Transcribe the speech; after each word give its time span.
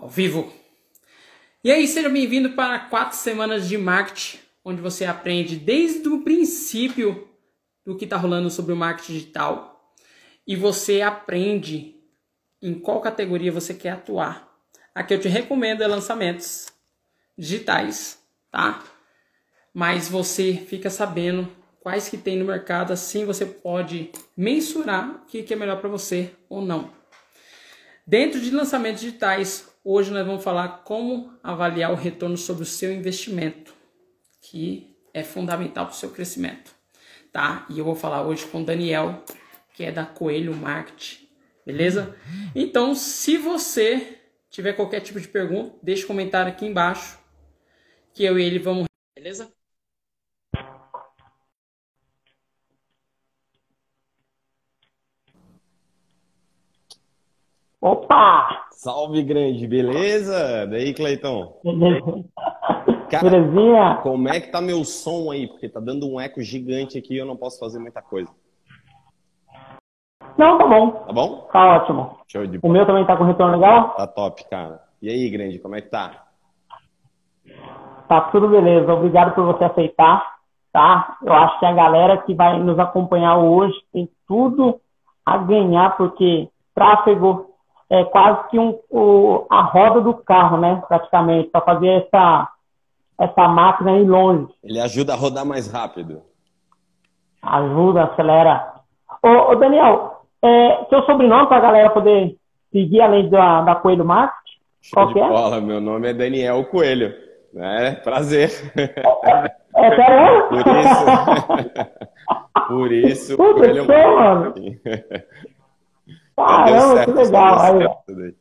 ao 0.00 0.08
vivo. 0.08 0.50
E 1.62 1.70
aí, 1.70 1.86
seja 1.86 2.08
bem-vindo 2.08 2.50
para 2.50 2.78
quatro 2.78 3.18
semanas 3.18 3.68
de 3.68 3.76
marketing, 3.76 4.38
onde 4.64 4.80
você 4.80 5.04
aprende 5.04 5.56
desde 5.56 6.08
o 6.08 6.22
princípio 6.22 7.28
do 7.84 7.94
que 7.94 8.04
está 8.04 8.16
rolando 8.16 8.50
sobre 8.50 8.72
o 8.72 8.76
marketing 8.76 9.12
digital 9.12 9.94
e 10.46 10.56
você 10.56 11.02
aprende 11.02 11.96
em 12.62 12.74
qual 12.74 13.00
categoria 13.00 13.52
você 13.52 13.74
quer 13.74 13.90
atuar. 13.90 14.48
Aqui 14.94 15.12
eu 15.12 15.20
te 15.20 15.28
recomendo 15.28 15.82
é 15.82 15.86
lançamentos 15.86 16.68
digitais, 17.36 18.18
tá? 18.50 18.82
Mas 19.72 20.08
você 20.08 20.54
fica 20.54 20.88
sabendo 20.88 21.46
quais 21.80 22.08
que 22.08 22.16
tem 22.16 22.38
no 22.38 22.44
mercado, 22.46 22.92
assim 22.92 23.26
você 23.26 23.44
pode 23.44 24.10
mensurar 24.34 25.22
o 25.22 25.26
que 25.26 25.52
é 25.52 25.56
melhor 25.56 25.78
para 25.78 25.90
você 25.90 26.30
ou 26.48 26.62
não. 26.62 26.90
Dentro 28.06 28.40
de 28.40 28.50
lançamentos 28.50 29.02
digitais, 29.02 29.69
hoje 29.84 30.10
nós 30.10 30.26
vamos 30.26 30.42
falar 30.44 30.82
como 30.84 31.32
avaliar 31.42 31.92
o 31.92 31.96
retorno 31.96 32.36
sobre 32.36 32.62
o 32.62 32.66
seu 32.66 32.92
investimento, 32.92 33.74
que 34.40 34.96
é 35.12 35.22
fundamental 35.22 35.86
para 35.86 35.94
o 35.94 35.96
seu 35.96 36.10
crescimento, 36.10 36.74
tá? 37.32 37.66
E 37.68 37.78
eu 37.78 37.84
vou 37.84 37.94
falar 37.94 38.22
hoje 38.22 38.46
com 38.46 38.62
o 38.62 38.64
Daniel, 38.64 39.24
que 39.74 39.84
é 39.84 39.92
da 39.92 40.04
Coelho 40.04 40.54
Marketing, 40.54 41.28
beleza? 41.64 42.16
Então, 42.54 42.94
se 42.94 43.36
você 43.36 44.18
tiver 44.50 44.72
qualquer 44.74 45.00
tipo 45.00 45.20
de 45.20 45.28
pergunta, 45.28 45.74
deixe 45.82 46.04
um 46.04 46.08
comentário 46.08 46.52
aqui 46.52 46.66
embaixo, 46.66 47.18
que 48.12 48.24
eu 48.24 48.38
e 48.38 48.44
ele 48.44 48.58
vamos, 48.58 48.86
beleza? 49.14 49.52
Opa! 57.80 58.66
Salve, 58.72 59.22
grande, 59.22 59.66
beleza? 59.66 60.66
Daí, 60.66 60.92
Cleiton? 60.92 61.60
Beleza. 61.64 62.24
Cara, 63.10 63.30
Belezinha? 63.30 63.98
como 64.02 64.28
é 64.28 64.38
que 64.38 64.48
tá 64.52 64.60
meu 64.60 64.84
som 64.84 65.30
aí? 65.30 65.48
Porque 65.48 65.68
tá 65.68 65.80
dando 65.80 66.06
um 66.06 66.20
eco 66.20 66.42
gigante 66.42 66.98
aqui 66.98 67.14
e 67.14 67.18
eu 67.18 67.26
não 67.26 67.36
posso 67.36 67.58
fazer 67.58 67.78
muita 67.78 68.02
coisa. 68.02 68.30
Não, 70.36 70.58
tá 70.58 70.66
bom. 70.66 70.90
Tá 70.90 71.12
bom? 71.12 71.48
Tá 71.52 71.76
ótimo. 71.76 72.18
Show 72.28 72.46
de 72.46 72.60
O 72.62 72.68
meu 72.68 72.86
também 72.86 73.06
tá 73.06 73.16
com 73.16 73.24
retorno 73.24 73.54
legal? 73.54 73.94
Tá 73.94 74.06
top, 74.06 74.48
cara. 74.48 74.80
E 75.00 75.08
aí, 75.08 75.28
grande, 75.30 75.58
como 75.58 75.74
é 75.74 75.80
que 75.80 75.88
tá? 75.88 76.26
Tá 78.06 78.20
tudo 78.30 78.48
beleza. 78.48 78.92
Obrigado 78.92 79.34
por 79.34 79.44
você 79.46 79.64
aceitar, 79.64 80.36
tá? 80.72 81.16
Eu 81.22 81.32
acho 81.32 81.58
que 81.58 81.66
a 81.66 81.72
galera 81.72 82.18
que 82.18 82.34
vai 82.34 82.58
nos 82.62 82.78
acompanhar 82.78 83.38
hoje 83.38 83.74
tem 83.92 84.08
tudo 84.28 84.78
a 85.24 85.38
ganhar, 85.38 85.96
porque 85.96 86.48
tráfego 86.74 87.49
é 87.90 88.04
quase 88.04 88.48
que 88.48 88.58
um, 88.58 88.78
o, 88.88 89.46
a 89.50 89.62
roda 89.62 90.00
do 90.00 90.14
carro, 90.14 90.56
né? 90.56 90.80
Praticamente, 90.86 91.50
para 91.50 91.60
fazer 91.62 91.88
essa, 91.88 92.48
essa 93.18 93.48
máquina 93.48 93.98
ir 93.98 94.08
longe. 94.08 94.48
Ele 94.62 94.80
ajuda 94.80 95.12
a 95.12 95.16
rodar 95.16 95.44
mais 95.44 95.70
rápido. 95.70 96.22
Ajuda, 97.42 98.04
acelera. 98.04 98.74
Ô, 99.22 99.52
ô 99.52 99.56
Daniel, 99.56 100.22
é, 100.42 100.84
seu 100.88 101.02
sobrenome 101.02 101.48
para 101.48 101.56
a 101.56 101.60
galera 101.60 101.90
poder 101.90 102.36
seguir 102.72 103.00
além 103.00 103.28
da, 103.28 103.62
da 103.62 103.74
Coelho 103.74 104.04
Marketing? 104.04 104.38
Show 104.82 104.94
Qual 104.94 105.12
que 105.12 105.20
é? 105.20 105.28
bola, 105.28 105.60
meu 105.60 105.80
nome 105.80 106.08
é 106.08 106.14
Daniel 106.14 106.64
Coelho. 106.66 107.12
É, 107.56 107.92
prazer. 107.96 108.50
É 109.76 109.96
sério? 109.96 110.48
Por 110.48 110.58
isso. 110.76 111.04
Por 112.68 112.92
isso, 112.92 113.36
Puta, 113.36 113.54
Coelho 113.60 113.84
show, 113.84 114.16
mano. 114.16 114.54
Caramba, 116.46 116.94
certo, 116.94 117.12
que 117.12 117.18
legal. 117.18 117.58
Aí, 117.60 117.86
aí. 117.86 118.34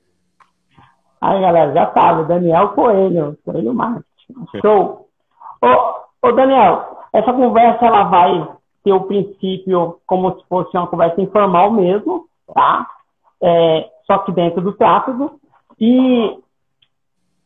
aí, 1.22 1.42
galera, 1.42 1.74
já 1.74 1.92
sabe, 1.92 2.26
Daniel 2.26 2.70
Coelho, 2.70 3.38
Coelho 3.46 3.74
Marketing. 3.74 4.06
Show. 4.62 5.08
Ô, 5.62 6.28
ô, 6.28 6.32
Daniel, 6.32 7.00
essa 7.14 7.34
conversa 7.34 7.86
ela 7.86 8.04
vai 8.04 8.48
ter 8.84 8.94
o 8.94 9.02
princípio 9.02 10.00
como 10.06 10.38
se 10.38 10.48
fosse 10.48 10.76
uma 10.78 10.88
conversa 10.88 11.22
informal 11.22 11.72
mesmo, 11.72 12.26
tá? 12.54 12.88
É, 13.42 13.90
só 14.06 14.20
que 14.20 14.32
dentro 14.32 14.62
do 14.62 14.74
tráfego. 14.74 15.40
E 15.80 16.40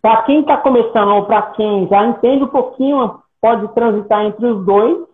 para 0.02 0.24
quem 0.24 0.42
está 0.42 0.58
começando 0.58 1.16
ou 1.16 1.26
para 1.26 1.42
quem 1.54 1.88
já 1.88 2.06
entende 2.06 2.44
um 2.44 2.48
pouquinho, 2.48 3.20
pode 3.42 3.68
transitar 3.74 4.26
entre 4.26 4.46
os 4.46 4.66
dois 4.66 5.13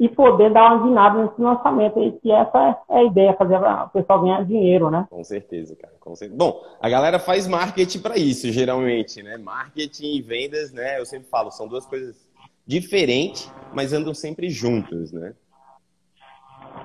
e 0.00 0.08
poder 0.08 0.50
dar 0.50 0.72
uma 0.72 0.86
guinada 0.86 1.22
nesse 1.22 1.38
lançamento 1.38 1.98
aí, 1.98 2.10
que 2.12 2.32
essa 2.32 2.82
é 2.88 2.98
a 3.00 3.04
ideia, 3.04 3.34
fazer 3.34 3.56
o 3.58 3.88
pessoal 3.90 4.22
ganhar 4.22 4.42
dinheiro, 4.46 4.90
né? 4.90 5.06
Com 5.10 5.22
certeza, 5.22 5.76
cara. 5.76 5.92
Com 6.00 6.16
certeza. 6.16 6.38
Bom, 6.38 6.58
a 6.80 6.88
galera 6.88 7.18
faz 7.18 7.46
marketing 7.46 8.00
para 8.00 8.16
isso, 8.16 8.50
geralmente, 8.50 9.22
né? 9.22 9.36
Marketing 9.36 10.16
e 10.16 10.22
vendas, 10.22 10.72
né? 10.72 10.98
Eu 10.98 11.04
sempre 11.04 11.28
falo, 11.28 11.50
são 11.50 11.68
duas 11.68 11.84
coisas 11.84 12.26
diferentes, 12.66 13.52
mas 13.74 13.92
andam 13.92 14.14
sempre 14.14 14.48
juntos, 14.48 15.12
né? 15.12 15.34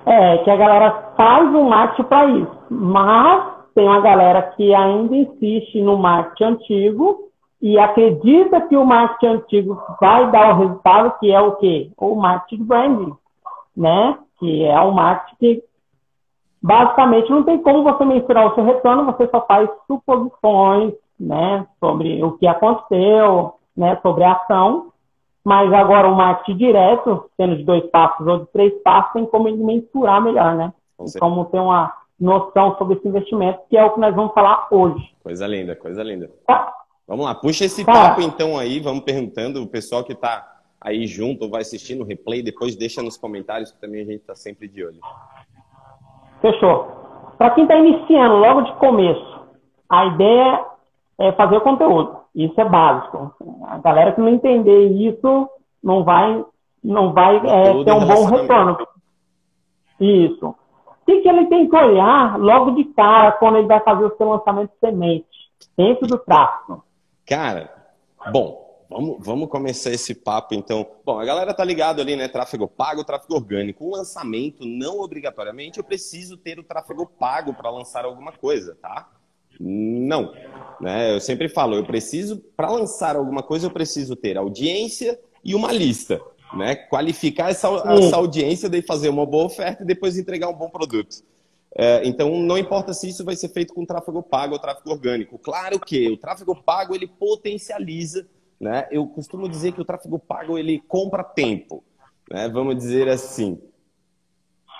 É, 0.04 0.38
que 0.44 0.50
a 0.50 0.56
galera 0.56 1.14
faz 1.16 1.54
o 1.54 1.64
marketing 1.64 2.08
para 2.08 2.26
isso. 2.26 2.58
Mas 2.68 3.54
tem 3.74 3.84
uma 3.84 4.00
galera 4.02 4.42
que 4.42 4.74
ainda 4.74 5.16
insiste 5.16 5.80
no 5.80 5.96
marketing 5.96 6.44
antigo 6.44 7.25
e 7.60 7.78
acredita 7.78 8.60
que 8.62 8.76
o 8.76 8.84
marketing 8.84 9.34
antigo 9.34 9.82
vai 10.00 10.30
dar 10.30 10.54
o 10.54 10.58
resultado, 10.58 11.18
que 11.18 11.32
é 11.32 11.40
o 11.40 11.56
quê? 11.56 11.90
O 11.96 12.14
marketing 12.14 12.64
branding, 12.64 13.14
né? 13.76 14.18
Que 14.38 14.64
é 14.64 14.78
o 14.80 14.92
marketing 14.92 15.36
que 15.38 15.64
basicamente 16.62 17.30
não 17.30 17.44
tem 17.44 17.58
como 17.62 17.82
você 17.82 18.04
mensurar 18.04 18.46
o 18.46 18.54
seu 18.54 18.64
retorno, 18.64 19.06
você 19.06 19.28
só 19.28 19.44
faz 19.46 19.68
suposições, 19.86 20.94
né? 21.18 21.66
Sobre 21.80 22.22
o 22.22 22.32
que 22.32 22.46
aconteceu, 22.46 23.54
né? 23.76 23.98
Sobre 24.02 24.24
a 24.24 24.32
ação. 24.32 24.92
Mas 25.42 25.72
agora 25.72 26.08
o 26.08 26.16
marketing 26.16 26.58
direto, 26.58 27.30
sendo 27.36 27.56
de 27.56 27.64
dois 27.64 27.86
passos 27.86 28.26
ou 28.26 28.40
de 28.40 28.46
três 28.46 28.74
passos, 28.82 29.12
tem 29.12 29.24
como 29.26 29.48
ele 29.48 29.62
mensurar 29.62 30.20
melhor, 30.20 30.56
né? 30.56 30.72
Como 31.18 31.44
ter 31.46 31.60
uma 31.60 31.92
noção 32.18 32.76
sobre 32.76 32.96
esse 32.96 33.06
investimento, 33.06 33.60
que 33.68 33.76
é 33.76 33.84
o 33.84 33.90
que 33.90 34.00
nós 34.00 34.14
vamos 34.14 34.32
falar 34.32 34.66
hoje. 34.70 35.14
Coisa 35.22 35.46
linda, 35.46 35.76
coisa 35.76 36.02
linda. 36.02 36.30
Tá? 36.46 36.72
Vamos 37.06 37.24
lá, 37.24 37.34
puxa 37.34 37.64
esse 37.64 37.84
Cara. 37.84 38.10
papo 38.10 38.22
então 38.22 38.58
aí, 38.58 38.80
vamos 38.80 39.04
perguntando. 39.04 39.62
O 39.62 39.66
pessoal 39.66 40.02
que 40.02 40.14
tá 40.14 40.56
aí 40.80 41.06
junto 41.06 41.44
ou 41.44 41.50
vai 41.50 41.62
assistindo 41.62 42.02
o 42.02 42.06
replay, 42.06 42.42
depois 42.42 42.76
deixa 42.76 43.02
nos 43.02 43.16
comentários 43.16 43.70
que 43.70 43.80
também 43.80 44.02
a 44.02 44.04
gente 44.04 44.24
tá 44.24 44.34
sempre 44.34 44.66
de 44.66 44.84
olho. 44.84 44.98
Fechou. 46.40 46.88
Para 47.38 47.50
quem 47.50 47.64
está 47.64 47.76
iniciando 47.76 48.36
logo 48.36 48.62
de 48.62 48.72
começo, 48.74 49.40
a 49.88 50.06
ideia 50.06 50.64
é 51.18 51.32
fazer 51.32 51.56
o 51.56 51.60
conteúdo. 51.60 52.16
Isso 52.34 52.60
é 52.60 52.64
básico. 52.64 53.32
A 53.66 53.78
galera 53.78 54.12
que 54.12 54.20
não 54.20 54.28
entender 54.28 54.86
isso 54.88 55.48
não 55.82 56.02
vai, 56.02 56.44
não 56.82 57.12
vai 57.12 57.36
é, 57.36 57.84
ter 57.84 57.92
um 57.92 58.06
bom 58.06 58.24
retorno. 58.26 58.86
Isso. 60.00 60.48
O 60.48 61.06
que, 61.06 61.20
que 61.20 61.28
ele 61.28 61.46
tem 61.46 61.68
que 61.68 61.76
olhar 61.76 62.38
logo 62.38 62.72
de 62.72 62.84
cara 62.84 63.32
quando 63.32 63.58
ele 63.58 63.68
vai 63.68 63.80
fazer 63.80 64.04
o 64.04 64.16
seu 64.16 64.28
lançamento 64.28 64.70
de 64.72 64.78
semente? 64.80 65.26
Dentro 65.76 66.06
do 66.06 66.18
tráfego. 66.18 66.82
Cara, 67.26 67.74
bom, 68.32 68.86
vamos, 68.88 69.16
vamos 69.18 69.48
começar 69.48 69.90
esse 69.90 70.14
papo 70.14 70.54
então. 70.54 70.86
Bom, 71.04 71.18
a 71.18 71.24
galera 71.24 71.52
tá 71.52 71.64
ligado 71.64 72.00
ali, 72.00 72.14
né? 72.14 72.28
Tráfego 72.28 72.68
pago, 72.68 73.02
tráfego 73.02 73.34
orgânico. 73.34 73.84
O 73.84 73.96
lançamento, 73.96 74.64
não 74.64 75.00
obrigatoriamente, 75.00 75.78
eu 75.78 75.84
preciso 75.84 76.36
ter 76.36 76.60
o 76.60 76.64
tráfego 76.64 77.04
pago 77.04 77.52
para 77.52 77.68
lançar 77.68 78.04
alguma 78.04 78.30
coisa, 78.30 78.76
tá? 78.80 79.10
Não. 79.58 80.32
Né? 80.80 81.14
Eu 81.14 81.20
sempre 81.20 81.48
falo, 81.48 81.74
eu 81.74 81.84
preciso, 81.84 82.38
para 82.56 82.70
lançar 82.70 83.16
alguma 83.16 83.42
coisa, 83.42 83.66
eu 83.66 83.70
preciso 83.70 84.14
ter 84.14 84.36
audiência 84.36 85.18
e 85.42 85.54
uma 85.54 85.72
lista. 85.72 86.20
Né? 86.54 86.76
Qualificar 86.76 87.50
essa, 87.50 87.68
essa 87.68 88.16
audiência, 88.16 88.68
daí 88.68 88.82
fazer 88.82 89.08
uma 89.08 89.26
boa 89.26 89.46
oferta 89.46 89.82
e 89.82 89.86
depois 89.86 90.16
entregar 90.16 90.48
um 90.48 90.54
bom 90.54 90.70
produto. 90.70 91.24
É, 91.78 92.06
então, 92.08 92.38
não 92.38 92.56
importa 92.56 92.94
se 92.94 93.08
isso 93.08 93.22
vai 93.22 93.36
ser 93.36 93.50
feito 93.50 93.74
com 93.74 93.84
tráfego 93.84 94.22
pago 94.22 94.54
ou 94.54 94.58
tráfego 94.58 94.90
orgânico. 94.90 95.38
Claro 95.38 95.78
que 95.78 96.08
o 96.08 96.16
tráfego 96.16 96.56
pago 96.56 96.94
ele 96.94 97.06
potencializa, 97.06 98.26
né? 98.58 98.88
Eu 98.90 99.06
costumo 99.06 99.46
dizer 99.46 99.72
que 99.72 99.80
o 99.80 99.84
tráfego 99.84 100.18
pago 100.18 100.56
ele 100.56 100.80
compra 100.88 101.22
tempo, 101.22 101.84
né? 102.30 102.48
Vamos 102.48 102.76
dizer 102.76 103.08
assim. 103.08 103.60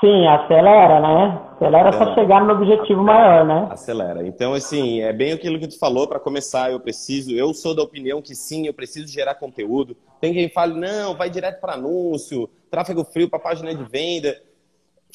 Sim, 0.00 0.26
acelera, 0.26 1.00
né? 1.00 1.42
Acelera 1.54 1.90
para 1.90 2.12
É. 2.12 2.14
chegar 2.14 2.44
no 2.44 2.52
objetivo 2.52 3.02
maior, 3.02 3.46
né? 3.46 3.66
Acelera. 3.70 4.26
Então, 4.26 4.52
assim, 4.52 5.00
é 5.00 5.10
bem 5.10 5.32
aquilo 5.32 5.58
que 5.58 5.68
tu 5.68 5.78
falou. 5.78 6.06
Para 6.06 6.20
começar, 6.20 6.70
eu 6.70 6.78
preciso. 6.78 7.34
Eu 7.34 7.54
sou 7.54 7.74
da 7.74 7.82
opinião 7.82 8.20
que 8.20 8.34
sim, 8.34 8.66
eu 8.66 8.74
preciso 8.74 9.10
gerar 9.10 9.36
conteúdo. 9.36 9.96
Tem 10.20 10.34
quem 10.34 10.50
fale, 10.50 10.78
não, 10.78 11.14
vai 11.14 11.30
direto 11.30 11.60
para 11.60 11.74
anúncio, 11.74 12.48
tráfego 12.70 13.04
frio 13.04 13.28
para 13.30 13.38
página 13.38 13.74
de 13.74 13.84
venda. 13.84 14.36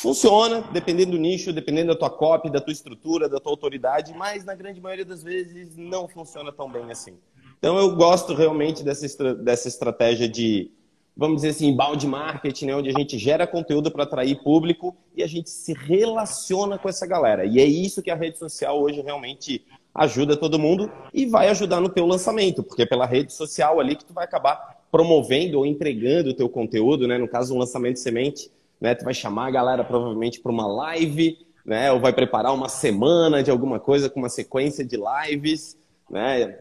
Funciona, 0.01 0.61
dependendo 0.73 1.11
do 1.11 1.19
nicho, 1.19 1.53
dependendo 1.53 1.89
da 1.93 1.95
tua 1.95 2.09
copy, 2.09 2.49
da 2.49 2.59
tua 2.59 2.73
estrutura, 2.73 3.29
da 3.29 3.39
tua 3.39 3.51
autoridade, 3.51 4.15
mas 4.17 4.43
na 4.43 4.55
grande 4.55 4.81
maioria 4.81 5.05
das 5.05 5.21
vezes 5.21 5.77
não 5.77 6.07
funciona 6.07 6.51
tão 6.51 6.67
bem 6.67 6.89
assim. 6.91 7.13
Então, 7.59 7.77
eu 7.77 7.95
gosto 7.95 8.33
realmente 8.33 8.83
dessa, 8.83 9.05
estra- 9.05 9.35
dessa 9.35 9.67
estratégia 9.67 10.27
de 10.27 10.71
vamos 11.15 11.37
dizer 11.37 11.49
assim, 11.49 11.75
balde 11.75 12.07
marketing, 12.07 12.65
né, 12.67 12.75
onde 12.75 12.89
a 12.89 12.93
gente 12.93 13.15
gera 13.19 13.45
conteúdo 13.45 13.91
para 13.91 14.03
atrair 14.03 14.41
público 14.41 14.95
e 15.15 15.21
a 15.21 15.27
gente 15.27 15.51
se 15.51 15.73
relaciona 15.73 16.79
com 16.79 16.89
essa 16.89 17.05
galera. 17.05 17.45
E 17.45 17.59
é 17.59 17.65
isso 17.65 18.01
que 18.01 18.09
a 18.09 18.15
rede 18.15 18.39
social 18.39 18.81
hoje 18.81 19.01
realmente 19.01 19.63
ajuda 19.93 20.35
todo 20.37 20.57
mundo 20.57 20.89
e 21.13 21.27
vai 21.27 21.49
ajudar 21.49 21.79
no 21.79 21.89
teu 21.89 22.07
lançamento, 22.07 22.63
porque 22.63 22.83
é 22.83 22.85
pela 22.87 23.05
rede 23.05 23.33
social 23.33 23.79
ali 23.79 23.95
que 23.95 24.05
tu 24.05 24.13
vai 24.13 24.23
acabar 24.23 24.81
promovendo 24.91 25.59
ou 25.59 25.65
entregando 25.65 26.31
o 26.31 26.33
teu 26.33 26.49
conteúdo, 26.49 27.07
né? 27.07 27.17
No 27.17 27.27
caso, 27.27 27.53
um 27.53 27.59
lançamento 27.59 27.99
semente, 27.99 28.49
né? 28.81 28.95
Tu 28.95 29.05
vai 29.05 29.13
chamar 29.13 29.47
a 29.47 29.51
galera 29.51 29.83
provavelmente 29.83 30.39
para 30.39 30.51
uma 30.51 30.65
live, 30.65 31.37
né? 31.63 31.91
Ou 31.91 31.99
vai 31.99 32.11
preparar 32.11 32.53
uma 32.53 32.67
semana 32.67 33.43
de 33.43 33.51
alguma 33.51 33.79
coisa 33.79 34.09
com 34.09 34.19
uma 34.19 34.29
sequência 34.29 34.83
de 34.83 34.97
lives, 34.97 35.77
né? 36.09 36.57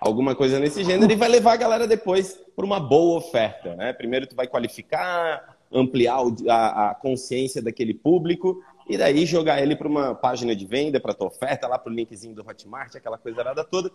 Alguma 0.00 0.34
coisa 0.34 0.58
nesse 0.58 0.82
gênero 0.82 1.10
e 1.10 1.16
vai 1.16 1.28
levar 1.28 1.52
a 1.52 1.56
galera 1.56 1.86
depois 1.86 2.38
para 2.54 2.66
uma 2.66 2.80
boa 2.80 3.18
oferta, 3.18 3.74
né? 3.76 3.92
Primeiro 3.92 4.26
tu 4.26 4.34
vai 4.34 4.48
qualificar, 4.48 5.56
ampliar 5.72 6.18
a, 6.48 6.90
a 6.90 6.94
consciência 6.96 7.62
daquele 7.62 7.94
público 7.94 8.60
e 8.88 8.98
daí 8.98 9.24
jogar 9.24 9.62
ele 9.62 9.76
para 9.76 9.88
uma 9.88 10.14
página 10.14 10.54
de 10.54 10.66
venda, 10.66 11.00
para 11.00 11.14
tua 11.14 11.28
oferta, 11.28 11.68
lá 11.68 11.78
para 11.78 11.90
o 11.90 11.94
linkzinho 11.94 12.34
do 12.34 12.46
Hotmart, 12.46 12.96
aquela 12.96 13.16
coisa 13.16 13.40
arada 13.40 13.64
toda. 13.64 13.90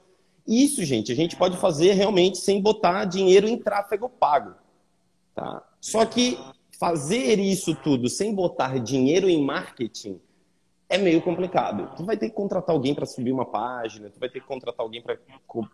Isso, 0.48 0.84
gente, 0.84 1.12
a 1.12 1.16
gente 1.16 1.36
pode 1.36 1.58
fazer 1.58 1.92
realmente 1.92 2.40
sem 2.40 2.60
botar 2.60 3.06
dinheiro 3.06 3.48
em 3.48 3.58
tráfego 3.58 4.10
pago. 4.10 4.56
Tá? 5.36 5.62
Só 5.80 6.04
que 6.06 6.40
fazer 6.80 7.40
isso 7.40 7.76
tudo 7.76 8.08
sem 8.08 8.34
botar 8.34 8.80
dinheiro 8.80 9.28
em 9.30 9.44
marketing 9.44 10.20
é 10.88 10.98
meio 10.98 11.22
complicado. 11.22 11.96
Tu 11.98 12.06
vai 12.06 12.18
ter 12.18 12.30
que 12.30 12.36
contratar 12.36 12.74
alguém 12.74 12.96
para 12.96 13.06
subir 13.06 13.31
uma 13.34 13.46
página, 13.46 14.10
tu 14.10 14.20
vai 14.20 14.30
ter 14.30 14.40
que 14.40 14.48
contratar 14.48 14.84
alguém 14.84 15.02
para 15.02 15.20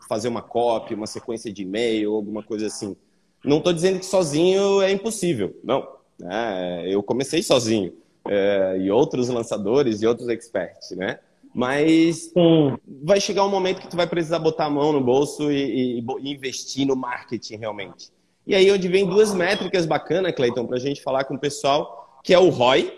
fazer 0.09 0.27
uma 0.27 0.41
copy, 0.41 0.95
uma 0.95 1.07
sequência 1.07 1.53
de 1.53 1.61
e-mail, 1.61 2.13
alguma 2.13 2.41
coisa 2.41 2.65
assim. 2.65 2.97
Não 3.43 3.59
estou 3.59 3.71
dizendo 3.71 3.99
que 3.99 4.05
sozinho 4.05 4.81
é 4.81 4.91
impossível, 4.91 5.55
não. 5.63 5.87
É, 6.23 6.87
eu 6.87 7.03
comecei 7.03 7.43
sozinho 7.43 7.93
é, 8.27 8.77
e 8.79 8.89
outros 8.89 9.29
lançadores 9.29 10.01
e 10.01 10.07
outros 10.07 10.27
experts, 10.27 10.91
né? 10.91 11.19
Mas 11.53 12.31
Sim. 12.33 12.77
vai 13.03 13.21
chegar 13.21 13.45
um 13.45 13.49
momento 13.49 13.79
que 13.79 13.87
tu 13.87 13.95
vai 13.95 14.07
precisar 14.07 14.39
botar 14.39 14.65
a 14.65 14.69
mão 14.69 14.91
no 14.91 14.99
bolso 14.99 15.49
e, 15.51 15.99
e, 15.99 16.05
e 16.21 16.31
investir 16.31 16.85
no 16.85 16.95
marketing 16.95 17.55
realmente. 17.57 18.11
E 18.45 18.53
aí 18.53 18.71
onde 18.71 18.87
vem 18.87 19.07
duas 19.07 19.33
métricas 19.33 19.85
bacanas, 19.85 20.33
Cleiton, 20.33 20.65
para 20.65 20.77
a 20.77 20.79
gente 20.79 21.01
falar 21.01 21.23
com 21.25 21.35
o 21.35 21.39
pessoal, 21.39 22.19
que 22.23 22.33
é 22.33 22.39
o 22.39 22.49
ROI 22.49 22.93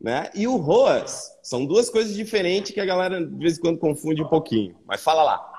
né, 0.00 0.30
e 0.34 0.46
o 0.46 0.56
ROAS. 0.56 1.38
São 1.42 1.64
duas 1.64 1.90
coisas 1.90 2.14
diferentes 2.14 2.72
que 2.72 2.80
a 2.80 2.86
galera 2.86 3.24
de 3.24 3.36
vez 3.36 3.58
em 3.58 3.60
quando 3.60 3.78
confunde 3.78 4.22
um 4.22 4.28
pouquinho. 4.28 4.74
Mas 4.86 5.02
fala 5.02 5.22
lá. 5.22 5.52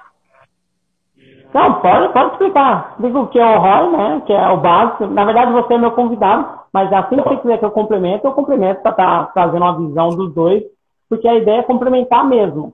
Não, 1.54 1.82
pode, 1.82 2.14
pode 2.14 2.32
explicar. 2.34 2.96
Digo 3.00 3.28
que 3.28 3.40
é 3.40 3.46
o 3.46 3.60
ROI, 3.60 3.92
né? 3.92 4.24
Que 4.26 4.34
é 4.34 4.48
o 4.50 4.58
básico. 4.58 5.08
Na 5.08 5.24
verdade, 5.24 5.52
você 5.52 5.74
é 5.74 5.78
meu 5.78 5.92
convidado, 5.92 6.60
mas 6.74 6.92
assim 6.92 7.16
que 7.18 7.24
você 7.24 7.38
quiser 7.38 7.60
que 7.60 7.66
eu 7.66 7.72
complemento, 7.72 8.28
eu 8.28 8.34
complemento 8.34 8.82
para 8.82 8.92
estar 8.92 9.26
tá 9.26 9.32
trazendo 9.34 9.64
uma 9.64 9.78
visão 9.78 10.10
dos 10.10 10.34
dois 10.34 10.64
porque 11.10 11.28
a 11.28 11.36
ideia 11.36 11.60
é 11.60 11.64
complementar 11.64 12.26
mesmo. 12.28 12.74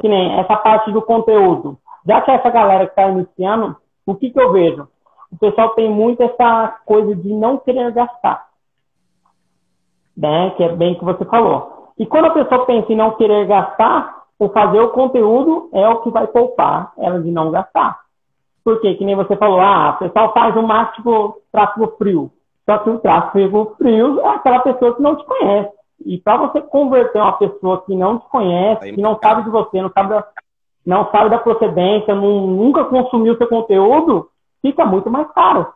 Que 0.00 0.08
nem 0.08 0.38
essa 0.40 0.56
parte 0.56 0.90
do 0.90 1.02
conteúdo. 1.02 1.78
Já 2.06 2.20
que 2.20 2.30
essa 2.30 2.50
galera 2.50 2.86
que 2.86 2.92
está 2.92 3.08
iniciando, 3.08 3.76
o 4.04 4.14
que, 4.14 4.30
que 4.30 4.40
eu 4.40 4.52
vejo? 4.52 4.88
O 5.34 5.38
pessoal 5.38 5.70
tem 5.70 5.90
muito 5.90 6.22
essa 6.22 6.78
coisa 6.86 7.14
de 7.16 7.28
não 7.32 7.58
querer 7.58 7.92
gastar. 7.92 8.46
Né? 10.16 10.50
Que 10.50 10.62
é 10.62 10.68
bem 10.68 10.92
o 10.92 10.98
que 10.98 11.04
você 11.04 11.24
falou. 11.24 11.92
E 11.98 12.06
quando 12.06 12.26
a 12.26 12.30
pessoa 12.30 12.64
pensa 12.64 12.92
em 12.92 12.96
não 12.96 13.12
querer 13.12 13.44
gastar, 13.46 14.22
o 14.38 14.48
fazer 14.48 14.80
o 14.80 14.90
conteúdo 14.90 15.70
é 15.72 15.88
o 15.88 16.02
que 16.02 16.10
vai 16.10 16.26
poupar 16.28 16.92
ela 16.96 17.20
de 17.20 17.30
não 17.32 17.50
gastar. 17.50 17.98
Porque, 18.64 18.94
que 18.94 19.04
nem 19.04 19.16
você 19.16 19.36
falou, 19.36 19.60
ah, 19.60 19.96
o 19.96 20.04
pessoal 20.04 20.32
faz 20.32 20.56
um 20.56 20.62
marketing 20.62 21.02
tipo 21.02 21.42
tráfego 21.50 21.94
frio. 21.98 22.30
Só 22.64 22.78
que 22.78 22.90
o 22.90 22.98
tráfego 22.98 23.74
frio 23.76 24.20
é 24.20 24.28
aquela 24.28 24.60
pessoa 24.60 24.94
que 24.94 25.02
não 25.02 25.16
te 25.16 25.24
conhece. 25.24 25.70
E 26.06 26.18
para 26.18 26.36
você 26.36 26.60
converter 26.62 27.18
uma 27.20 27.32
pessoa 27.32 27.82
que 27.82 27.94
não 27.94 28.18
te 28.18 28.28
conhece, 28.28 28.92
que 28.92 29.00
não 29.00 29.18
sabe 29.22 29.42
de 29.42 29.50
você, 29.50 29.82
não 29.82 29.90
sabe 29.90 30.10
da, 30.10 30.24
não 30.86 31.10
sabe 31.10 31.30
da 31.30 31.38
procedência, 31.38 32.14
não, 32.14 32.46
nunca 32.46 32.84
consumiu 32.84 33.36
seu 33.36 33.48
conteúdo, 33.48 34.28
fica 34.64 34.86
muito 34.86 35.10
mais 35.10 35.30
caro 35.32 35.66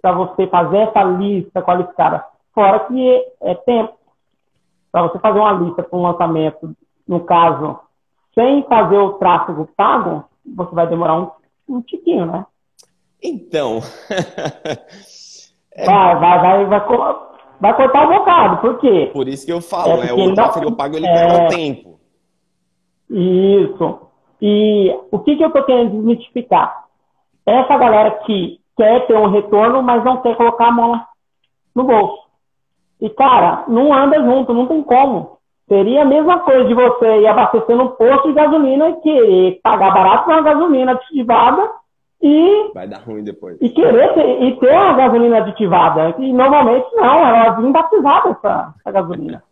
para 0.00 0.12
você 0.12 0.46
fazer 0.48 0.78
essa 0.78 1.04
lista 1.04 1.62
qualificada. 1.62 2.24
Fora 2.52 2.80
que 2.80 3.24
é, 3.40 3.54
tempo. 3.54 3.94
Para 4.90 5.02
você 5.04 5.18
fazer 5.20 5.38
uma 5.38 5.52
lista 5.52 5.82
para 5.82 5.98
um 5.98 6.02
lançamento, 6.02 6.76
no 7.08 7.20
caso, 7.20 7.78
sem 8.34 8.62
fazer 8.64 8.98
o 8.98 9.14
tráfego 9.14 9.66
pago, 9.74 10.24
você 10.44 10.74
vai 10.74 10.86
demorar 10.86 11.18
um, 11.18 11.30
um 11.68 11.80
tiquinho, 11.80 12.26
né? 12.26 12.44
Então. 13.22 13.80
é... 15.72 15.86
Vai, 15.86 16.16
vai, 16.16 16.40
vai, 16.40 16.66
vai, 16.66 16.80
vai 17.60 17.76
cortar 17.76 18.04
o 18.04 18.18
bocado. 18.18 18.56
Por 18.58 18.78
quê? 18.80 19.10
Por 19.12 19.28
isso 19.28 19.46
que 19.46 19.52
eu 19.52 19.62
falo, 19.62 20.02
é 20.02 20.06
né? 20.06 20.12
O 20.12 20.34
tráfego 20.34 20.70
não... 20.70 20.76
pago 20.76 20.96
ele 20.96 21.06
é... 21.06 21.46
tempo. 21.46 21.98
Isso. 23.08 24.00
E 24.42 24.94
o 25.10 25.20
que, 25.20 25.36
que 25.36 25.44
eu 25.44 25.48
estou 25.48 25.62
querendo 25.64 25.92
desmitificar? 25.92 26.81
Essa 27.46 27.76
galera 27.76 28.10
que 28.24 28.60
quer 28.76 29.06
ter 29.06 29.16
um 29.16 29.30
retorno, 29.30 29.82
mas 29.82 30.04
não 30.04 30.22
quer 30.22 30.36
colocar 30.36 30.68
a 30.68 30.72
mão 30.72 31.00
no 31.74 31.84
bolso. 31.84 32.22
E, 33.00 33.10
cara, 33.10 33.64
não 33.68 33.92
anda 33.92 34.22
junto, 34.22 34.54
não 34.54 34.66
tem 34.66 34.82
como. 34.82 35.38
Seria 35.68 36.02
a 36.02 36.04
mesma 36.04 36.40
coisa 36.40 36.64
de 36.66 36.74
você 36.74 37.20
ir 37.20 37.26
abastecer 37.26 37.76
no 37.76 37.90
posto 37.90 38.28
de 38.28 38.34
gasolina 38.34 38.90
e 38.90 39.00
querer 39.00 39.60
pagar 39.62 39.92
barato 39.92 40.30
uma 40.30 40.42
gasolina 40.42 40.92
aditivada 40.92 41.70
e. 42.22 42.70
Vai 42.72 42.86
dar 42.86 42.98
ruim 42.98 43.24
depois. 43.24 43.58
E 43.60 43.68
querer 43.70 44.14
ter, 44.14 44.42
e 44.42 44.56
ter 44.56 44.74
a 44.74 44.92
gasolina 44.92 45.38
aditivada. 45.38 46.14
E 46.18 46.32
normalmente 46.32 46.86
não, 46.94 47.26
ela 47.26 47.50
vem 47.50 47.72
batizada 47.72 48.30
essa, 48.30 48.74
essa 48.78 48.92
gasolina. 48.92 49.42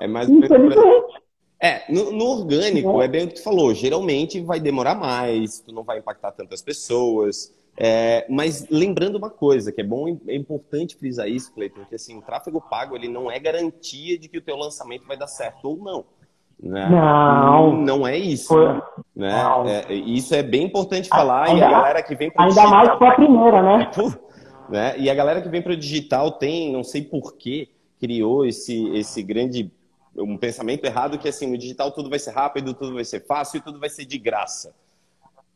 É 0.00 0.06
mais 0.06 0.28
Infelizmente. 0.28 1.23
É, 1.64 1.82
no, 1.88 2.12
no 2.12 2.26
orgânico, 2.26 3.00
é. 3.00 3.06
é 3.06 3.08
bem 3.08 3.24
o 3.24 3.28
que 3.28 3.36
tu 3.36 3.42
falou, 3.42 3.72
geralmente 3.72 4.38
vai 4.38 4.60
demorar 4.60 4.94
mais, 4.94 5.60
tu 5.60 5.72
não 5.72 5.82
vai 5.82 5.98
impactar 5.98 6.32
tantas 6.32 6.60
pessoas. 6.60 7.54
É, 7.74 8.26
mas 8.28 8.68
lembrando 8.68 9.16
uma 9.16 9.30
coisa, 9.30 9.72
que 9.72 9.80
é 9.80 9.84
bom, 9.84 10.06
é 10.28 10.36
importante 10.36 10.94
frisar 10.94 11.26
isso, 11.26 11.50
Cleiton, 11.54 11.86
que 11.88 11.94
assim, 11.94 12.18
o 12.18 12.20
tráfego 12.20 12.60
pago 12.60 12.94
ele 12.94 13.08
não 13.08 13.30
é 13.30 13.38
garantia 13.38 14.18
de 14.18 14.28
que 14.28 14.36
o 14.36 14.42
teu 14.42 14.56
lançamento 14.56 15.06
vai 15.06 15.16
dar 15.16 15.26
certo 15.26 15.64
ou 15.64 15.78
não. 15.78 16.04
Né? 16.62 16.86
Não. 16.86 17.72
Não 17.80 18.06
é 18.06 18.18
isso. 18.18 18.54
Né? 19.16 19.32
É, 19.88 19.94
isso 19.94 20.34
é 20.34 20.42
bem 20.42 20.64
importante 20.64 21.08
falar. 21.08 21.48
Ainda, 21.48 21.60
e 21.60 21.64
a 21.64 21.70
galera 21.70 22.02
que 22.02 22.14
vem 22.14 22.30
para 22.30 22.44
Ainda 22.44 22.54
digital, 22.60 22.76
mais 22.76 22.98
com 22.98 23.04
a 23.06 23.14
primeira, 23.14 23.62
né? 23.62 23.90
né? 24.68 24.98
E 24.98 25.08
a 25.08 25.14
galera 25.14 25.40
que 25.40 25.48
vem 25.48 25.62
para 25.62 25.72
o 25.72 25.76
digital 25.76 26.32
tem, 26.32 26.70
não 26.70 26.84
sei 26.84 27.00
porquê, 27.00 27.70
criou 27.98 28.44
esse, 28.44 28.86
esse 28.90 29.22
grande 29.22 29.72
um 30.16 30.36
pensamento 30.36 30.84
errado 30.84 31.18
que 31.18 31.28
assim, 31.28 31.46
no 31.46 31.58
digital 31.58 31.90
tudo 31.90 32.10
vai 32.10 32.18
ser 32.18 32.30
rápido, 32.30 32.74
tudo 32.74 32.94
vai 32.94 33.04
ser 33.04 33.24
fácil 33.26 33.58
e 33.58 33.60
tudo 33.60 33.78
vai 33.78 33.88
ser 33.88 34.04
de 34.04 34.18
graça. 34.18 34.74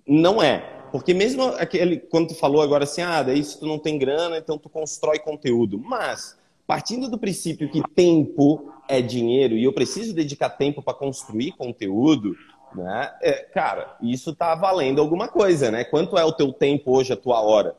Não 0.07 0.43
é. 0.43 0.59
Porque 0.91 1.13
mesmo 1.13 1.45
aquele, 1.45 1.99
quando 1.99 2.29
tu 2.29 2.35
falou 2.35 2.63
agora 2.63 2.85
assim, 2.85 3.03
ah, 3.03 3.23
daí 3.23 3.45
se 3.45 3.59
tu 3.59 3.67
não 3.67 3.79
tem 3.79 3.99
grana, 3.99 4.39
então 4.39 4.57
tu 4.57 4.69
constrói 4.69 5.19
conteúdo. 5.19 5.79
Mas, 5.79 6.39
partindo 6.67 7.11
do 7.11 7.19
princípio 7.19 7.71
que 7.71 7.83
tempo 7.95 8.73
é 8.89 9.03
dinheiro 9.03 9.55
e 9.55 9.65
eu 9.65 9.73
preciso 9.73 10.15
dedicar 10.15 10.51
tempo 10.51 10.83
para 10.83 10.95
construir 10.95 11.53
conteúdo, 11.53 12.35
né? 12.75 13.13
É, 13.23 13.33
cara, 13.33 13.97
isso 14.03 14.35
tá 14.35 14.55
valendo 14.55 15.01
alguma 15.01 15.29
coisa, 15.29 15.71
né? 15.71 15.85
Quanto 15.85 16.17
é 16.17 16.25
o 16.25 16.33
teu 16.33 16.53
tempo 16.53 16.97
hoje, 16.97 17.13
a 17.13 17.17
tua 17.17 17.41
hora? 17.43 17.77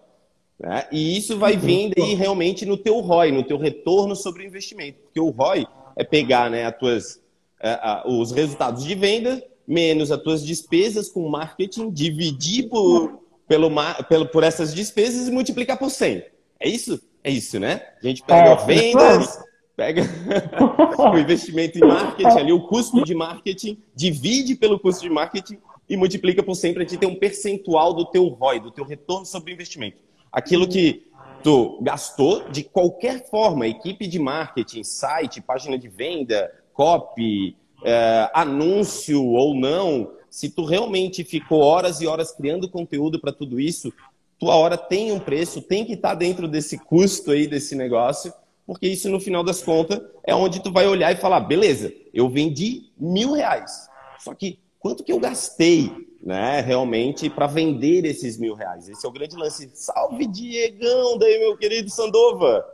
Né? 0.59 0.88
E 0.91 1.17
isso 1.17 1.38
vai 1.38 1.53
uhum. 1.53 1.59
vir 1.59 1.93
daí 1.95 2.13
realmente 2.13 2.65
no 2.65 2.75
teu 2.75 3.00
ROI, 3.00 3.31
no 3.31 3.43
teu 3.43 3.57
retorno 3.57 4.15
sobre 4.15 4.43
o 4.43 4.45
investimento. 4.45 5.00
Porque 5.03 5.19
o 5.19 5.29
ROI 5.29 5.65
é 5.96 6.03
pegar 6.03 6.50
né, 6.50 6.65
as 6.65 6.77
tuas, 6.77 7.22
é, 7.62 8.03
os 8.05 8.31
resultados 8.31 8.84
de 8.84 8.96
venda 8.96 9.43
menos 9.69 10.12
as 10.12 10.19
tuas 10.19 10.43
despesas 10.43 11.10
com 11.10 11.29
marketing, 11.29 11.91
dividir 11.91 12.67
por, 12.67 13.22
pelo, 13.48 13.69
pelo, 14.10 14.25
por 14.25 14.43
essas 14.43 14.74
despesas 14.74 15.27
e 15.27 15.31
multiplicar 15.31 15.77
por 15.77 15.91
100. 15.91 16.24
É 16.60 16.67
isso? 16.67 17.00
É 17.24 17.29
isso, 17.29 17.60
né? 17.60 17.84
A 18.01 18.08
gente 18.08 18.24
pega 18.24 18.50
é, 18.50 18.65
vendas, 18.65 19.39
pega 19.75 20.01
o 20.98 21.17
investimento 21.19 21.77
em 21.77 21.81
marketing 21.81 22.39
ali, 22.39 22.51
o 22.51 22.62
custo 22.62 23.03
de 23.03 23.13
marketing, 23.13 23.77
divide 23.96 24.55
pelo 24.55 24.79
custo 24.79 25.03
de 25.03 25.10
marketing 25.10 25.60
e 25.88 25.96
multiplica 25.96 26.41
por 26.41 26.55
sempre 26.55 26.84
a 26.84 26.88
gente 26.88 27.00
tem 27.00 27.10
um 27.10 27.15
percentual 27.15 27.93
do 27.93 28.05
teu 28.05 28.27
ROI, 28.27 28.60
do 28.60 28.72
teu 28.72 28.84
retorno 28.84 29.25
sobre 29.25 29.51
o 29.51 29.53
investimento. 29.53 29.98
Aquilo 30.31 30.67
que 30.67 31.08
tu 31.43 31.79
gastou 31.81 32.50
de 32.50 32.63
qualquer 32.63 33.29
forma, 33.29 33.67
equipe 33.67 34.08
de 34.08 34.19
marketing, 34.19 34.84
site, 34.84 35.41
página 35.41 35.77
de 35.77 35.88
venda, 35.88 36.51
copy, 36.74 37.55
é, 37.84 38.29
anúncio 38.34 39.24
ou 39.24 39.55
não, 39.55 40.12
se 40.29 40.50
tu 40.50 40.65
realmente 40.65 41.24
ficou 41.24 41.62
horas 41.62 42.01
e 42.01 42.08
horas 42.08 42.31
criando 42.31 42.69
conteúdo 42.69 43.19
para 43.19 43.31
tudo 43.31 43.60
isso, 43.60 43.91
tua 44.38 44.55
hora 44.55 44.77
tem 44.77 45.12
um 45.12 45.19
preço, 45.19 45.62
tem 45.62 45.86
que 45.86 45.93
estar 45.93 46.10
tá 46.10 46.15
dentro 46.15 46.48
desse 46.48 46.77
custo 46.77 47.31
aí 47.31 47.48
desse 47.48 47.75
negócio 47.75 48.34
porque 48.69 48.88
isso 48.88 49.10
no 49.10 49.19
final 49.19 49.43
das 49.43 49.63
contas 49.63 50.00
é 50.24 50.36
onde 50.36 50.62
tu 50.62 50.72
vai 50.72 50.86
olhar 50.86 51.12
e 51.12 51.15
falar, 51.15 51.39
beleza, 51.39 51.91
eu 52.13 52.29
vendi 52.29 52.91
mil 52.96 53.31
reais, 53.31 53.89
só 54.19 54.36
que 54.36 54.60
quanto 54.77 55.03
que 55.03 55.12
eu 55.12 55.19
gastei, 55.19 55.91
né, 56.21 56.61
realmente 56.61 57.29
para 57.29 57.47
vender 57.47 58.05
esses 58.05 58.38
mil 58.38 58.53
reais? 58.53 58.89
Esse 58.89 59.05
é 59.05 59.09
o 59.09 59.11
grande 59.11 59.35
lance. 59.35 59.69
Salve 59.73 60.25
Diegão, 60.27 61.17
daí 61.17 61.39
meu 61.39 61.57
querido 61.57 61.89
Sandova. 61.89 62.65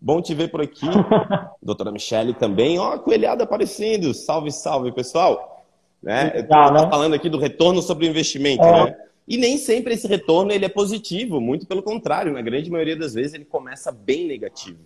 Bom 0.00 0.20
te 0.20 0.34
ver 0.34 0.50
por 0.50 0.60
aqui. 0.60 0.86
Doutora 1.62 1.90
Michele 1.90 2.34
também. 2.34 2.78
Ó, 2.78 2.92
a 2.92 2.98
coelhada 2.98 3.44
aparecendo. 3.44 4.12
Salve, 4.14 4.52
salve, 4.52 4.92
pessoal. 4.92 5.64
Né? 6.02 6.32
Legal, 6.34 6.72
né? 6.72 6.88
falando 6.90 7.14
aqui 7.14 7.28
do 7.28 7.38
retorno 7.38 7.82
sobre 7.82 8.06
o 8.06 8.10
investimento, 8.10 8.62
é. 8.62 8.84
né? 8.84 8.96
E 9.26 9.36
nem 9.36 9.58
sempre 9.58 9.94
esse 9.94 10.06
retorno 10.06 10.52
ele 10.52 10.64
é 10.64 10.68
positivo, 10.68 11.40
muito 11.40 11.66
pelo 11.66 11.82
contrário, 11.82 12.32
na 12.32 12.40
grande 12.40 12.70
maioria 12.70 12.96
das 12.96 13.14
vezes 13.14 13.34
ele 13.34 13.44
começa 13.44 13.90
bem 13.90 14.24
negativo. 14.26 14.78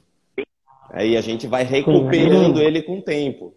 Aí 0.90 1.16
a 1.16 1.20
gente 1.20 1.46
vai 1.46 1.62
recuperando 1.62 2.56
Sim. 2.56 2.64
ele 2.64 2.82
com 2.82 2.98
o 2.98 3.02
tempo. 3.02 3.52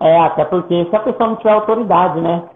É, 0.00 0.16
até 0.20 0.44
porque 0.44 0.88
se 0.88 0.94
a 0.94 1.00
pessoa 1.00 1.30
não 1.30 1.36
tiver 1.36 1.50
autoridade, 1.50 2.20
né? 2.20 2.48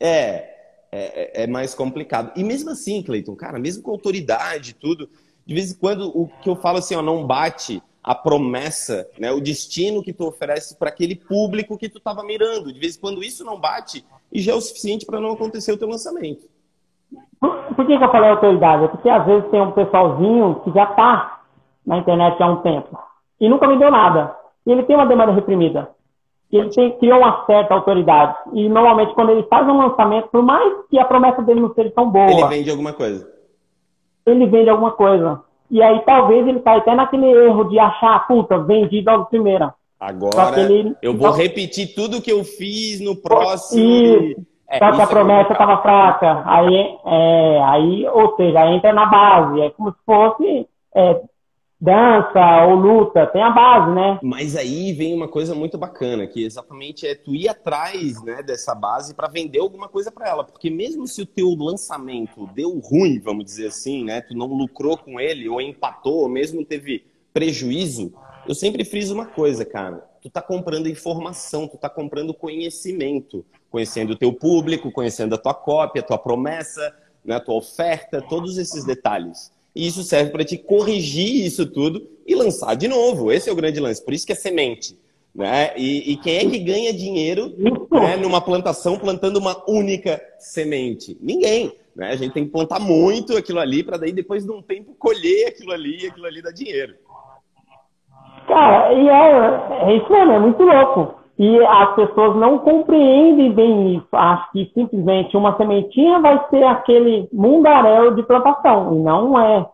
É, 0.00 0.58
é, 0.90 1.40
é, 1.40 1.44
é 1.44 1.46
mais 1.46 1.74
complicado. 1.74 2.32
E 2.36 2.42
mesmo 2.42 2.70
assim, 2.70 3.02
Cleiton, 3.02 3.36
cara, 3.36 3.58
mesmo 3.58 3.82
com 3.82 3.90
autoridade 3.90 4.70
e 4.70 4.74
tudo, 4.74 5.08
de 5.46 5.54
vez 5.54 5.72
em 5.72 5.78
quando 5.78 6.08
o 6.08 6.28
que 6.42 6.48
eu 6.48 6.56
falo 6.56 6.78
assim, 6.78 6.94
ó, 6.94 7.02
não 7.02 7.26
bate 7.26 7.82
a 8.02 8.14
promessa, 8.14 9.06
né, 9.18 9.30
o 9.32 9.40
destino 9.40 10.02
que 10.02 10.14
tu 10.14 10.26
oferece 10.26 10.78
para 10.78 10.88
aquele 10.88 11.14
público 11.14 11.76
que 11.76 11.88
tu 11.88 11.98
estava 11.98 12.22
mirando. 12.22 12.72
De 12.72 12.80
vez 12.80 12.96
em 12.96 13.00
quando 13.00 13.22
isso 13.22 13.44
não 13.44 13.60
bate 13.60 14.04
e 14.32 14.40
já 14.40 14.52
é 14.52 14.54
o 14.54 14.60
suficiente 14.60 15.04
para 15.04 15.20
não 15.20 15.32
acontecer 15.32 15.72
o 15.72 15.76
teu 15.76 15.88
lançamento. 15.88 16.46
Por, 17.40 17.54
por 17.74 17.86
que, 17.86 17.98
que, 17.98 18.04
eu 18.04 18.10
falei 18.10 18.30
autoridade? 18.30 18.84
É 18.84 18.88
porque 18.88 19.08
às 19.08 19.26
vezes 19.26 19.50
tem 19.50 19.60
um 19.60 19.72
pessoalzinho 19.72 20.60
que 20.64 20.70
já 20.72 20.84
está 20.84 21.42
na 21.86 21.98
internet 21.98 22.42
há 22.42 22.46
um 22.46 22.62
tempo 22.62 22.98
e 23.40 23.48
nunca 23.48 23.68
me 23.68 23.78
deu 23.78 23.90
nada. 23.90 24.34
E 24.66 24.72
ele 24.72 24.82
tem 24.84 24.96
uma 24.96 25.06
demanda 25.06 25.32
reprimida. 25.32 25.90
E 26.50 26.56
ele 26.56 26.70
tem, 26.70 26.98
criou 26.98 27.18
uma 27.18 27.44
certa 27.44 27.74
autoridade. 27.74 28.36
E 28.54 28.68
normalmente 28.68 29.14
quando 29.14 29.30
ele 29.30 29.42
faz 29.44 29.66
um 29.68 29.76
lançamento, 29.76 30.28
por 30.28 30.42
mais 30.42 30.72
que 30.88 30.98
a 30.98 31.04
promessa 31.04 31.42
dele 31.42 31.60
não 31.60 31.74
seja 31.74 31.90
tão 31.90 32.10
boa... 32.10 32.30
Ele 32.30 32.46
vende 32.46 32.70
alguma 32.70 32.92
coisa. 32.92 33.28
Ele 34.24 34.46
vende 34.46 34.70
alguma 34.70 34.92
coisa. 34.92 35.42
E 35.70 35.82
aí 35.82 36.00
talvez 36.06 36.46
ele 36.46 36.60
caia 36.60 36.78
até 36.78 36.94
naquele 36.94 37.26
erro 37.26 37.64
de 37.64 37.78
achar, 37.78 38.26
puta, 38.26 38.58
vendi 38.58 39.02
logo 39.02 39.26
primeira. 39.26 39.74
Agora 40.00 40.60
ele... 40.60 40.94
eu 41.02 41.14
vou 41.14 41.32
repetir 41.32 41.94
tudo 41.94 42.22
que 42.22 42.32
eu 42.32 42.44
fiz 42.44 43.00
no 43.00 43.16
próximo. 43.16 43.84
Isso. 43.84 44.46
É, 44.70 44.78
Só 44.78 44.92
que 44.92 45.00
a 45.00 45.04
é 45.04 45.06
promessa 45.06 45.52
estava 45.52 45.72
é 45.72 45.82
fraca. 45.82 46.42
Aí, 46.46 46.98
é, 47.06 47.62
aí, 47.64 48.08
ou 48.08 48.36
seja, 48.36 48.66
entra 48.70 48.92
na 48.92 49.06
base. 49.06 49.60
É 49.62 49.70
como 49.70 49.90
se 49.90 49.98
fosse 50.04 50.68
é, 50.94 51.20
dança 51.80 52.66
ou 52.66 52.74
luta, 52.74 53.26
tem 53.26 53.42
a 53.42 53.50
base, 53.50 53.94
né? 53.94 54.18
Mas 54.22 54.56
aí 54.56 54.92
vem 54.92 55.14
uma 55.14 55.28
coisa 55.28 55.54
muito 55.54 55.78
bacana, 55.78 56.26
que 56.26 56.44
exatamente 56.44 57.06
é 57.06 57.14
tu 57.14 57.34
ir 57.34 57.48
atrás 57.48 58.22
né, 58.22 58.42
dessa 58.42 58.74
base 58.74 59.14
para 59.14 59.28
vender 59.28 59.60
alguma 59.60 59.88
coisa 59.88 60.10
para 60.10 60.28
ela. 60.28 60.44
Porque 60.44 60.70
mesmo 60.70 61.06
se 61.06 61.22
o 61.22 61.26
teu 61.26 61.54
lançamento 61.54 62.46
deu 62.48 62.78
ruim, 62.78 63.20
vamos 63.20 63.44
dizer 63.44 63.68
assim, 63.68 64.04
né? 64.04 64.20
Tu 64.20 64.34
não 64.36 64.46
lucrou 64.46 64.96
com 64.98 65.20
ele, 65.20 65.48
ou 65.48 65.60
empatou, 65.60 66.22
ou 66.22 66.28
mesmo 66.28 66.64
teve 66.64 67.06
prejuízo, 67.32 68.12
eu 68.48 68.54
sempre 68.54 68.84
friso 68.84 69.14
uma 69.14 69.26
coisa, 69.26 69.64
cara. 69.64 70.04
Tu 70.20 70.30
tá 70.30 70.42
comprando 70.42 70.88
informação, 70.88 71.68
tu 71.68 71.76
tá 71.76 71.88
comprando 71.88 72.34
conhecimento. 72.34 73.44
Conhecendo 73.70 74.14
o 74.14 74.16
teu 74.16 74.32
público, 74.32 74.90
conhecendo 74.90 75.34
a 75.34 75.38
tua 75.38 75.52
cópia, 75.52 76.00
a 76.00 76.04
tua 76.04 76.18
promessa, 76.18 76.96
né, 77.22 77.36
a 77.36 77.40
tua 77.40 77.54
oferta, 77.54 78.22
todos 78.22 78.56
esses 78.56 78.84
detalhes. 78.84 79.52
E 79.74 79.86
isso 79.86 80.02
serve 80.02 80.30
para 80.30 80.44
te 80.44 80.56
corrigir 80.56 81.46
isso 81.46 81.66
tudo 81.66 82.06
e 82.26 82.34
lançar 82.34 82.74
de 82.74 82.88
novo. 82.88 83.32
Esse 83.32 83.48
é 83.48 83.52
o 83.52 83.56
grande 83.56 83.80
lance. 83.80 84.04
Por 84.04 84.12
isso 84.12 84.26
que 84.26 84.32
é 84.32 84.36
semente. 84.36 84.98
Né? 85.34 85.72
E, 85.76 86.12
e 86.12 86.16
quem 86.16 86.36
é 86.36 86.50
que 86.50 86.58
ganha 86.58 86.92
dinheiro 86.92 87.54
né, 87.56 88.16
numa 88.16 88.40
plantação 88.40 88.98
plantando 88.98 89.36
uma 89.36 89.62
única 89.68 90.20
semente? 90.38 91.16
Ninguém. 91.20 91.72
Né? 91.94 92.10
A 92.10 92.16
gente 92.16 92.32
tem 92.32 92.44
que 92.44 92.50
plantar 92.50 92.80
muito 92.80 93.36
aquilo 93.36 93.60
ali 93.60 93.82
para 93.82 93.98
daí 93.98 94.12
depois 94.12 94.44
de 94.44 94.50
um 94.50 94.62
tempo 94.62 94.94
colher 94.98 95.48
aquilo 95.48 95.72
ali 95.72 96.04
e 96.04 96.06
aquilo 96.06 96.26
ali 96.26 96.42
dá 96.42 96.50
dinheiro. 96.50 96.94
Cara, 98.46 98.92
e 98.94 99.08
é, 99.08 99.90
é 99.90 99.96
isso 99.96 100.10
mesmo, 100.10 100.32
é 100.32 100.38
muito 100.38 100.62
louco. 100.62 101.17
E 101.38 101.64
as 101.64 101.94
pessoas 101.94 102.36
não 102.36 102.58
compreendem 102.58 103.52
bem 103.52 103.96
isso. 103.96 104.08
Acho 104.12 104.50
que 104.50 104.70
simplesmente 104.74 105.36
uma 105.36 105.56
sementinha 105.56 106.18
vai 106.20 106.48
ser 106.50 106.64
aquele 106.64 107.28
mundaréu 107.32 108.14
de 108.14 108.24
plantação. 108.24 108.96
E 108.96 108.98
não 108.98 109.40
é. 109.40 109.66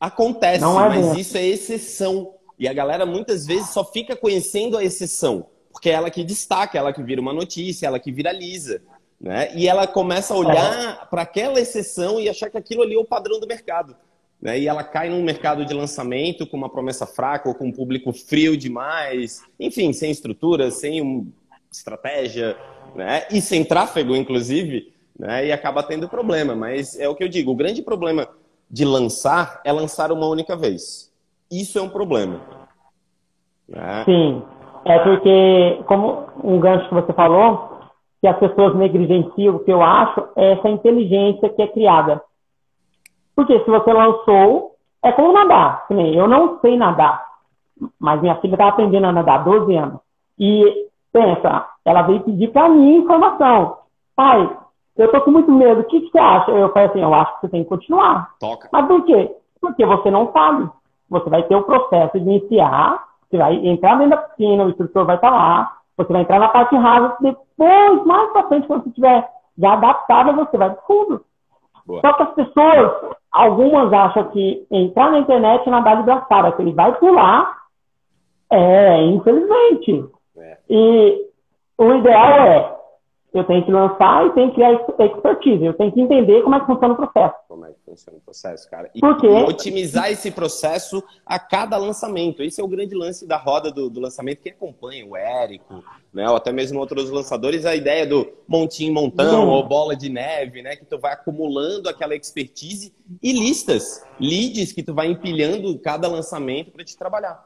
Acontece, 0.00 0.60
não 0.60 0.82
é 0.82 0.88
mas 0.88 1.16
isso 1.16 1.36
é 1.36 1.46
exceção. 1.46 2.32
E 2.58 2.66
a 2.66 2.72
galera 2.72 3.06
muitas 3.06 3.46
vezes 3.46 3.70
só 3.70 3.84
fica 3.84 4.16
conhecendo 4.16 4.76
a 4.76 4.82
exceção. 4.82 5.46
Porque 5.72 5.88
é 5.88 5.92
ela 5.92 6.10
que 6.10 6.24
destaca, 6.24 6.76
é 6.76 6.80
ela 6.80 6.92
que 6.92 7.02
vira 7.02 7.20
uma 7.20 7.32
notícia, 7.32 7.86
é 7.86 7.88
ela 7.88 8.00
que 8.00 8.10
viraliza. 8.10 8.82
Né? 9.20 9.54
E 9.54 9.68
ela 9.68 9.86
começa 9.86 10.34
a 10.34 10.36
olhar 10.36 10.74
é. 10.74 11.06
para 11.08 11.22
aquela 11.22 11.60
exceção 11.60 12.18
e 12.18 12.28
achar 12.28 12.50
que 12.50 12.58
aquilo 12.58 12.82
ali 12.82 12.96
é 12.96 12.98
o 12.98 13.04
padrão 13.04 13.38
do 13.38 13.46
mercado 13.46 13.94
né? 14.40 14.58
e 14.58 14.66
ela 14.66 14.82
cai 14.82 15.08
num 15.08 15.22
mercado 15.22 15.64
de 15.64 15.74
lançamento 15.74 16.46
com 16.46 16.56
uma 16.56 16.68
promessa 16.68 17.06
fraca 17.06 17.48
ou 17.48 17.54
com 17.54 17.66
um 17.66 17.72
público 17.72 18.12
frio 18.12 18.56
demais, 18.56 19.42
enfim, 19.58 19.92
sem 19.92 20.10
estrutura, 20.10 20.70
sem 20.70 21.00
uma 21.00 21.26
estratégia, 21.70 22.56
né? 22.94 23.26
e 23.30 23.40
sem 23.40 23.64
tráfego, 23.64 24.16
inclusive, 24.16 24.92
né? 25.18 25.46
e 25.46 25.52
acaba 25.52 25.82
tendo 25.82 26.08
problema. 26.08 26.54
Mas 26.54 26.98
é 26.98 27.08
o 27.08 27.14
que 27.14 27.24
eu 27.24 27.28
digo, 27.28 27.50
o 27.50 27.56
grande 27.56 27.82
problema 27.82 28.28
de 28.70 28.84
lançar 28.84 29.60
é 29.64 29.72
lançar 29.72 30.12
uma 30.12 30.26
única 30.26 30.56
vez. 30.56 31.12
Isso 31.50 31.78
é 31.78 31.82
um 31.82 31.90
problema. 31.90 32.40
Né? 33.68 34.04
Sim, 34.04 34.42
é 34.84 34.98
porque, 35.00 35.82
como 35.86 36.26
um 36.42 36.58
gancho 36.58 36.88
que 36.88 36.94
você 36.94 37.12
falou, 37.12 37.80
que 38.20 38.26
as 38.26 38.38
pessoas 38.38 38.76
negligenciam, 38.76 39.56
o 39.56 39.58
que 39.60 39.72
eu 39.72 39.82
acho 39.82 40.28
é 40.36 40.52
essa 40.52 40.68
inteligência 40.68 41.48
que 41.48 41.62
é 41.62 41.66
criada. 41.66 42.22
Porque 43.40 43.58
se 43.60 43.70
você 43.70 43.90
lançou, 43.90 44.72
é 45.02 45.10
como 45.12 45.32
nadar. 45.32 45.86
Eu 45.88 46.28
não 46.28 46.58
sei 46.60 46.76
nadar, 46.76 47.24
mas 47.98 48.20
minha 48.20 48.34
filha 48.34 48.52
está 48.52 48.68
aprendendo 48.68 49.06
a 49.06 49.12
nadar 49.12 49.40
há 49.40 49.42
12 49.44 49.74
anos. 49.74 50.00
E 50.38 50.88
pensa, 51.10 51.66
ela 51.86 52.02
veio 52.02 52.20
pedir 52.20 52.48
para 52.48 52.68
mim 52.68 52.98
informação. 52.98 53.78
Pai, 54.14 54.54
eu 54.94 55.10
tô 55.10 55.22
com 55.22 55.30
muito 55.30 55.50
medo, 55.50 55.80
o 55.80 55.84
que, 55.84 56.02
que 56.02 56.10
você 56.10 56.18
acha? 56.18 56.50
Eu 56.50 56.70
falei 56.70 56.90
assim, 56.90 57.00
eu 57.00 57.14
acho 57.14 57.34
que 57.36 57.40
você 57.40 57.48
tem 57.48 57.62
que 57.62 57.70
continuar. 57.70 58.28
Toca. 58.38 58.68
Mas 58.70 58.86
por 58.86 59.06
quê? 59.06 59.34
Porque 59.58 59.86
você 59.86 60.10
não 60.10 60.30
sabe. 60.32 60.68
Você 61.08 61.30
vai 61.30 61.42
ter 61.44 61.56
o 61.56 61.62
processo 61.62 62.20
de 62.20 62.28
iniciar, 62.28 63.02
você 63.22 63.38
vai 63.38 63.54
entrar 63.54 63.94
dentro 63.96 64.10
da 64.10 64.16
piscina, 64.18 64.64
o 64.64 64.68
instrutor 64.68 65.06
vai 65.06 65.16
estar 65.16 65.30
lá, 65.30 65.78
você 65.96 66.12
vai 66.12 66.20
entrar 66.20 66.40
na 66.40 66.48
parte 66.48 66.76
rasa, 66.76 67.16
depois, 67.20 68.04
mais 68.04 68.32
pra 68.32 68.48
frente, 68.48 68.66
quando 68.66 68.82
você 68.82 68.90
estiver 68.90 69.26
já 69.56 69.72
adaptado, 69.72 70.36
você 70.36 70.58
vai 70.58 70.68
pro 70.68 70.82
fundo. 70.86 71.29
Boa. 71.90 72.00
Só 72.02 72.12
que 72.12 72.22
as 72.22 72.34
pessoas, 72.34 73.16
algumas 73.32 73.92
acham 73.92 74.24
que 74.30 74.64
entrar 74.70 75.10
na 75.10 75.18
internet 75.18 75.66
é 75.66 75.70
nadar 75.70 75.96
de 75.96 76.04
braçada, 76.04 76.52
que 76.52 76.62
ele 76.62 76.72
vai 76.72 76.92
pular. 76.98 77.58
É, 78.52 79.02
infelizmente. 79.06 80.04
É. 80.36 80.58
E 80.68 81.26
o 81.76 81.94
ideal 81.94 82.32
é 82.42 82.79
eu 83.32 83.44
tenho 83.44 83.64
que 83.64 83.70
lançar 83.70 84.26
e 84.26 84.30
tenho 84.32 84.48
que 84.48 84.54
criar 84.56 84.72
expertise. 84.72 85.64
Eu 85.64 85.74
tenho 85.74 85.92
que 85.92 86.00
entender 86.00 86.42
como 86.42 86.56
é 86.56 86.60
que 86.60 86.66
funciona 86.66 86.94
o 86.94 86.96
processo. 86.96 87.34
Como 87.46 87.64
é 87.64 87.68
que 87.68 87.78
funciona 87.86 88.18
o 88.18 88.20
processo, 88.20 88.68
cara. 88.68 88.90
E 88.92 89.00
Porque... 89.00 89.28
otimizar 89.28 90.10
esse 90.10 90.32
processo 90.32 91.02
a 91.24 91.38
cada 91.38 91.76
lançamento. 91.76 92.42
Esse 92.42 92.60
é 92.60 92.64
o 92.64 92.68
grande 92.68 92.94
lance 92.94 93.26
da 93.28 93.36
roda 93.36 93.70
do, 93.70 93.88
do 93.88 94.00
lançamento. 94.00 94.42
Quem 94.42 94.50
acompanha, 94.50 95.06
o 95.06 95.16
Érico, 95.16 95.84
né, 96.12 96.28
ou 96.28 96.34
até 96.34 96.50
mesmo 96.50 96.80
outros 96.80 97.08
lançadores, 97.08 97.64
a 97.64 97.76
ideia 97.76 98.04
do 98.04 98.26
montinho 98.48 98.92
montão 98.92 99.48
ou 99.48 99.62
bola 99.66 99.94
de 99.94 100.10
neve, 100.10 100.60
né, 100.60 100.74
que 100.74 100.84
tu 100.84 100.98
vai 100.98 101.12
acumulando 101.12 101.88
aquela 101.88 102.16
expertise 102.16 102.92
e 103.22 103.32
listas, 103.32 104.04
leads 104.18 104.72
que 104.72 104.82
tu 104.82 104.92
vai 104.92 105.06
empilhando 105.06 105.78
cada 105.78 106.08
lançamento 106.08 106.72
para 106.72 106.84
te 106.84 106.98
trabalhar. 106.98 107.44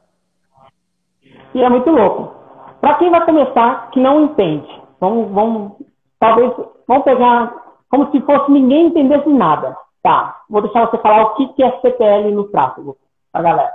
E 1.54 1.62
é 1.62 1.68
muito 1.68 1.90
louco. 1.90 2.34
Para 2.80 2.94
quem 2.94 3.10
vai 3.10 3.24
começar 3.24 3.90
que 3.90 4.00
não 4.00 4.24
entende, 4.24 4.83
Vamos, 5.00 5.30
vamos, 5.32 5.72
talvez, 6.18 6.52
vamos 6.86 7.04
pegar 7.04 7.54
como 7.90 8.10
se 8.10 8.20
fosse 8.22 8.50
ninguém 8.50 8.86
entendesse 8.86 9.28
nada. 9.28 9.76
Tá, 10.02 10.42
vou 10.50 10.60
deixar 10.60 10.86
você 10.86 10.98
falar 10.98 11.22
o 11.22 11.34
que, 11.34 11.48
que 11.54 11.62
é 11.62 11.80
CPL 11.80 12.30
no 12.32 12.44
tráfego, 12.44 12.96
pra 13.32 13.42
galera. 13.42 13.72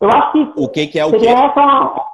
Eu 0.00 0.10
acho 0.10 0.32
que. 0.32 0.52
O 0.56 0.68
que, 0.68 0.86
que 0.88 0.98
é 0.98 1.04
o 1.04 1.10
que? 1.10 1.26
Essa 1.26 2.06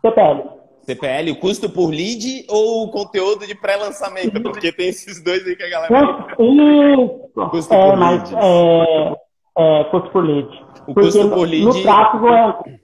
CPL. 0.00 0.62
CPL, 0.82 1.30
o 1.30 1.36
custo 1.36 1.70
por 1.70 1.90
lead 1.90 2.44
ou 2.48 2.84
o 2.84 2.90
conteúdo 2.90 3.46
de 3.46 3.54
pré-lançamento? 3.54 4.42
Porque 4.42 4.72
tem 4.72 4.88
esses 4.88 5.22
dois 5.22 5.46
aí 5.46 5.56
que 5.56 5.62
a 5.62 5.68
galera. 5.68 6.26
Isso. 6.38 7.50
Custo 7.50 7.74
é, 7.74 7.90
por 7.90 7.98
mas, 7.98 8.30
lead. 8.30 8.44
É, 8.44 9.16
é, 9.58 9.84
custo 9.84 10.10
por 10.10 10.24
lead. 10.24 10.64
O 10.86 10.94
Porque 10.94 11.00
custo 11.00 11.28
por 11.30 11.48
lead. 11.48 11.64
No 11.64 11.82
tráfego 11.82 12.28
é 12.28 12.80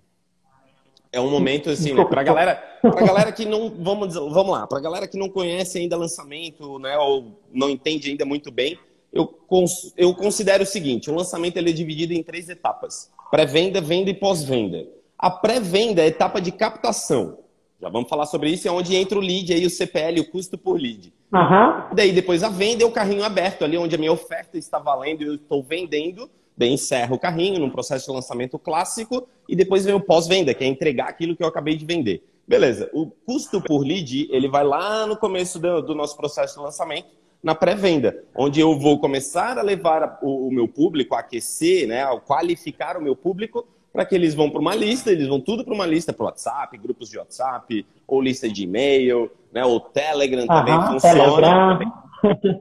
é 1.12 1.20
um 1.20 1.30
momento 1.30 1.70
assim, 1.70 1.92
né, 1.92 2.04
para 2.04 2.22
galera, 2.22 2.56
para 2.82 3.06
galera 3.06 3.32
que 3.32 3.44
não, 3.44 3.70
vamos, 3.70 4.14
vamos 4.14 4.50
lá, 4.50 4.66
para 4.66 4.80
galera 4.80 5.08
que 5.08 5.18
não 5.18 5.28
conhece 5.28 5.78
ainda 5.78 5.96
lançamento, 5.96 6.78
né, 6.78 6.96
ou 6.98 7.38
não 7.52 7.70
entende 7.70 8.10
ainda 8.10 8.24
muito 8.24 8.50
bem, 8.50 8.78
eu, 9.12 9.26
cons, 9.26 9.92
eu 9.96 10.14
considero 10.14 10.64
o 10.64 10.66
seguinte: 10.66 11.10
o 11.10 11.14
lançamento 11.14 11.56
ele 11.56 11.70
é 11.70 11.72
dividido 11.72 12.12
em 12.12 12.22
três 12.22 12.48
etapas: 12.48 13.10
pré-venda, 13.30 13.80
venda 13.80 14.10
e 14.10 14.14
pós-venda. 14.14 14.86
A 15.18 15.30
pré-venda 15.30 16.02
é 16.02 16.04
a 16.04 16.08
etapa 16.08 16.40
de 16.40 16.52
captação. 16.52 17.38
Já 17.80 17.88
vamos 17.88 18.08
falar 18.08 18.26
sobre 18.26 18.50
isso, 18.50 18.66
é 18.66 18.70
onde 18.70 18.96
entra 18.96 19.18
o 19.18 19.20
lead 19.20 19.52
aí, 19.52 19.64
o 19.64 19.70
CPL, 19.70 20.20
o 20.20 20.30
custo 20.30 20.58
por 20.58 20.80
lead. 20.80 21.12
Uhum. 21.32 21.94
Daí 21.94 22.12
depois 22.12 22.42
a 22.42 22.48
venda 22.48 22.82
é 22.82 22.86
o 22.86 22.90
carrinho 22.90 23.22
aberto, 23.22 23.64
ali 23.64 23.76
onde 23.78 23.94
a 23.94 23.98
minha 23.98 24.12
oferta 24.12 24.58
está 24.58 24.78
valendo 24.78 25.22
e 25.22 25.26
eu 25.26 25.34
estou 25.36 25.62
vendendo 25.62 26.28
Daí 26.58 26.72
encerra 26.72 27.14
o 27.14 27.18
carrinho 27.18 27.60
num 27.60 27.70
processo 27.70 28.06
de 28.06 28.12
lançamento 28.12 28.58
clássico 28.58 29.28
e 29.48 29.54
depois 29.54 29.84
vem 29.84 29.94
o 29.94 30.00
pós-venda, 30.00 30.52
que 30.52 30.64
é 30.64 30.66
entregar 30.66 31.08
aquilo 31.08 31.36
que 31.36 31.42
eu 31.42 31.46
acabei 31.46 31.76
de 31.76 31.86
vender. 31.86 32.24
Beleza. 32.46 32.90
O 32.92 33.06
custo 33.06 33.60
por 33.60 33.86
lead, 33.86 34.28
ele 34.30 34.48
vai 34.48 34.64
lá 34.64 35.06
no 35.06 35.16
começo 35.16 35.60
do, 35.60 35.80
do 35.80 35.94
nosso 35.94 36.16
processo 36.16 36.56
de 36.56 36.64
lançamento, 36.64 37.06
na 37.40 37.54
pré-venda, 37.54 38.24
onde 38.34 38.58
eu 38.58 38.76
vou 38.76 38.98
começar 38.98 39.56
a 39.56 39.62
levar 39.62 40.18
o, 40.20 40.48
o 40.48 40.50
meu 40.52 40.66
público, 40.66 41.14
a 41.14 41.20
aquecer, 41.20 41.86
né, 41.86 42.02
a 42.02 42.18
qualificar 42.18 42.96
o 42.96 43.02
meu 43.02 43.14
público 43.14 43.64
para 43.92 44.04
que 44.04 44.16
eles 44.16 44.34
vão 44.34 44.50
para 44.50 44.60
uma 44.60 44.74
lista, 44.74 45.12
eles 45.12 45.28
vão 45.28 45.40
tudo 45.40 45.64
para 45.64 45.72
uma 45.72 45.86
lista 45.86 46.12
para 46.12 46.26
WhatsApp, 46.26 46.76
grupos 46.78 47.08
de 47.08 47.18
WhatsApp, 47.18 47.86
ou 48.06 48.20
lista 48.20 48.48
de 48.48 48.64
e-mail, 48.64 49.30
né, 49.52 49.64
ou 49.64 49.78
Telegram 49.78 50.46
também 50.46 50.74
funciona. 50.86 51.14
Telegram. 51.14 52.08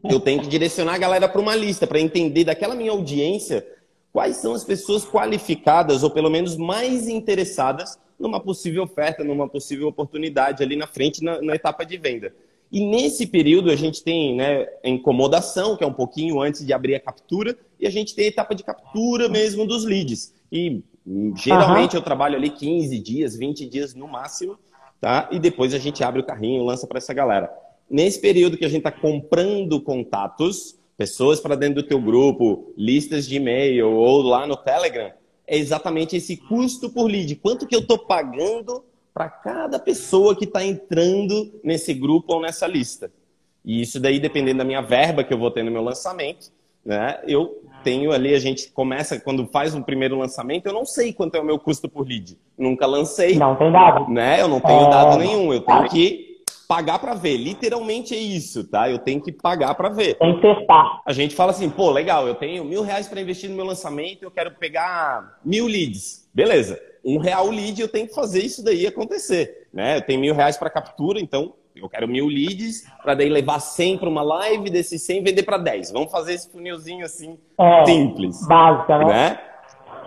Eu 0.08 0.20
tenho 0.20 0.40
que 0.42 0.48
direcionar 0.48 0.94
a 0.94 1.00
galera 1.00 1.28
para 1.28 1.42
uma 1.42 1.56
lista, 1.56 1.88
para 1.88 2.00
entender 2.00 2.44
daquela 2.44 2.76
minha 2.76 2.92
audiência 2.92 3.66
quais 4.18 4.38
são 4.38 4.56
as 4.56 4.64
pessoas 4.64 5.06
qualificadas, 5.06 6.02
ou 6.02 6.10
pelo 6.10 6.28
menos 6.28 6.58
mais 6.58 7.08
interessadas 7.08 8.00
numa 8.20 8.40
possível 8.40 8.82
oferta, 8.82 9.24
numa 9.24 9.48
possível 9.48 9.88
oportunidade 9.88 10.64
ali 10.64 10.76
na 10.76 10.88
frente, 10.88 11.24
na, 11.24 11.40
na 11.40 11.54
etapa 11.54 11.86
de 11.86 11.98
venda. 11.98 12.34
E 12.72 12.84
nesse 12.84 13.28
período 13.28 13.70
a 13.70 13.76
gente 13.76 14.04
tem 14.04 14.36
né, 14.36 14.66
a 14.84 14.90
incomodação, 14.90 15.78
que 15.78 15.84
é 15.84 15.88
um 15.88 15.94
pouquinho 15.94 16.42
antes 16.42 16.66
de 16.66 16.74
abrir 16.74 16.96
a 16.96 17.00
captura, 17.00 17.56
e 17.80 17.86
a 17.86 17.92
gente 17.92 18.16
tem 18.16 18.26
a 18.26 18.30
etapa 18.30 18.56
de 18.56 18.64
captura 18.64 19.30
mesmo 19.30 19.68
dos 19.68 19.86
leads. 19.86 20.34
E 20.52 20.82
geralmente 21.36 21.92
uhum. 21.92 22.00
eu 22.00 22.04
trabalho 22.04 22.38
ali 22.38 22.50
15 22.50 22.98
dias, 22.98 23.36
20 23.36 23.68
dias 23.68 23.94
no 23.94 24.08
máximo, 24.08 24.58
tá? 25.00 25.30
E 25.32 25.38
depois 25.38 25.76
a 25.76 25.78
gente 25.78 26.04
abre 26.04 26.22
o 26.22 26.26
carrinho, 26.26 26.64
lança 26.64 26.88
para 26.88 26.98
essa 26.98 27.14
galera. 27.14 27.52
Nesse 27.88 28.20
período 28.20 28.58
que 28.58 28.66
a 28.66 28.70
gente 28.70 28.80
está 28.80 28.92
comprando 28.92 29.80
contatos, 29.80 30.77
pessoas 30.98 31.40
para 31.40 31.56
dentro 31.56 31.82
do 31.82 31.88
teu 31.88 32.02
grupo, 32.02 32.74
listas 32.76 33.28
de 33.28 33.36
e-mail 33.36 33.92
ou 33.92 34.22
lá 34.22 34.48
no 34.48 34.58
Telegram, 34.58 35.12
é 35.46 35.58
exatamente 35.58 36.18
esse 36.18 36.36
custo 36.36 36.90
por 36.90 37.06
lead. 37.06 37.36
Quanto 37.36 37.68
que 37.68 37.76
eu 37.76 37.80
estou 37.80 38.00
pagando 38.00 38.84
para 39.18 39.30
cada 39.30 39.80
pessoa 39.80 40.36
que 40.36 40.46
está 40.46 40.64
entrando 40.64 41.60
nesse 41.64 41.92
grupo 41.92 42.36
ou 42.36 42.42
nessa 42.42 42.68
lista. 42.68 43.12
E 43.66 43.82
isso 43.82 44.00
daí, 44.00 44.20
dependendo 44.20 44.60
da 44.60 44.64
minha 44.64 44.80
verba 44.80 45.24
que 45.24 45.34
eu 45.34 45.40
vou 45.40 45.50
ter 45.50 45.64
no 45.64 45.72
meu 45.72 45.82
lançamento, 45.82 46.52
né? 46.86 47.20
Eu 47.28 47.64
tenho 47.84 48.12
ali, 48.12 48.36
a 48.36 48.40
gente 48.40 48.72
começa, 48.72 49.20
quando 49.20 49.48
faz 49.48 49.74
um 49.74 49.82
primeiro 49.82 50.20
lançamento, 50.20 50.68
eu 50.68 50.74
não 50.74 50.86
sei 50.86 51.12
quanto 51.12 51.34
é 51.34 51.40
o 51.40 51.44
meu 51.44 51.58
custo 51.58 51.90
por 51.90 52.08
lead. 52.08 52.38
Nunca 52.56 52.86
lancei. 52.86 53.36
Não 53.36 53.56
tem 53.56 53.72
dado. 53.72 54.08
Né? 54.12 54.40
Eu 54.40 54.48
não 54.48 54.60
tenho 54.60 54.86
é... 54.86 54.90
dado 54.90 55.18
nenhum. 55.18 55.52
Eu 55.52 55.62
tenho 55.62 55.90
que 55.90 56.27
pagar 56.68 57.00
para 57.00 57.14
ver. 57.14 57.38
Literalmente 57.38 58.14
é 58.14 58.18
isso, 58.18 58.70
tá? 58.70 58.90
Eu 58.90 59.00
tenho 59.00 59.22
que 59.22 59.32
pagar 59.32 59.74
para 59.76 59.90
ver. 59.90 60.16
Tem 60.16 60.36
que 60.36 60.42
testar. 60.42 61.02
A 61.06 61.14
gente 61.14 61.36
fala 61.36 61.52
assim, 61.52 61.70
pô, 61.70 61.90
legal, 61.92 62.28
eu 62.28 62.36
tenho 62.36 62.66
mil 62.66 62.82
reais 62.82 63.08
para 63.08 63.22
investir 63.22 63.50
no 63.50 63.56
meu 63.56 63.66
lançamento, 63.66 64.24
eu 64.24 64.32
quero 64.32 64.52
pegar 64.52 65.40
mil 65.44 65.66
leads. 65.66 66.30
Beleza. 66.34 66.80
Um 67.04 67.18
real 67.20 67.50
lead, 67.50 67.80
eu 67.80 67.88
tenho 67.88 68.08
que 68.08 68.14
fazer 68.14 68.44
isso 68.44 68.64
daí 68.64 68.86
acontecer. 68.86 69.68
Né? 69.74 69.98
Eu 69.98 70.02
tenho 70.02 70.20
mil 70.20 70.36
reais 70.36 70.58
para 70.58 70.70
captura, 70.70 71.20
então 71.20 71.54
eu 71.82 71.88
quero 71.88 72.08
mil 72.08 72.28
leads, 72.28 72.86
para 73.02 73.14
daí 73.14 73.30
levar 73.30 73.60
100 73.60 74.00
para 74.00 74.10
uma 74.10 74.24
live, 74.24 74.70
desses 74.70 75.04
100 75.04 75.24
vender 75.24 75.44
para 75.44 75.58
10. 75.58 75.92
Vamos 75.92 76.12
fazer 76.12 76.34
esse 76.34 76.52
funilzinho 76.52 77.06
assim, 77.06 77.38
é, 77.58 77.86
simples. 77.86 78.46
Básica, 78.48 78.98
né? 79.00 79.06
né? 79.06 79.40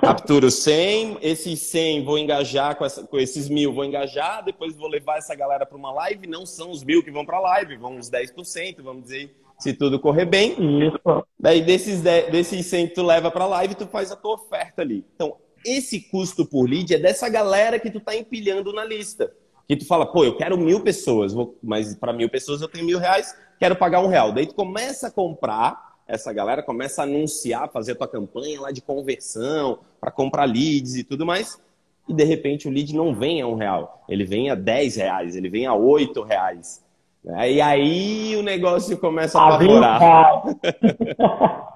Capturo 0.00 0.50
100, 0.50 1.19
esses 1.21 1.61
100 1.61 2.04
vou 2.04 2.19
engajar 2.19 2.76
com, 2.76 2.85
essa, 2.85 3.02
com, 3.07 3.19
esses 3.19 3.49
mil, 3.49 3.73
vou 3.73 3.85
engajar, 3.85 4.42
depois 4.42 4.75
vou 4.75 4.88
levar 4.88 5.19
essa 5.19 5.35
galera 5.35 5.66
para 5.66 5.76
uma 5.76 5.92
live. 5.92 6.26
Não 6.26 6.47
são 6.47 6.71
os 6.71 6.83
mil 6.83 7.02
que 7.02 7.11
vão 7.11 7.25
para 7.25 7.37
a 7.37 7.40
live, 7.40 7.76
vão 7.76 7.97
uns 7.97 8.11
10%, 8.11 8.83
vamos 8.83 9.04
dizer, 9.04 9.35
se 9.59 9.75
tudo 9.75 10.00
correr 10.00 10.25
bem. 10.25 10.57
Isso. 10.88 11.26
Daí 11.38 11.61
desses, 11.61 12.00
10, 12.00 12.33
desses 12.33 12.66
100 12.66 12.88
que 12.88 12.95
tu 12.95 13.02
leva 13.02 13.30
para 13.30 13.45
a 13.45 13.49
live, 13.49 13.75
tu 13.75 13.87
faz 13.87 14.11
a 14.11 14.16
tua 14.16 14.35
oferta 14.35 14.80
ali. 14.80 15.04
Então, 15.14 15.37
esse 15.64 16.00
custo 16.00 16.47
por 16.47 16.64
lead 16.64 16.95
é 16.95 16.99
dessa 16.99 17.28
galera 17.28 17.78
que 17.78 17.90
tu 17.90 18.00
tá 18.00 18.16
empilhando 18.16 18.73
na 18.73 18.85
lista. 18.85 19.30
Que 19.69 19.76
tu 19.76 19.87
fala, 19.87 20.11
pô, 20.11 20.25
eu 20.25 20.37
quero 20.37 20.57
mil 20.57 20.80
pessoas, 20.80 21.33
mas 21.62 21.95
para 21.95 22.12
mil 22.12 22.28
pessoas 22.28 22.61
eu 22.62 22.69
tenho 22.69 22.87
mil 22.87 22.99
reais, 22.99 23.37
quero 23.59 23.76
pagar 23.76 24.00
um 24.00 24.09
real. 24.09 24.33
Daí 24.33 24.47
tu 24.47 24.54
começa 24.54 25.09
a 25.09 25.11
comprar 25.11 25.90
essa 26.11 26.32
galera, 26.32 26.63
começa 26.63 27.02
a 27.02 27.04
anunciar, 27.04 27.71
fazer 27.71 27.93
a 27.93 27.95
tua 27.95 28.08
campanha 28.08 28.61
lá 28.61 28.73
de 28.73 28.82
conversão, 28.82 29.78
para 30.00 30.11
comprar 30.11 30.45
leads 30.45 30.97
e 30.97 31.04
tudo 31.04 31.25
mais. 31.25 31.63
E 32.08 32.13
de 32.13 32.25
repente 32.25 32.67
o 32.67 32.71
lead 32.71 32.95
não 32.95 33.15
vem 33.15 33.41
a 33.41 33.47
um 33.47 33.54
real, 33.54 34.02
ele 34.08 34.25
vem 34.25 34.50
a 34.50 34.56
dez 34.56 34.97
reais, 34.97 35.37
ele 35.37 35.49
vem 35.49 35.67
a 35.67 35.75
oito 35.75 36.23
reais. 36.23 36.85
E 37.25 37.61
aí 37.61 38.35
o 38.37 38.43
negócio 38.43 38.99
começa 38.99 39.39
a 39.39 39.54
apavorar. 39.54 40.43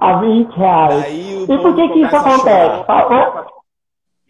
a 0.00 0.14
20 0.14 0.50
reais. 0.54 1.04
Aí, 1.04 1.42
e 1.44 1.58
por 1.58 1.76
que, 1.76 1.88
que 1.90 2.00
isso 2.00 2.16
acontece? 2.16 2.84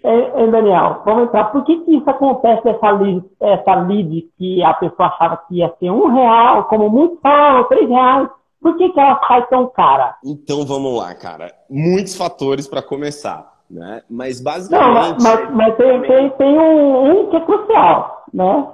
Ei, 0.04 0.50
Daniel, 0.50 1.00
vamos 1.04 1.24
entrar. 1.24 1.44
Por 1.52 1.64
que, 1.64 1.78
que 1.84 1.96
isso 1.96 2.10
acontece, 2.10 2.68
essa 2.68 2.90
lead, 2.90 3.24
essa 3.40 3.74
lead 3.76 4.28
que 4.36 4.62
a 4.62 4.74
pessoa 4.74 5.08
achava 5.08 5.36
que 5.48 5.58
ia 5.58 5.72
ser 5.78 5.90
um 5.90 6.12
real, 6.12 6.64
como 6.64 6.90
muito 6.90 7.20
falam, 7.22 7.64
três 7.64 7.88
reais? 7.88 8.28
Por 8.62 8.76
que, 8.78 8.88
que 8.90 9.00
ela 9.00 9.20
sai 9.26 9.46
tão 9.48 9.68
cara? 9.68 10.16
Então 10.24 10.64
vamos 10.64 10.96
lá, 10.96 11.14
cara. 11.14 11.52
Muitos 11.68 12.14
fatores 12.14 12.66
para 12.66 12.80
começar. 12.80 13.60
Né? 13.68 14.02
Mas 14.08 14.40
basicamente. 14.40 15.22
Não, 15.22 15.30
mas, 15.30 15.54
mas 15.54 15.76
tem, 15.76 16.00
tem, 16.02 16.30
tem 16.30 16.58
um, 16.58 17.20
um, 17.20 17.30
que 17.30 17.36
é 17.36 17.40
crucial, 17.40 18.24
né? 18.32 18.68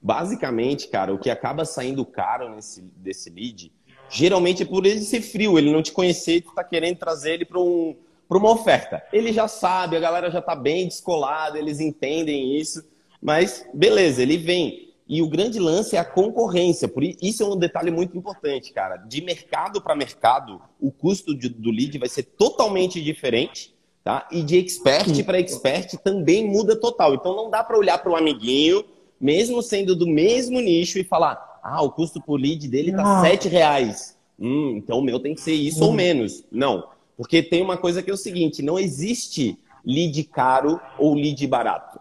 Basicamente, 0.00 0.88
cara, 0.88 1.14
o 1.14 1.18
que 1.18 1.30
acaba 1.30 1.64
saindo 1.64 2.04
caro 2.04 2.50
nesse, 2.50 2.82
desse 2.82 3.30
lead 3.30 3.72
Geralmente 4.08 4.62
é 4.62 4.66
por 4.66 4.86
ele 4.86 5.00
ser 5.00 5.20
frio, 5.20 5.58
ele 5.58 5.72
não 5.72 5.82
te 5.82 5.92
conhecer 5.92 6.36
e 6.36 6.40
tu 6.40 6.54
tá 6.54 6.62
querendo 6.62 6.96
trazer 6.96 7.34
ele 7.34 7.44
para 7.44 7.58
um, 7.58 7.96
uma 8.30 8.50
oferta. 8.52 9.02
Ele 9.12 9.32
já 9.32 9.48
sabe, 9.48 9.96
a 9.96 10.00
galera 10.00 10.30
já 10.30 10.40
tá 10.40 10.54
bem 10.54 10.86
descolada, 10.86 11.58
eles 11.58 11.80
entendem 11.80 12.56
isso, 12.56 12.84
mas 13.20 13.66
beleza, 13.74 14.22
ele 14.22 14.36
vem. 14.36 14.93
E 15.06 15.20
o 15.20 15.28
grande 15.28 15.58
lance 15.58 15.96
é 15.96 15.98
a 15.98 16.04
concorrência. 16.04 16.88
Por 16.88 17.04
isso 17.04 17.42
é 17.42 17.46
um 17.46 17.56
detalhe 17.56 17.90
muito 17.90 18.16
importante, 18.16 18.72
cara. 18.72 18.96
De 18.96 19.20
mercado 19.20 19.80
para 19.80 19.94
mercado, 19.94 20.60
o 20.80 20.90
custo 20.90 21.36
de, 21.36 21.48
do 21.48 21.70
lead 21.70 21.98
vai 21.98 22.08
ser 22.08 22.22
totalmente 22.22 23.02
diferente, 23.02 23.74
tá? 24.02 24.26
E 24.32 24.42
de 24.42 24.56
expert 24.56 25.22
para 25.24 25.38
expert 25.38 25.98
também 25.98 26.48
muda 26.48 26.74
total. 26.74 27.14
Então 27.14 27.36
não 27.36 27.50
dá 27.50 27.62
para 27.62 27.78
olhar 27.78 27.98
para 27.98 28.10
o 28.10 28.16
amiguinho, 28.16 28.82
mesmo 29.20 29.62
sendo 29.62 29.94
do 29.94 30.06
mesmo 30.06 30.58
nicho, 30.58 30.98
e 30.98 31.04
falar: 31.04 31.60
ah, 31.62 31.82
o 31.82 31.90
custo 31.90 32.20
por 32.20 32.40
lead 32.40 32.66
dele 32.66 32.90
está 32.90 33.18
ah. 33.18 33.20
sete 33.20 33.48
reais. 33.48 34.16
Hum, 34.38 34.74
então 34.76 34.98
o 34.98 35.02
meu 35.02 35.20
tem 35.20 35.34
que 35.34 35.40
ser 35.40 35.54
isso 35.54 35.84
hum. 35.84 35.88
ou 35.88 35.92
menos. 35.92 36.44
Não, 36.50 36.88
porque 37.16 37.42
tem 37.42 37.62
uma 37.62 37.76
coisa 37.76 38.02
que 38.02 38.10
é 38.10 38.14
o 38.14 38.16
seguinte: 38.16 38.62
não 38.62 38.78
existe 38.78 39.58
lead 39.84 40.24
caro 40.24 40.80
ou 40.98 41.14
lead 41.14 41.46
barato. 41.46 42.00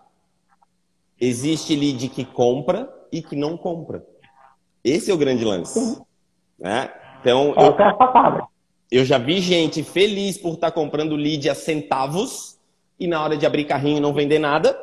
Existe 1.26 1.74
lead 1.74 2.10
que 2.10 2.26
compra 2.26 2.94
e 3.10 3.22
que 3.22 3.34
não 3.34 3.56
compra. 3.56 4.06
Esse 4.84 5.10
é 5.10 5.14
o 5.14 5.18
grande 5.18 5.46
lance. 5.46 6.02
Né? 6.60 6.92
Então, 7.22 7.56
eu, 7.58 7.78
eu 8.92 9.06
já 9.06 9.18
vi 9.18 9.40
gente 9.40 9.84
feliz 9.84 10.38
por 10.38 10.56
estar 10.56 10.70
tá 10.70 10.76
comprando 10.76 11.16
lead 11.16 11.50
a 11.50 11.56
centavos 11.56 12.60
e 13.00 13.08
na 13.08 13.24
hora 13.24 13.38
de 13.38 13.46
abrir 13.46 13.64
carrinho 13.64 14.02
não 14.02 14.14
vender 14.14 14.38
nada, 14.38 14.78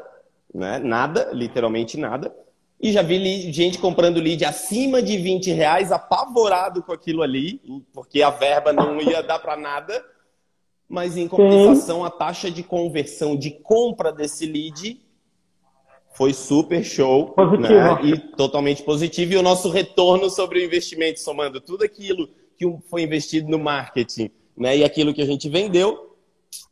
né? 0.54 0.78
nada, 0.78 1.28
literalmente 1.34 1.98
nada. 1.98 2.34
E 2.80 2.90
já 2.90 3.02
vi 3.02 3.52
gente 3.52 3.78
comprando 3.78 4.18
lead 4.18 4.42
acima 4.42 5.02
de 5.02 5.18
20 5.18 5.52
reais, 5.52 5.92
apavorado 5.92 6.82
com 6.82 6.92
aquilo 6.92 7.20
ali, 7.20 7.60
porque 7.92 8.22
a 8.22 8.30
verba 8.30 8.72
não 8.72 8.98
ia 8.98 9.22
dar 9.22 9.40
para 9.40 9.58
nada. 9.58 10.02
Mas 10.88 11.18
em 11.18 11.28
compensação, 11.28 12.00
Sim. 12.00 12.06
a 12.06 12.10
taxa 12.10 12.50
de 12.50 12.62
conversão 12.62 13.36
de 13.36 13.50
compra 13.50 14.10
desse 14.10 14.46
lead 14.46 14.98
foi 16.12 16.32
super 16.32 16.84
show 16.84 17.34
né? 17.58 17.68
e 18.04 18.18
totalmente 18.36 18.82
positivo. 18.82 19.32
E 19.32 19.36
o 19.36 19.42
nosso 19.42 19.70
retorno 19.70 20.28
sobre 20.28 20.58
o 20.58 20.64
investimento, 20.64 21.20
somando 21.20 21.60
tudo 21.60 21.84
aquilo 21.84 22.28
que 22.56 22.66
foi 22.88 23.02
investido 23.02 23.48
no 23.48 23.58
marketing 23.58 24.30
né? 24.56 24.78
e 24.78 24.84
aquilo 24.84 25.14
que 25.14 25.22
a 25.22 25.26
gente 25.26 25.48
vendeu, 25.48 26.16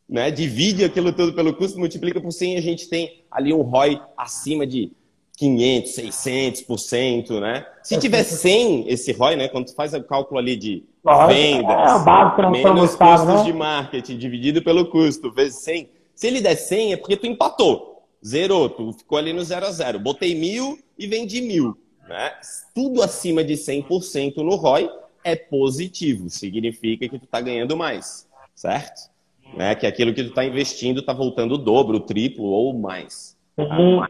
né? 0.09 0.31
divide 0.31 0.85
aquilo 0.85 1.13
tudo 1.13 1.33
pelo 1.33 1.55
custo, 1.55 1.79
multiplica 1.79 2.21
por 2.21 2.33
100 2.33 2.59
a 2.59 2.61
gente 2.61 2.89
tem 2.89 3.25
ali 3.31 3.53
um 3.53 3.63
ROI 3.63 4.01
acima 4.17 4.67
de 4.67 4.93
500, 5.39 5.93
600%, 5.93 7.41
né? 7.41 7.65
Se 7.81 7.97
tiver 7.97 8.25
100 8.25 8.89
esse 8.89 9.13
ROI, 9.13 9.37
né? 9.37 9.47
Quando 9.47 9.67
tu 9.67 9.75
faz 9.75 9.95
o 9.95 10.03
cálculo 10.03 10.41
ali 10.41 10.57
de 10.57 10.85
vendas, 11.29 12.01
é, 12.01 12.05
básico, 12.05 12.51
menos 12.51 12.97
custos 12.97 13.25
né? 13.25 13.45
de 13.45 13.53
marketing 13.53 14.19
dividido 14.19 14.61
pelo 14.63 14.87
custo, 14.87 15.31
vezes 15.31 15.61
100. 15.61 15.89
Se 16.13 16.27
ele 16.27 16.41
der 16.41 16.57
100 16.57 16.95
é 16.95 16.97
porque 16.97 17.17
tu 17.17 17.29
empatou, 17.29 17.98
zerou, 18.25 18.69
tu 18.69 18.93
ficou 18.93 19.19
ali 19.19 19.33
no 19.33 19.43
0 19.43 19.67
a 19.67 19.71
0. 19.71 19.99
Botei 19.99 20.35
mil 20.35 20.79
e 20.99 21.07
vendi 21.07 21.41
mil, 21.41 21.77
né? 22.09 22.33
Tudo 22.75 23.03
acima 23.03 23.45
de 23.45 23.55
100% 23.55 24.37
no 24.39 24.57
ROI 24.57 24.91
é 25.25 25.37
positivo, 25.37 26.29
significa 26.31 27.09
que 27.09 27.19
tu 27.19 27.27
tá 27.27 27.41
ganhando 27.41 27.77
mais, 27.77 28.29
certo? 28.55 29.11
Né? 29.55 29.75
Que 29.75 29.87
aquilo 29.87 30.15
que 30.15 30.25
tu 30.25 30.33
tá 30.33 30.45
investindo 30.45 31.03
tá 31.03 31.13
voltando 31.13 31.55
o 31.55 31.59
dobro, 31.59 31.99
o 31.99 32.01
triplo 32.01 32.47
ou 32.47 32.73
mais. 32.73 33.37
Uhum. 33.57 34.05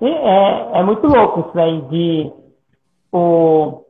É, 0.00 0.78
é 0.78 0.82
muito 0.82 1.06
louco 1.06 1.48
isso 1.48 1.58
aí 1.58 1.80
de 1.82 2.32
o, 3.10 3.84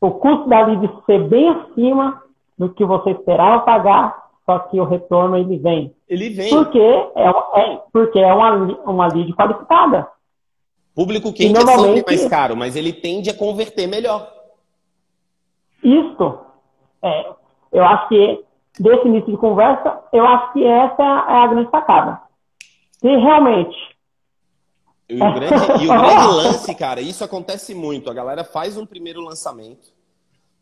o 0.00 0.10
custo 0.10 0.48
da 0.48 0.66
lead 0.66 0.90
ser 1.06 1.28
bem 1.28 1.48
acima 1.48 2.22
do 2.58 2.72
que 2.72 2.84
você 2.84 3.10
esperava 3.10 3.62
pagar 3.62 4.23
só 4.44 4.58
que 4.58 4.78
o 4.78 4.84
retorno 4.84 5.36
ele 5.36 5.58
vem. 5.58 5.94
Ele 6.08 6.28
vem. 6.30 6.50
Porque 6.50 6.78
é, 6.78 7.28
é, 7.54 7.80
porque 7.92 8.18
é 8.18 8.32
uma, 8.32 8.52
uma 8.84 9.06
lead 9.06 9.32
qualificada. 9.34 10.06
Público 10.94 11.32
quente 11.32 11.58
é 11.58 11.66
sempre 11.66 12.04
mais 12.06 12.28
caro, 12.28 12.56
mas 12.56 12.76
ele 12.76 12.92
tende 12.92 13.30
a 13.30 13.34
converter 13.34 13.86
melhor. 13.86 14.32
Isso. 15.82 16.38
É, 17.02 17.32
eu 17.72 17.84
acho 17.84 18.08
que 18.08 18.44
desse 18.78 19.06
início 19.06 19.30
de 19.32 19.36
conversa, 19.36 20.02
eu 20.12 20.26
acho 20.26 20.52
que 20.52 20.64
essa 20.64 21.02
é 21.02 21.36
a 21.36 21.46
grande 21.46 21.70
sacada. 21.70 22.20
Se 22.92 23.08
realmente. 23.08 23.76
E 25.08 25.16
o, 25.16 25.34
grande, 25.34 25.84
e 25.84 25.86
o 25.86 25.88
grande 26.00 26.26
lance, 26.34 26.74
cara, 26.74 27.00
isso 27.00 27.24
acontece 27.24 27.74
muito. 27.74 28.10
A 28.10 28.14
galera 28.14 28.44
faz 28.44 28.76
um 28.76 28.86
primeiro 28.86 29.20
lançamento, 29.20 29.92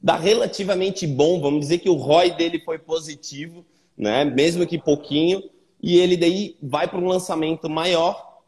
dá 0.03 0.17
relativamente 0.17 1.07
bom, 1.07 1.41
vamos 1.41 1.61
dizer 1.61 1.79
que 1.79 1.89
o 1.89 1.95
ROI 1.95 2.33
dele 2.33 2.59
foi 2.59 2.79
positivo, 2.79 3.65
né? 3.97 4.25
Mesmo 4.25 4.67
que 4.67 4.79
pouquinho, 4.79 5.43
e 5.81 5.99
ele 5.99 6.17
daí 6.17 6.57
vai 6.61 6.89
para 6.89 6.99
um 6.99 7.07
lançamento 7.07 7.71
maior, 7.71 8.41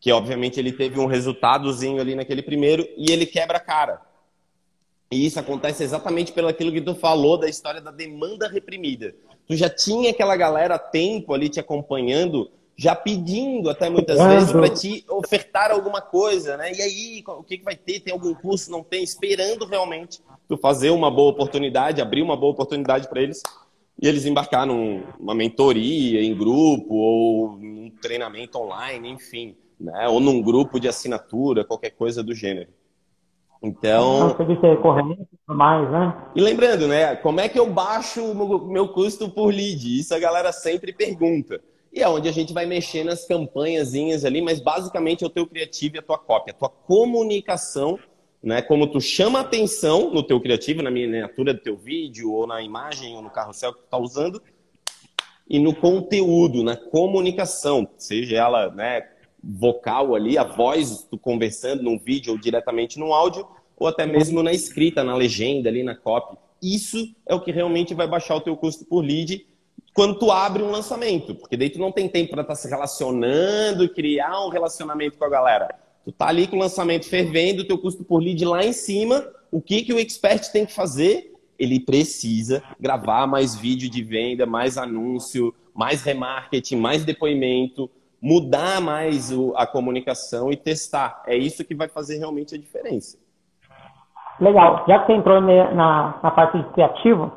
que 0.00 0.12
obviamente 0.12 0.60
ele 0.60 0.72
teve 0.72 1.00
um 1.00 1.06
resultadozinho 1.06 2.00
ali 2.00 2.14
naquele 2.14 2.42
primeiro, 2.42 2.86
e 2.96 3.10
ele 3.10 3.26
quebra 3.26 3.58
a 3.58 3.60
cara. 3.60 4.00
E 5.10 5.26
isso 5.26 5.40
acontece 5.40 5.82
exatamente 5.82 6.32
pelo 6.32 6.46
aquilo 6.46 6.70
que 6.70 6.80
tu 6.80 6.94
falou 6.94 7.36
da 7.36 7.48
história 7.48 7.80
da 7.80 7.90
demanda 7.90 8.48
reprimida. 8.48 9.12
Tu 9.48 9.56
já 9.56 9.68
tinha 9.68 10.10
aquela 10.10 10.36
galera 10.36 10.78
tempo 10.78 11.34
ali 11.34 11.48
te 11.48 11.58
acompanhando, 11.58 12.48
já 12.80 12.96
pedindo 12.96 13.68
até 13.68 13.90
muitas 13.90 14.18
vezes 14.18 14.52
para 14.52 14.70
te 14.70 15.04
ofertar 15.10 15.70
alguma 15.70 16.00
coisa, 16.00 16.56
né? 16.56 16.72
E 16.72 16.80
aí, 16.80 17.24
o 17.26 17.42
que, 17.42 17.58
que 17.58 17.64
vai 17.64 17.76
ter? 17.76 18.00
Tem 18.00 18.10
algum 18.10 18.32
curso? 18.32 18.70
Não 18.70 18.82
tem? 18.82 19.04
Esperando 19.04 19.66
realmente 19.66 20.22
tu 20.48 20.56
fazer 20.56 20.88
uma 20.88 21.10
boa 21.10 21.30
oportunidade, 21.30 22.00
abrir 22.00 22.22
uma 22.22 22.38
boa 22.38 22.52
oportunidade 22.52 23.06
para 23.06 23.20
eles 23.20 23.42
e 24.02 24.08
eles 24.08 24.24
embarcar 24.24 24.66
numa 24.66 25.34
mentoria 25.34 26.22
em 26.22 26.34
grupo 26.34 26.94
ou 26.94 27.58
num 27.58 27.90
treinamento 28.00 28.56
online, 28.56 29.10
enfim, 29.10 29.54
né? 29.78 30.08
Ou 30.08 30.18
num 30.18 30.40
grupo 30.40 30.80
de 30.80 30.88
assinatura, 30.88 31.66
qualquer 31.66 31.90
coisa 31.90 32.22
do 32.22 32.34
gênero. 32.34 32.70
Então. 33.62 34.34
mais, 35.46 35.90
né? 35.90 36.16
E 36.34 36.40
lembrando, 36.40 36.88
né? 36.88 37.14
Como 37.16 37.40
é 37.40 37.48
que 37.50 37.58
eu 37.58 37.70
baixo 37.70 38.24
o 38.24 38.72
meu 38.72 38.88
custo 38.88 39.28
por 39.28 39.52
lead? 39.52 40.00
Isso 40.00 40.14
a 40.14 40.18
galera 40.18 40.50
sempre 40.50 40.94
pergunta. 40.94 41.60
E 41.92 42.00
é 42.00 42.08
onde 42.08 42.28
a 42.28 42.32
gente 42.32 42.52
vai 42.52 42.66
mexer 42.66 43.04
nas 43.04 43.26
campanhazinhas 43.26 44.24
ali, 44.24 44.40
mas 44.40 44.60
basicamente 44.60 45.24
é 45.24 45.26
o 45.26 45.30
teu 45.30 45.46
criativo 45.46 45.96
e 45.96 45.98
a 45.98 46.02
tua 46.02 46.18
cópia, 46.18 46.52
a 46.52 46.56
tua 46.56 46.68
comunicação, 46.68 47.98
né? 48.42 48.62
Como 48.62 48.86
tu 48.86 49.00
chama 49.00 49.40
atenção 49.40 50.10
no 50.12 50.22
teu 50.22 50.40
criativo, 50.40 50.82
na 50.82 50.90
miniatura 50.90 51.52
do 51.52 51.60
teu 51.60 51.76
vídeo, 51.76 52.32
ou 52.32 52.46
na 52.46 52.62
imagem, 52.62 53.16
ou 53.16 53.22
no 53.22 53.30
carrossel 53.30 53.74
que 53.74 53.80
tu 53.80 53.88
tá 53.90 53.98
usando, 53.98 54.40
e 55.48 55.58
no 55.58 55.74
conteúdo, 55.74 56.62
na 56.62 56.76
comunicação, 56.76 57.88
seja 57.98 58.36
ela, 58.36 58.70
né? 58.70 59.04
vocal 59.42 60.14
ali, 60.14 60.36
a 60.36 60.44
voz 60.44 61.06
tu 61.10 61.18
conversando 61.18 61.82
num 61.82 61.98
vídeo 61.98 62.32
ou 62.32 62.38
diretamente 62.38 62.98
no 62.98 63.12
áudio, 63.12 63.46
ou 63.76 63.88
até 63.88 64.06
mesmo 64.06 64.42
na 64.42 64.52
escrita, 64.52 65.02
na 65.02 65.16
legenda 65.16 65.68
ali, 65.68 65.82
na 65.82 65.94
copy. 65.94 66.36
Isso 66.62 67.14
é 67.26 67.34
o 67.34 67.40
que 67.40 67.50
realmente 67.50 67.94
vai 67.94 68.06
baixar 68.06 68.36
o 68.36 68.40
teu 68.40 68.56
custo 68.56 68.84
por 68.84 69.00
lead 69.00 69.46
quando 69.94 70.18
tu 70.18 70.30
abre 70.30 70.62
um 70.62 70.70
lançamento, 70.70 71.34
porque 71.34 71.56
daí 71.56 71.70
tu 71.70 71.78
não 71.78 71.92
tem 71.92 72.08
tempo 72.08 72.30
para 72.30 72.42
estar 72.42 72.54
tá 72.54 72.60
se 72.60 72.68
relacionando 72.68 73.88
criar 73.88 74.44
um 74.44 74.48
relacionamento 74.48 75.18
com 75.18 75.24
a 75.24 75.28
galera. 75.28 75.74
Tu 76.04 76.12
tá 76.12 76.28
ali 76.28 76.46
com 76.46 76.56
o 76.56 76.60
lançamento 76.60 77.08
fervendo, 77.08 77.66
teu 77.66 77.78
custo 77.78 78.04
por 78.04 78.22
lead 78.22 78.44
lá 78.44 78.64
em 78.64 78.72
cima, 78.72 79.24
o 79.50 79.60
que 79.60 79.82
que 79.82 79.92
o 79.92 79.98
expert 79.98 80.50
tem 80.52 80.64
que 80.64 80.72
fazer? 80.72 81.34
Ele 81.58 81.78
precisa 81.78 82.62
gravar 82.78 83.26
mais 83.26 83.54
vídeo 83.54 83.90
de 83.90 84.02
venda, 84.02 84.46
mais 84.46 84.78
anúncio, 84.78 85.54
mais 85.74 86.02
remarketing, 86.02 86.76
mais 86.76 87.04
depoimento, 87.04 87.90
mudar 88.20 88.80
mais 88.80 89.30
a 89.56 89.66
comunicação 89.66 90.52
e 90.52 90.56
testar. 90.56 91.22
É 91.26 91.36
isso 91.36 91.64
que 91.64 91.74
vai 91.74 91.88
fazer 91.88 92.18
realmente 92.18 92.54
a 92.54 92.58
diferença. 92.58 93.18
Legal. 94.40 94.84
Já 94.88 95.00
que 95.00 95.06
você 95.06 95.12
entrou 95.12 95.40
na, 95.40 96.18
na 96.22 96.30
parte 96.30 96.58
de 96.58 96.64
criativo, 96.72 97.30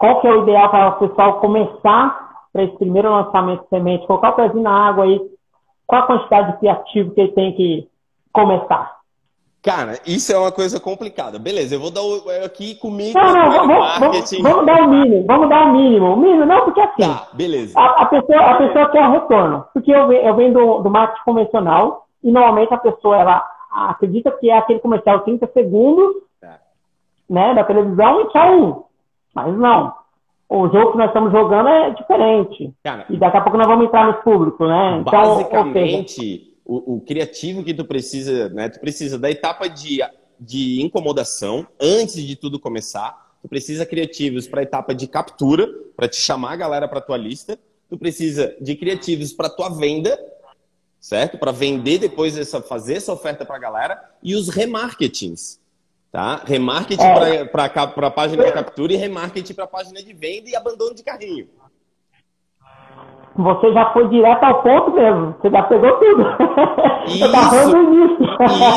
qual 0.00 0.18
que 0.22 0.26
é 0.26 0.32
o 0.32 0.42
ideal 0.44 0.70
para 0.70 0.88
o 0.88 1.08
pessoal 1.08 1.40
começar 1.40 2.30
para 2.50 2.62
esse 2.64 2.74
primeiro 2.78 3.10
lançamento 3.10 3.64
de 3.64 3.68
semente? 3.68 4.06
Colocar 4.06 4.30
o 4.30 4.36
pezinho 4.36 4.62
na 4.62 4.88
água 4.88 5.04
aí. 5.04 5.20
Qual 5.86 6.02
a 6.02 6.06
quantidade 6.06 6.52
de 6.52 6.58
criativo 6.58 7.10
que 7.10 7.20
ele 7.20 7.32
tem 7.32 7.52
que 7.52 7.88
começar? 8.32 8.98
Cara, 9.62 10.00
isso 10.06 10.32
é 10.32 10.38
uma 10.38 10.50
coisa 10.50 10.80
complicada. 10.80 11.38
Beleza, 11.38 11.74
eu 11.74 11.80
vou 11.80 11.90
dar 11.90 12.00
o, 12.00 12.22
aqui 12.42 12.76
comigo. 12.76 13.12
Não, 13.18 13.30
não, 13.30 13.50
vamos, 13.50 13.98
vamos, 13.98 14.42
vamos, 14.42 14.66
dar 14.66 14.82
o 14.82 14.88
mínimo, 14.88 15.26
vamos 15.26 15.48
dar 15.50 15.66
o 15.66 15.72
mínimo. 15.72 16.14
O 16.14 16.16
mínimo, 16.16 16.46
não, 16.46 16.64
porque 16.64 16.80
assim. 16.80 17.02
Tá, 17.02 17.28
beleza. 17.34 17.78
A, 17.78 18.02
a, 18.02 18.06
pessoa, 18.06 18.40
a 18.40 18.54
pessoa 18.54 18.90
quer 18.90 19.06
o 19.06 19.12
retorno. 19.12 19.66
Porque 19.74 19.92
eu, 19.92 20.10
eu 20.10 20.34
venho 20.34 20.54
do, 20.54 20.78
do 20.78 20.88
marketing 20.88 21.24
convencional 21.26 22.06
e 22.24 22.32
normalmente 22.32 22.72
a 22.72 22.78
pessoa 22.78 23.18
ela 23.18 23.46
acredita 23.70 24.30
que 24.30 24.48
é 24.48 24.56
aquele 24.56 24.80
comercial 24.80 25.20
30 25.20 25.46
segundos 25.52 26.14
tá. 26.40 26.58
né, 27.28 27.52
da 27.52 27.64
televisão 27.64 28.22
e 28.22 28.28
tchau. 28.30 28.89
Mas 29.34 29.56
não. 29.56 29.92
O 30.48 30.68
jogo 30.68 30.92
que 30.92 30.98
nós 30.98 31.06
estamos 31.06 31.30
jogando 31.30 31.68
é 31.68 31.90
diferente. 31.90 32.74
Cara, 32.82 33.06
e 33.08 33.16
daqui 33.16 33.36
a 33.36 33.40
pouco 33.40 33.56
nós 33.56 33.68
vamos 33.68 33.86
entrar 33.86 34.06
no 34.06 34.14
público, 34.14 34.66
né? 34.66 34.98
Então, 35.00 35.36
basicamente 35.36 36.50
o, 36.64 36.96
o, 36.96 37.00
criativo 37.00 37.62
que 37.62 37.72
tu 37.72 37.84
precisa, 37.84 38.48
né? 38.48 38.68
Tu 38.68 38.80
precisa 38.80 39.18
da 39.18 39.30
etapa 39.30 39.68
de, 39.68 40.00
de 40.38 40.82
incomodação 40.82 41.66
antes 41.80 42.22
de 42.24 42.34
tudo 42.34 42.58
começar. 42.58 43.30
Tu 43.40 43.48
precisa 43.48 43.86
criativos 43.86 44.48
para 44.48 44.60
a 44.60 44.62
etapa 44.64 44.92
de 44.92 45.06
captura, 45.06 45.68
para 45.96 46.08
te 46.08 46.16
chamar 46.16 46.52
a 46.52 46.56
galera 46.56 46.88
para 46.88 47.00
tua 47.00 47.16
lista. 47.16 47.56
Tu 47.88 47.96
precisa 47.96 48.54
de 48.60 48.74
criativos 48.74 49.32
para 49.32 49.48
tua 49.48 49.68
venda, 49.68 50.18
certo? 50.98 51.38
Para 51.38 51.52
vender 51.52 51.98
depois 51.98 52.36
essa, 52.36 52.60
fazer 52.60 52.94
essa 52.94 53.12
oferta 53.12 53.44
para 53.44 53.54
a 53.54 53.60
galera 53.60 54.02
e 54.20 54.34
os 54.34 54.48
remarketings, 54.48 55.59
tá? 56.10 56.42
Remarketing 56.44 57.02
é. 57.02 57.44
para 57.44 57.64
a 57.64 58.10
página 58.10 58.44
de 58.44 58.52
captura 58.52 58.92
e 58.92 58.96
remarketing 58.96 59.54
para 59.54 59.64
a 59.64 59.68
página 59.68 60.02
de 60.02 60.12
venda 60.12 60.50
e 60.50 60.56
abandono 60.56 60.94
de 60.94 61.02
carrinho. 61.02 61.48
Você 63.36 63.72
já 63.72 63.92
foi 63.92 64.08
direto 64.08 64.42
ao 64.42 64.62
ponto 64.62 64.90
mesmo. 64.92 65.34
Você 65.40 65.50
já 65.50 65.62
pegou 65.62 65.92
tudo. 65.98 66.22
Isso, 67.06 67.24
eu 67.24 67.32
tava 67.32 67.50
falando. 67.50 68.24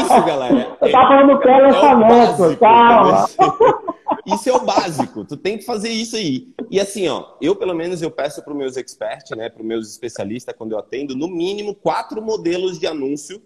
Isso, 0.02 0.26
galera. 0.26 0.78
Eu 0.80 0.92
tava 0.92 1.08
falando 1.08 1.40
pré-lançamento. 1.40 2.44
É 2.44 2.56
calma. 2.56 3.26
Isso 4.26 4.50
é 4.50 4.54
o 4.54 4.64
básico. 4.64 5.26
Tu 5.26 5.36
tem 5.36 5.58
que 5.58 5.66
fazer 5.66 5.90
isso 5.90 6.16
aí. 6.16 6.54
E 6.72 6.80
assim, 6.80 7.10
ó, 7.10 7.26
eu 7.42 7.58
pelo 7.58 7.74
menos 7.74 8.02
eu 8.02 8.10
peço 8.10 8.42
para 8.42 8.54
os 8.54 8.58
meus 8.58 8.78
experts, 8.78 9.36
né, 9.36 9.50
para 9.50 9.62
os 9.62 9.68
meus 9.68 9.90
especialistas 9.90 10.56
quando 10.58 10.72
eu 10.72 10.80
atendo, 10.80 11.14
no 11.14 11.28
mínimo 11.28 11.76
quatro 11.76 12.22
modelos 12.22 12.80
de 12.80 12.88
anúncio, 12.88 13.42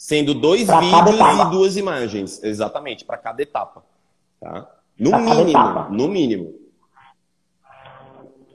sendo 0.00 0.32
dois 0.32 0.64
pra 0.64 0.80
vídeos 0.80 1.20
e 1.20 1.50
duas 1.50 1.76
imagens, 1.76 2.42
exatamente, 2.42 3.04
para 3.04 3.18
cada 3.18 3.42
etapa, 3.42 3.82
tá? 4.40 4.66
No 4.98 5.10
pra 5.10 5.18
mínimo, 5.18 5.86
no 5.90 6.08
mínimo. 6.08 6.54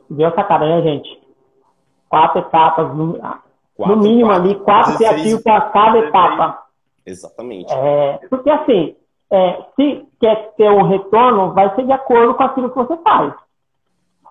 Viu 0.09 0.25
essa 0.25 0.43
cara, 0.43 0.65
né, 0.67 0.81
gente? 0.81 1.25
quatro 2.09 2.39
etapas, 2.39 2.95
no, 2.95 3.19
quatro, 3.75 3.95
no 3.95 4.01
mínimo 4.01 4.29
quatro, 4.29 4.43
ali, 4.43 4.55
quatro 4.55 4.95
criativos 4.95 5.43
para 5.43 5.61
cada 5.69 5.99
etapa. 5.99 6.63
Exatamente. 7.05 7.71
É, 7.71 8.19
porque 8.29 8.49
assim, 8.49 8.95
é, 9.29 9.63
se 9.75 10.07
quer 10.19 10.53
ter 10.55 10.71
um 10.71 10.83
retorno, 10.83 11.53
vai 11.53 11.75
ser 11.75 11.85
de 11.85 11.91
acordo 11.91 12.33
com 12.33 12.43
aquilo 12.43 12.69
que 12.69 12.77
você 12.77 12.97
faz. 12.97 13.33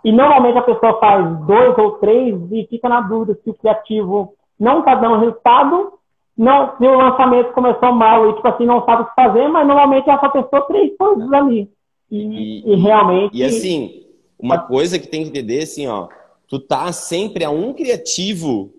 E 0.04 0.10
normalmente 0.10 0.58
a 0.58 0.62
pessoa 0.62 0.98
faz 0.98 1.38
dois 1.46 1.78
ou 1.78 1.92
três 1.92 2.34
e 2.50 2.66
fica 2.68 2.88
na 2.88 3.02
dúvida 3.02 3.38
se 3.42 3.50
o 3.50 3.54
criativo 3.54 4.34
não 4.58 4.80
está 4.80 4.94
dando 4.94 5.18
resultado, 5.18 5.92
não, 6.36 6.76
se 6.76 6.84
o 6.84 6.96
lançamento 6.96 7.52
começou 7.52 7.92
mal 7.92 8.28
e 8.28 8.34
tipo 8.34 8.48
assim, 8.48 8.66
não 8.66 8.84
sabe 8.84 9.02
o 9.02 9.06
que 9.06 9.14
fazer, 9.14 9.48
mas 9.48 9.66
normalmente 9.66 10.08
ela 10.08 10.20
só 10.20 10.28
testou 10.28 10.62
três 10.62 10.96
coisas 10.96 11.32
ali. 11.32 11.70
E, 12.10 12.18
e, 12.18 12.72
e 12.72 12.76
realmente. 12.76 13.36
E 13.36 13.44
assim, 13.44 14.04
uma 14.38 14.58
coisa 14.58 14.98
que 14.98 15.06
tem 15.06 15.22
que 15.22 15.28
entender, 15.28 15.62
assim, 15.62 15.86
ó, 15.86 16.08
tu 16.48 16.58
tá 16.58 16.90
sempre 16.92 17.44
a 17.44 17.50
um 17.50 17.72
criativo 17.72 18.72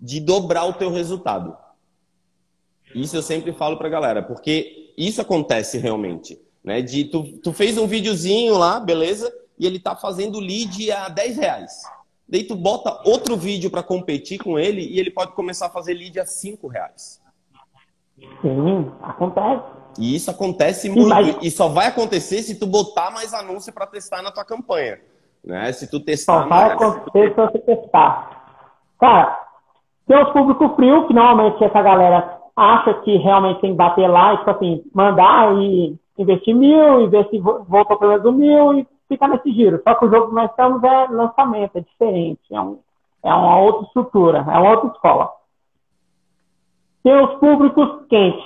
de 0.00 0.20
dobrar 0.20 0.64
o 0.66 0.72
teu 0.72 0.90
resultado. 0.90 1.56
Isso 2.94 3.16
eu 3.16 3.22
sempre 3.22 3.52
falo 3.52 3.76
pra 3.76 3.88
galera, 3.88 4.22
porque 4.22 4.92
isso 4.96 5.20
acontece 5.20 5.78
realmente. 5.78 6.40
Né? 6.62 6.80
De 6.80 7.04
tu, 7.04 7.24
tu 7.38 7.52
fez 7.52 7.76
um 7.76 7.86
videozinho 7.86 8.56
lá, 8.56 8.78
beleza? 8.78 9.32
E 9.58 9.66
ele 9.66 9.78
tá 9.78 9.96
fazendo 9.96 10.38
lead 10.38 10.90
a 10.90 11.08
10 11.08 11.36
reais. 11.36 11.82
Daí 12.30 12.44
tu 12.44 12.54
bota 12.54 13.02
outro 13.04 13.36
vídeo 13.36 13.70
para 13.70 13.82
competir 13.82 14.38
com 14.38 14.56
ele 14.56 14.82
e 14.82 15.00
ele 15.00 15.10
pode 15.10 15.32
começar 15.32 15.66
a 15.66 15.70
fazer 15.70 15.94
lead 15.94 16.20
a 16.20 16.24
5 16.24 16.68
reais. 16.68 17.20
Sim, 18.40 18.90
acontece. 19.02 19.64
E 19.98 20.14
isso 20.14 20.30
acontece 20.30 20.88
muito. 20.88 21.08
Mas... 21.08 21.36
E 21.42 21.50
só 21.50 21.68
vai 21.68 21.88
acontecer 21.88 22.42
se 22.42 22.58
tu 22.58 22.66
botar 22.66 23.10
mais 23.10 23.34
anúncio 23.34 23.72
para 23.72 23.86
testar 23.86 24.22
na 24.22 24.30
tua 24.30 24.44
campanha. 24.44 25.00
Né? 25.44 25.72
Se 25.72 25.90
tu 25.90 25.98
testar. 25.98 26.42
Só 26.42 26.48
vai 26.48 26.70
acontecer 26.70 27.30
se 27.30 27.34
você 27.34 27.58
testar. 27.58 28.62
Cara, 29.00 29.40
tem 30.06 30.22
os 30.22 30.32
públicos 30.32 30.76
frios, 30.76 31.08
que 31.08 31.14
normalmente 31.14 31.64
essa 31.64 31.82
galera 31.82 32.38
acha 32.54 32.94
que 33.02 33.16
realmente 33.16 33.60
tem 33.60 33.70
que 33.70 33.76
bater 33.76 34.06
lá, 34.06 34.34
e, 34.34 34.38
tipo 34.38 34.50
assim, 34.50 34.84
mandar 34.94 35.56
e 35.56 35.96
investir 36.18 36.54
mil, 36.54 37.02
e 37.02 37.08
ver 37.08 37.28
se 37.30 37.38
voltou 37.38 37.98
pelo 37.98 38.12
menos 38.12 38.26
um 38.26 38.32
mil, 38.32 38.78
e 38.78 38.86
fica 39.10 39.26
nesse 39.26 39.52
giro. 39.52 39.82
Só 39.82 39.94
que 39.94 40.04
o 40.04 40.10
jogo 40.10 40.28
que 40.28 40.34
nós 40.34 40.50
estamos 40.50 40.82
é 40.84 41.06
lançamento, 41.08 41.76
é 41.76 41.80
diferente, 41.80 42.40
é, 42.52 42.60
um, 42.60 42.78
é 43.24 43.34
uma 43.34 43.58
outra 43.58 43.86
estrutura, 43.86 44.38
é 44.38 44.58
uma 44.58 44.70
outra 44.70 44.90
escola. 44.90 45.30
Tem 47.02 47.24
os 47.24 47.34
públicos 47.40 48.06
quentes. 48.08 48.44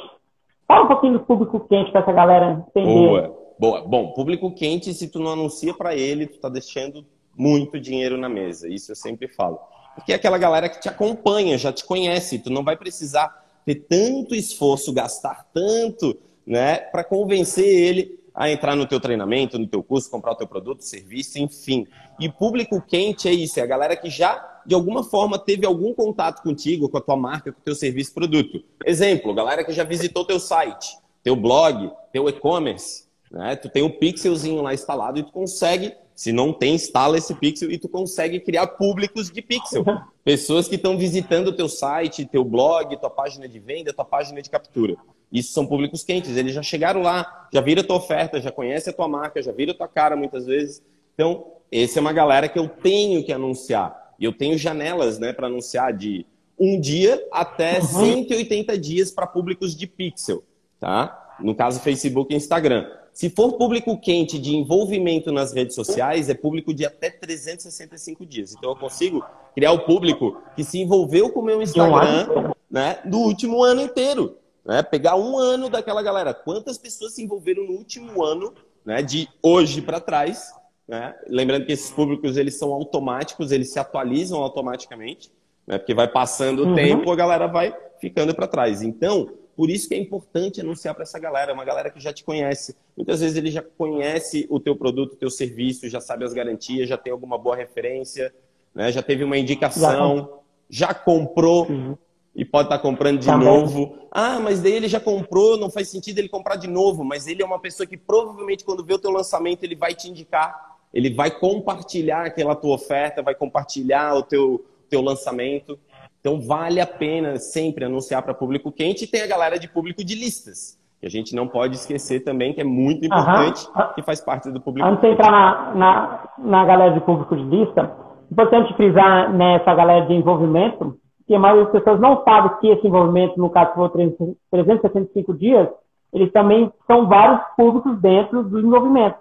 Fala 0.66 0.85
um 0.85 0.88
pouquinho 0.88 1.12
do 1.14 1.20
público 1.20 1.61
quente 1.68 1.92
para 1.92 2.00
essa 2.00 2.12
galera 2.12 2.64
entender. 2.66 2.85
Boa, 2.85 3.37
boa. 3.59 3.83
Bom, 3.83 4.12
público 4.12 4.55
quente, 4.55 4.94
se 4.94 5.09
tu 5.09 5.20
não 5.20 5.33
anuncia 5.33 5.74
para 5.74 5.94
ele, 5.94 6.27
tu 6.27 6.38
tá 6.38 6.48
deixando 6.48 7.05
muito 7.37 7.79
dinheiro 7.79 8.16
na 8.16 8.29
mesa. 8.29 8.66
Isso 8.66 8.92
eu 8.92 8.96
sempre 8.96 9.29
falo. 9.29 9.59
Porque 9.94 10.12
é 10.12 10.16
aquela 10.16 10.38
galera 10.38 10.68
que 10.68 10.81
te 10.81 10.88
acompanha, 10.88 11.59
já 11.59 11.72
te 11.72 11.85
conhece, 11.85 12.38
tu 12.38 12.50
não 12.50 12.64
vai 12.64 12.77
precisar 12.77 13.44
ter 13.66 13.77
tanto 13.77 14.35
esforço, 14.35 14.92
gastar 14.92 15.46
tanto, 15.53 16.16
né, 16.46 16.77
para 16.77 17.05
convencer 17.05 17.66
ele 17.66 18.23
a 18.34 18.50
entrar 18.50 18.74
no 18.74 18.86
teu 18.86 18.98
treinamento, 18.98 19.58
no 19.58 19.66
teu 19.66 19.82
curso, 19.82 20.10
comprar 20.10 20.32
o 20.32 20.34
teu 20.34 20.46
produto, 20.46 20.82
serviço, 20.82 21.38
enfim. 21.38 21.86
E 22.18 22.28
público 22.28 22.82
quente 22.82 23.28
é 23.28 23.32
isso, 23.32 23.60
é 23.60 23.62
a 23.62 23.66
galera 23.66 23.96
que 23.96 24.10
já, 24.10 24.60
de 24.66 24.74
alguma 24.74 25.04
forma, 25.04 25.38
teve 25.38 25.64
algum 25.64 25.94
contato 25.94 26.42
contigo, 26.42 26.88
com 26.88 26.98
a 26.98 27.00
tua 27.00 27.16
marca, 27.16 27.52
com 27.52 27.60
o 27.60 27.64
teu 27.64 27.74
serviço, 27.74 28.12
produto. 28.12 28.64
Exemplo, 28.84 29.32
galera 29.32 29.62
que 29.62 29.72
já 29.72 29.84
visitou 29.84 30.24
teu 30.24 30.40
site, 30.40 30.98
teu 31.22 31.36
blog, 31.36 31.92
teu 32.12 32.28
e-commerce, 32.28 33.04
né? 33.30 33.54
Tu 33.54 33.68
tem 33.68 33.82
um 33.82 33.90
pixelzinho 33.90 34.62
lá 34.62 34.74
instalado 34.74 35.18
e 35.18 35.22
tu 35.22 35.32
consegue 35.32 35.94
se 36.14 36.32
não 36.32 36.52
tem, 36.52 36.74
instala 36.74 37.18
esse 37.18 37.34
pixel 37.34 37.70
e 37.70 37.78
tu 37.78 37.88
consegue 37.88 38.38
criar 38.38 38.68
públicos 38.68 39.30
de 39.30 39.42
pixel. 39.42 39.84
Pessoas 40.22 40.68
que 40.68 40.76
estão 40.76 40.96
visitando 40.96 41.48
o 41.48 41.52
teu 41.52 41.68
site, 41.68 42.24
teu 42.24 42.44
blog, 42.44 42.96
tua 42.96 43.10
página 43.10 43.48
de 43.48 43.58
venda, 43.58 43.92
tua 43.92 44.04
página 44.04 44.40
de 44.40 44.48
captura. 44.48 44.96
Isso 45.32 45.52
são 45.52 45.66
públicos 45.66 46.04
quentes. 46.04 46.37
Eles 46.37 46.54
já 46.54 46.62
chegaram 46.62 47.02
lá, 47.02 47.48
já 47.52 47.60
viram 47.60 47.82
a 47.82 47.84
tua 47.84 47.96
oferta, 47.96 48.40
já 48.40 48.52
conhecem 48.52 48.92
a 48.92 48.96
tua 48.96 49.08
marca, 49.08 49.42
já 49.42 49.52
viram 49.52 49.72
a 49.72 49.76
tua 49.76 49.88
cara 49.88 50.16
muitas 50.16 50.46
vezes. 50.46 50.82
Então, 51.14 51.46
essa 51.70 51.98
é 51.98 52.00
uma 52.00 52.12
galera 52.12 52.48
que 52.48 52.58
eu 52.58 52.68
tenho 52.68 53.24
que 53.24 53.32
anunciar. 53.32 54.14
E 54.18 54.24
eu 54.24 54.32
tenho 54.32 54.56
janelas 54.56 55.18
né, 55.18 55.32
para 55.32 55.48
anunciar 55.48 55.92
de 55.92 56.24
um 56.58 56.80
dia 56.80 57.20
até 57.32 57.80
uhum. 57.80 57.84
180 57.84 58.78
dias 58.78 59.10
para 59.10 59.26
públicos 59.26 59.74
de 59.74 59.87
pixel. 59.87 60.44
Tá? 60.78 61.37
No 61.40 61.54
caso, 61.54 61.80
Facebook 61.80 62.32
e 62.32 62.37
Instagram. 62.37 62.87
Se 63.12 63.30
for 63.30 63.52
público 63.52 63.96
quente 63.96 64.40
de 64.40 64.56
envolvimento 64.56 65.30
nas 65.30 65.52
redes 65.52 65.76
sociais, 65.76 66.28
é 66.28 66.34
público 66.34 66.74
de 66.74 66.84
até 66.84 67.10
365 67.10 68.26
dias. 68.26 68.54
Então 68.54 68.70
eu 68.70 68.76
consigo 68.76 69.24
criar 69.54 69.70
o 69.70 69.84
público 69.84 70.42
que 70.56 70.64
se 70.64 70.80
envolveu 70.80 71.30
com 71.30 71.38
o 71.38 71.44
meu 71.44 71.62
Instagram 71.62 72.52
né, 72.68 72.98
no 73.04 73.18
último 73.18 73.62
ano 73.62 73.82
inteiro. 73.82 74.37
Né? 74.64 74.83
Pegar 74.83 75.16
um 75.16 75.38
ano 75.38 75.68
daquela 75.68 76.03
galera. 76.03 76.33
Quantas 76.33 76.79
pessoas 76.79 77.14
se 77.14 77.22
envolveram 77.22 77.64
no 77.64 77.72
último 77.72 78.22
ano, 78.22 78.55
né, 78.85 79.03
de 79.03 79.29
hoje 79.42 79.83
para 79.83 80.00
trás? 80.00 80.53
Né? 80.87 81.14
Lembrando 81.29 81.66
que 81.66 81.72
esses 81.72 81.90
públicos 81.90 82.37
eles 82.37 82.59
são 82.59 82.72
automáticos, 82.72 83.53
eles 83.53 83.72
se 83.72 83.79
atualizam 83.79 84.40
automaticamente, 84.40 85.31
né? 85.66 85.79
porque 85.79 85.94
vai 85.94 86.09
passando 86.09 86.64
o 86.64 86.68
uhum. 86.68 86.74
tempo, 86.74 87.11
a 87.11 87.16
galera 87.16 87.46
vai 87.46 87.74
ficando 88.00 88.35
para 88.35 88.46
trás. 88.46 88.83
Então, 88.83 89.31
por 89.57 89.70
isso 89.70 89.88
que 89.88 89.94
é 89.94 89.98
importante 89.98 90.61
anunciar 90.61 90.94
para 90.94 91.05
essa 91.05 91.18
galera, 91.18 91.53
uma 91.53 91.64
galera 91.64 91.90
que 91.90 92.00
já 92.00 92.12
te 92.12 92.24
conhece. 92.24 92.77
Muitas 92.96 93.20
vezes 93.20 93.37
ele 93.37 93.50
já 93.50 93.62
conhece 93.62 94.46
o 94.50 94.59
teu 94.59 94.77
produto, 94.77 95.12
o 95.12 95.16
teu 95.16 95.31
serviço, 95.31 95.88
já 95.88 96.00
sabe 96.00 96.24
as 96.24 96.33
garantias, 96.33 96.88
já 96.88 96.98
tem 96.98 97.12
alguma 97.12 97.38
boa 97.38 97.57
referência, 97.57 98.35
né? 98.74 98.90
já 98.90 99.03
teve 99.03 99.24
uma 99.24 99.38
indicação, 99.38 100.42
já, 100.68 100.88
já 100.88 100.94
comprou 100.94 101.66
uhum. 101.68 101.96
E 102.34 102.44
pode 102.44 102.66
estar 102.66 102.78
tá 102.78 102.82
comprando 102.82 103.20
de 103.20 103.26
tá 103.26 103.36
novo. 103.36 103.86
Bom. 103.86 104.08
Ah, 104.10 104.40
mas 104.40 104.60
daí 104.60 104.72
ele 104.72 104.88
já 104.88 104.98
comprou, 104.98 105.56
não 105.56 105.70
faz 105.70 105.88
sentido 105.88 106.18
ele 106.18 106.28
comprar 106.28 106.56
de 106.56 106.66
novo, 106.66 107.04
mas 107.04 107.26
ele 107.26 107.42
é 107.42 107.46
uma 107.46 107.60
pessoa 107.60 107.86
que 107.86 107.96
provavelmente 107.96 108.64
quando 108.64 108.84
vê 108.84 108.94
o 108.94 108.98
teu 108.98 109.10
lançamento 109.10 109.62
ele 109.62 109.76
vai 109.76 109.94
te 109.94 110.08
indicar, 110.08 110.74
ele 110.92 111.12
vai 111.12 111.30
compartilhar 111.30 112.26
aquela 112.26 112.54
tua 112.54 112.74
oferta, 112.74 113.22
vai 113.22 113.34
compartilhar 113.34 114.14
o 114.14 114.22
teu, 114.22 114.64
teu 114.88 115.00
lançamento. 115.00 115.78
Então 116.20 116.40
vale 116.40 116.80
a 116.80 116.86
pena 116.86 117.36
sempre 117.36 117.84
anunciar 117.84 118.22
para 118.22 118.34
público 118.34 118.72
quente 118.72 119.04
e 119.04 119.06
tem 119.06 119.22
a 119.22 119.26
galera 119.26 119.58
de 119.58 119.68
público 119.68 120.02
de 120.02 120.14
listas, 120.14 120.78
que 120.98 121.06
a 121.06 121.10
gente 121.10 121.34
não 121.36 121.46
pode 121.46 121.76
esquecer 121.76 122.20
também, 122.20 122.52
que 122.52 122.60
é 122.60 122.64
muito 122.64 123.04
importante, 123.04 123.66
que 123.94 124.02
faz 124.02 124.20
parte 124.20 124.50
do 124.50 124.60
público 124.60 124.88
Antes 124.88 125.02
de 125.02 125.08
entrar 125.08 125.30
na, 125.30 125.74
na, 125.74 126.28
na 126.38 126.64
galera 126.64 126.94
de 126.94 127.00
público 127.00 127.36
de 127.36 127.44
lista, 127.44 127.94
importante 128.32 128.74
frisar 128.74 129.32
nessa 129.34 129.74
galera 129.74 130.06
de 130.06 130.14
envolvimento, 130.14 130.98
que 131.26 131.34
a 131.34 131.38
maioria 131.38 131.64
das 131.64 131.72
pessoas 131.72 132.00
não 132.00 132.22
sabe 132.24 132.60
que 132.60 132.68
esse 132.68 132.87
envolvimento, 132.87 133.38
no 133.38 133.50
caso 133.50 133.74
for 133.74 133.90
365 133.90 135.34
dias, 135.34 135.68
eles 136.12 136.30
também 136.32 136.72
são 136.87 137.08
vários 137.08 137.40
públicos 137.56 137.98
dentro 138.00 138.42
do 138.42 138.60
envolvimento, 138.60 139.16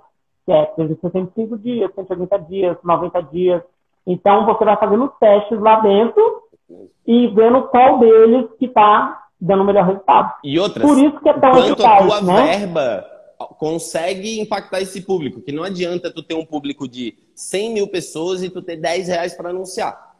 que 0.45 0.51
é 0.51 0.65
365 0.65 1.57
dias, 1.57 1.91
180 1.95 2.37
dias, 2.39 2.77
90 2.83 3.23
dias. 3.23 3.63
Então, 4.05 4.45
você 4.45 4.65
vai 4.65 4.77
fazendo 4.77 5.11
testes 5.19 5.59
lá 5.59 5.79
dentro 5.79 6.43
e 7.07 7.27
vendo 7.27 7.63
qual 7.63 7.99
deles 7.99 8.47
que 8.59 8.65
está 8.65 9.23
dando 9.39 9.63
o 9.63 9.65
melhor 9.65 9.85
resultado. 9.85 10.33
E 10.43 10.59
outras, 10.59 10.85
Por 10.85 10.97
isso 10.97 11.19
que 11.19 11.29
é 11.29 11.33
tão 11.33 11.57
eficaz, 11.57 12.05
a 12.05 12.07
tua 12.07 12.21
né? 12.21 12.57
verba 12.57 13.05
consegue 13.57 14.39
impactar 14.39 14.81
esse 14.81 15.01
público, 15.01 15.41
que 15.41 15.51
não 15.51 15.63
adianta 15.63 16.13
tu 16.13 16.23
ter 16.23 16.35
um 16.35 16.45
público 16.45 16.87
de 16.87 17.17
100 17.35 17.73
mil 17.73 17.87
pessoas 17.87 18.43
e 18.43 18.49
tu 18.49 18.61
ter 18.61 18.77
10 18.77 19.07
reais 19.07 19.33
para 19.33 19.49
anunciar. 19.49 20.12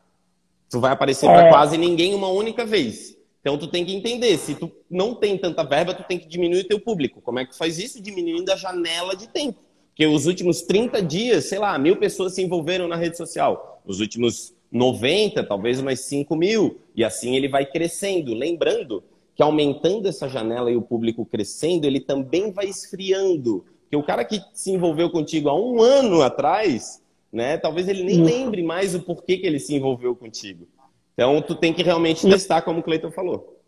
Tu 0.74 0.80
vai 0.80 0.92
aparecer 0.92 1.30
é... 1.30 1.32
para 1.32 1.50
quase 1.50 1.78
ninguém 1.78 2.16
uma 2.16 2.30
única 2.30 2.66
vez. 2.66 3.16
Então 3.40 3.60
tu 3.60 3.68
tem 3.68 3.86
que 3.86 3.94
entender, 3.94 4.36
se 4.40 4.56
tu 4.56 4.72
não 4.90 5.14
tem 5.14 5.38
tanta 5.38 5.64
verba, 5.64 5.94
tu 5.94 6.02
tem 6.02 6.18
que 6.18 6.28
diminuir 6.28 6.62
o 6.62 6.68
teu 6.68 6.80
público. 6.80 7.22
Como 7.22 7.38
é 7.38 7.46
que 7.46 7.52
tu 7.52 7.58
faz 7.58 7.78
isso? 7.78 8.02
Diminuindo 8.02 8.50
a 8.52 8.56
janela 8.56 9.16
de 9.16 9.28
tempo. 9.28 9.60
Porque 9.90 10.08
os 10.08 10.26
últimos 10.26 10.64
30 10.64 11.00
dias, 11.04 11.46
sei 11.46 11.60
lá, 11.60 11.78
mil 11.78 11.98
pessoas 11.98 12.34
se 12.34 12.42
envolveram 12.42 12.88
na 12.88 12.96
rede 12.96 13.16
social. 13.16 13.84
Os 13.86 14.00
últimos 14.00 14.56
90, 14.72 15.44
talvez 15.44 15.80
mais 15.80 16.00
5 16.00 16.36
mil, 16.36 16.80
e 16.96 17.04
assim 17.04 17.36
ele 17.36 17.48
vai 17.48 17.68
crescendo. 17.68 18.34
Lembrando 18.34 19.04
que 19.36 19.44
aumentando 19.44 20.08
essa 20.08 20.28
janela 20.28 20.72
e 20.72 20.76
o 20.76 20.82
público 20.82 21.24
crescendo, 21.24 21.86
ele 21.86 22.00
também 22.00 22.52
vai 22.52 22.66
esfriando. 22.66 23.64
Porque 23.84 23.96
o 23.96 24.02
cara 24.02 24.26
que 24.26 24.42
se 24.54 24.72
envolveu 24.72 25.12
contigo 25.12 25.50
há 25.50 25.56
um 25.56 25.80
ano 25.80 26.24
atrás, 26.24 27.03
né, 27.34 27.58
talvez 27.58 27.88
ele 27.89 28.04
nem 28.04 28.24
lembre 28.24 28.62
mais 28.62 28.93
o 28.93 29.02
porquê 29.02 29.38
que 29.38 29.48
ele 29.48 29.60
se 29.60 29.76
envolveu 29.76 30.15
contigo. 30.15 30.67
Então, 31.13 31.41
tu 31.41 31.56
tem 31.56 31.74
que 31.74 31.84
realmente 31.84 32.28
testar, 32.30 32.62
como 32.62 32.80
o 32.80 32.84
Cleiton 32.84 33.12
falou. 33.12 33.60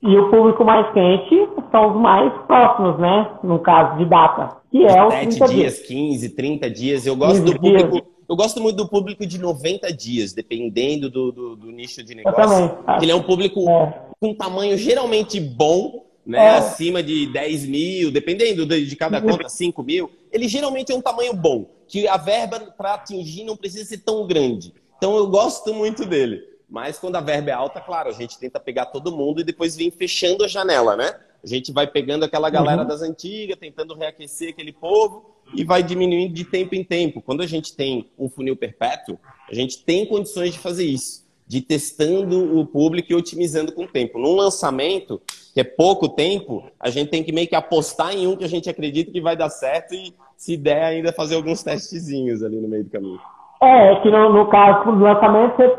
E 0.00 0.16
o 0.16 0.30
público 0.30 0.64
mais 0.64 0.92
quente 0.94 1.48
são 1.72 1.90
os 1.90 2.00
mais 2.00 2.32
próximos, 2.46 2.98
né? 3.00 3.38
No 3.42 3.58
caso 3.58 3.98
de 3.98 4.04
data, 4.04 4.56
que 4.70 4.84
é 4.84 5.04
o 5.04 5.10
7 5.10 5.26
dias, 5.26 5.50
dias, 5.50 5.78
15, 5.80 6.30
30 6.30 6.70
dias. 6.70 7.06
Eu 7.06 7.16
gosto 7.16 7.42
do 7.42 7.58
público... 7.58 7.90
Dias 7.90 8.18
eu 8.28 8.36
gosto 8.36 8.60
muito 8.60 8.76
do 8.76 8.86
público 8.86 9.24
de 9.24 9.38
90 9.38 9.90
dias, 9.90 10.34
dependendo 10.34 11.08
do, 11.08 11.32
do, 11.32 11.56
do 11.56 11.70
nicho 11.70 12.02
de 12.04 12.14
negócio. 12.14 12.76
Ele 13.00 13.10
é 13.10 13.14
um 13.14 13.22
público 13.22 13.66
é. 13.66 14.02
com 14.20 14.34
tamanho 14.34 14.76
geralmente 14.76 15.40
bom, 15.40 16.04
né? 16.26 16.38
É. 16.38 16.50
Acima 16.58 17.02
de 17.02 17.26
10 17.32 17.66
mil, 17.66 18.10
dependendo 18.10 18.66
de, 18.66 18.84
de 18.84 18.96
cada 18.96 19.18
conta, 19.22 19.48
5 19.48 19.82
mil. 19.82 20.10
Ele 20.30 20.46
geralmente 20.46 20.92
é 20.92 20.94
um 20.94 21.00
tamanho 21.00 21.32
bom, 21.32 21.70
que 21.88 22.06
a 22.06 22.16
verba 22.16 22.60
para 22.76 22.94
atingir 22.94 23.44
não 23.44 23.56
precisa 23.56 23.84
ser 23.84 23.98
tão 23.98 24.26
grande. 24.26 24.74
Então 24.96 25.16
eu 25.16 25.26
gosto 25.26 25.72
muito 25.72 26.04
dele. 26.04 26.44
Mas 26.68 26.98
quando 26.98 27.16
a 27.16 27.20
verba 27.20 27.50
é 27.50 27.54
alta, 27.54 27.80
claro, 27.80 28.10
a 28.10 28.12
gente 28.12 28.38
tenta 28.38 28.60
pegar 28.60 28.86
todo 28.86 29.10
mundo 29.10 29.40
e 29.40 29.44
depois 29.44 29.74
vem 29.74 29.90
fechando 29.90 30.44
a 30.44 30.48
janela, 30.48 30.96
né? 30.96 31.18
A 31.42 31.46
gente 31.46 31.72
vai 31.72 31.86
pegando 31.86 32.24
aquela 32.24 32.50
galera 32.50 32.82
uhum. 32.82 32.88
das 32.88 33.00
antigas, 33.00 33.56
tentando 33.56 33.94
reaquecer 33.94 34.50
aquele 34.50 34.72
povo 34.72 35.34
e 35.54 35.64
vai 35.64 35.82
diminuindo 35.82 36.34
de 36.34 36.44
tempo 36.44 36.74
em 36.74 36.84
tempo. 36.84 37.22
Quando 37.22 37.42
a 37.42 37.46
gente 37.46 37.74
tem 37.74 38.10
um 38.18 38.28
funil 38.28 38.56
perpétuo, 38.56 39.18
a 39.48 39.54
gente 39.54 39.82
tem 39.82 40.04
condições 40.04 40.52
de 40.52 40.58
fazer 40.58 40.84
isso, 40.84 41.24
de 41.48 41.62
testando 41.62 42.58
o 42.58 42.66
público 42.66 43.10
e 43.10 43.14
otimizando 43.14 43.72
com 43.72 43.84
o 43.84 43.88
tempo. 43.88 44.18
Num 44.18 44.36
lançamento, 44.36 45.20
que 45.54 45.60
é 45.60 45.64
pouco 45.64 46.06
tempo, 46.08 46.62
a 46.78 46.90
gente 46.90 47.10
tem 47.10 47.24
que 47.24 47.32
meio 47.32 47.48
que 47.48 47.56
apostar 47.56 48.14
em 48.14 48.26
um 48.26 48.36
que 48.36 48.44
a 48.44 48.48
gente 48.48 48.68
acredita 48.68 49.10
que 49.10 49.20
vai 49.20 49.34
dar 49.34 49.48
certo 49.48 49.94
e, 49.94 50.14
se 50.36 50.58
der, 50.58 50.84
ainda 50.84 51.10
fazer 51.10 51.36
alguns 51.36 51.62
testezinhos 51.62 52.42
ali 52.44 52.60
no 52.60 52.68
meio 52.68 52.84
do 52.84 52.90
caminho. 52.90 53.18
É, 53.62 53.96
que 53.96 54.10
no, 54.10 54.30
no 54.32 54.46
caso 54.48 54.92
do 54.92 55.02
lançamento, 55.02 55.56
você 55.56 55.76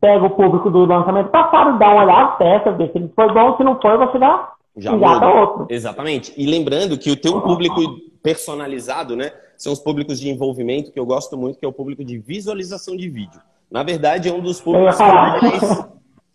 pega 0.00 0.24
o 0.24 0.30
público 0.30 0.70
do 0.70 0.86
lançamento 0.86 1.30
passado, 1.30 1.78
dá 1.78 1.92
uma 1.92 2.04
olhada, 2.04 2.36
testa, 2.36 2.72
vê 2.72 2.86
se 2.86 2.98
ele 2.98 3.10
foi 3.14 3.32
bom, 3.34 3.56
se 3.56 3.64
não 3.64 3.80
foi, 3.80 3.98
você 3.98 4.18
dá 4.18 4.52
já 4.76 4.92
muda. 4.92 5.26
outro. 5.28 5.66
Exatamente. 5.68 6.32
E 6.36 6.46
lembrando 6.46 6.96
que 6.96 7.10
o 7.10 7.16
teu 7.16 7.40
público 7.42 7.80
personalizado, 8.22 9.16
né? 9.16 9.32
São 9.56 9.72
os 9.72 9.80
públicos 9.80 10.18
de 10.18 10.30
envolvimento 10.30 10.90
que 10.92 10.98
eu 10.98 11.04
gosto 11.04 11.36
muito, 11.36 11.58
que 11.58 11.64
é 11.64 11.68
o 11.68 11.72
público 11.72 12.04
de 12.04 12.18
visualização 12.18 12.96
de 12.96 13.08
vídeo. 13.08 13.40
Na 13.72 13.82
verdade, 13.82 14.28
é 14.28 14.32
um 14.32 14.42
dos 14.42 14.60
públicos 14.60 14.96
que 14.96 15.02
eu 15.02 15.06
mais 15.06 15.86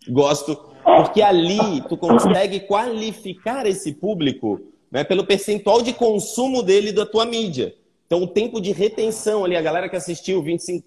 gosto, 0.08 0.56
porque 0.84 1.22
ali 1.22 1.80
tu 1.88 1.96
consegue 1.96 2.60
qualificar 2.60 3.64
esse 3.64 3.92
público 3.92 4.60
né, 4.90 5.04
pelo 5.04 5.24
percentual 5.24 5.80
de 5.80 5.92
consumo 5.92 6.64
dele 6.64 6.90
da 6.90 7.06
tua 7.06 7.24
mídia. 7.24 7.74
Então, 8.06 8.22
o 8.22 8.26
tempo 8.26 8.60
de 8.60 8.72
retenção 8.72 9.44
ali, 9.44 9.54
a 9.54 9.62
galera 9.62 9.88
que 9.88 9.94
assistiu 9.94 10.42
25%, 10.42 10.82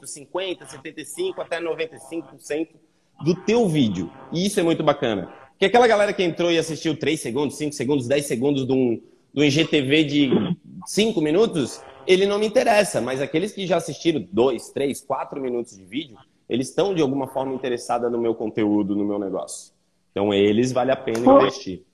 50%, 0.00 0.58
75% 0.60 1.34
até 1.38 1.60
95% 1.60 2.68
do 3.22 3.34
teu 3.34 3.68
vídeo. 3.68 4.10
E 4.32 4.46
isso 4.46 4.58
é 4.58 4.62
muito 4.62 4.82
bacana. 4.82 5.30
Porque 5.50 5.66
aquela 5.66 5.86
galera 5.86 6.14
que 6.14 6.22
entrou 6.22 6.50
e 6.50 6.56
assistiu 6.56 6.96
3 6.96 7.20
segundos, 7.20 7.58
5 7.58 7.74
segundos, 7.74 8.08
10 8.08 8.24
segundos 8.24 8.66
de 8.66 8.72
um, 8.72 9.02
do 9.34 9.44
IGTV 9.44 10.04
de 10.04 10.30
5 10.86 11.20
minutos, 11.20 11.82
ele 12.06 12.26
não 12.26 12.38
me 12.38 12.46
interessa. 12.46 13.00
Mas 13.00 13.20
aqueles 13.20 13.52
que 13.52 13.66
já 13.66 13.76
assistiram 13.76 14.24
dois, 14.32 14.70
três, 14.70 15.00
quatro 15.00 15.40
minutos 15.40 15.76
de 15.76 15.84
vídeo, 15.84 16.16
eles 16.48 16.68
estão 16.68 16.94
de 16.94 17.02
alguma 17.02 17.28
forma 17.28 17.54
interessados 17.54 18.10
no 18.10 18.18
meu 18.18 18.34
conteúdo, 18.34 18.96
no 18.96 19.04
meu 19.04 19.18
negócio. 19.18 19.72
Então, 20.10 20.34
eles 20.34 20.72
vale 20.72 20.90
a 20.90 20.96
pena 20.96 21.22
por, 21.22 21.40
investir. 21.40 21.84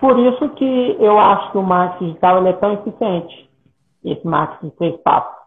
Por 0.00 0.18
isso 0.18 0.48
que 0.50 0.96
eu 0.98 1.18
acho 1.18 1.52
que 1.52 1.58
o 1.58 1.62
marketing 1.62 2.06
digital 2.06 2.46
é 2.46 2.52
tão 2.52 2.74
eficiente. 2.74 3.50
Esse 4.04 4.26
marketing 4.26 4.68
de 4.68 4.76
três 4.76 4.96
passos. 5.02 5.40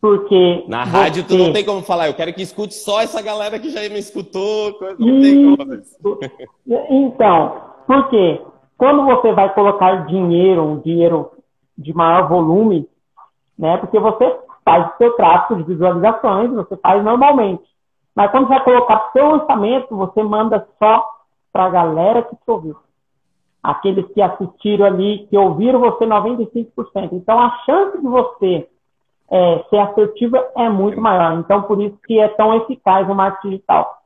Porque. 0.00 0.64
Na 0.66 0.82
rádio, 0.82 1.24
tu 1.24 1.38
não 1.38 1.52
tem 1.52 1.64
como 1.64 1.82
falar, 1.82 2.08
eu 2.08 2.14
quero 2.14 2.34
que 2.34 2.42
escute 2.42 2.74
só 2.74 3.00
essa 3.00 3.22
galera 3.22 3.60
que 3.60 3.70
já 3.70 3.80
me 3.88 4.00
escutou. 4.00 4.76
Não 4.98 5.20
tem 5.20 5.56
como. 5.56 5.80
Então, 6.90 7.60
por 7.86 8.10
quê? 8.10 8.40
Quando 8.76 9.04
você 9.04 9.32
vai 9.32 9.54
colocar 9.54 10.06
dinheiro, 10.06 10.62
um 10.62 10.80
dinheiro 10.80 11.30
de 11.76 11.92
maior 11.94 12.28
volume, 12.28 12.88
né? 13.58 13.76
Porque 13.78 13.98
você 13.98 14.38
faz 14.64 14.86
o 14.86 14.96
seu 14.96 15.16
tráfego 15.16 15.62
de 15.62 15.68
visualizações, 15.68 16.50
você 16.50 16.76
faz 16.76 17.02
normalmente. 17.04 17.64
Mas 18.14 18.30
quando 18.30 18.46
você 18.46 18.54
vai 18.54 18.64
colocar 18.64 19.10
seu 19.12 19.30
lançamento, 19.30 19.96
você 19.96 20.22
manda 20.22 20.66
só 20.78 21.06
para 21.52 21.64
a 21.64 21.70
galera 21.70 22.22
que 22.22 22.36
te 22.36 22.50
ouviu. 22.50 22.76
Aqueles 23.62 24.06
que 24.12 24.20
assistiram 24.20 24.86
ali, 24.86 25.26
que 25.28 25.36
ouviram 25.36 25.80
você 25.80 26.04
95%. 26.04 27.12
Então 27.12 27.38
a 27.38 27.50
chance 27.64 27.98
de 27.98 28.06
você 28.06 28.68
é, 29.30 29.64
ser 29.70 29.78
assertiva 29.78 30.44
é 30.56 30.68
muito 30.68 31.00
maior. 31.00 31.38
Então 31.38 31.62
por 31.62 31.80
isso 31.80 31.96
que 32.04 32.18
é 32.18 32.28
tão 32.28 32.54
eficaz 32.54 33.08
o 33.08 33.14
marketing 33.14 33.50
digital. 33.50 34.01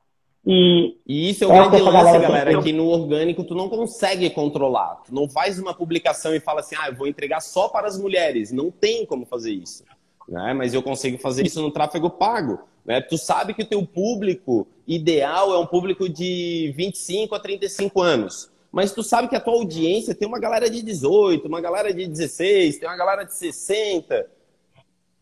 E, 0.47 0.97
e 1.05 1.31
isso 1.31 1.43
é 1.43 1.47
o 1.49 1.53
é 1.53 1.57
grande 1.57 1.83
lance, 1.83 1.93
galera, 1.93 2.19
galera 2.21 2.63
que 2.63 2.73
no 2.73 2.87
orgânico 2.87 3.43
tu 3.43 3.55
não 3.57 3.69
consegue 3.69 4.31
controlar. 4.31 5.03
Tu 5.05 5.13
não 5.13 5.29
faz 5.29 5.59
uma 5.59 5.75
publicação 5.75 6.33
e 6.33 6.39
fala 6.39 6.61
assim, 6.61 6.77
ah, 6.79 6.89
eu 6.89 6.95
vou 6.95 7.09
entregar 7.09 7.41
só 7.41 7.69
para 7.69 7.89
as 7.89 7.99
mulheres. 7.99 8.53
Não 8.53 8.71
tem 8.71 9.05
como 9.05 9.27
fazer 9.27 9.51
isso. 9.51 9.83
Né? 10.29 10.55
Mas 10.55 10.73
eu 10.73 10.83
consigo 10.83 11.19
fazer 11.19 11.45
isso 11.45 11.61
no 11.61 11.73
tráfego 11.73 12.09
pago. 12.09 12.61
Né? 12.85 13.01
Tu 13.01 13.19
sabe 13.19 13.55
que 13.55 13.63
o 13.63 13.67
teu 13.67 13.85
público 13.85 14.69
ideal 14.87 15.53
é 15.53 15.59
um 15.59 15.67
público 15.67 16.09
de 16.09 16.73
25 16.77 17.35
a 17.35 17.41
35 17.41 18.01
anos. 18.01 18.49
Mas 18.71 18.93
tu 18.93 19.03
sabe 19.03 19.27
que 19.27 19.35
a 19.35 19.41
tua 19.41 19.55
audiência 19.55 20.15
tem 20.15 20.29
uma 20.29 20.39
galera 20.39 20.71
de 20.71 20.81
18, 20.81 21.49
uma 21.49 21.61
galera 21.61 21.93
de 21.93 22.07
16, 22.07 22.79
tem 22.79 22.89
uma 22.89 22.97
galera 22.97 23.25
de 23.25 23.35
60. 23.35 24.29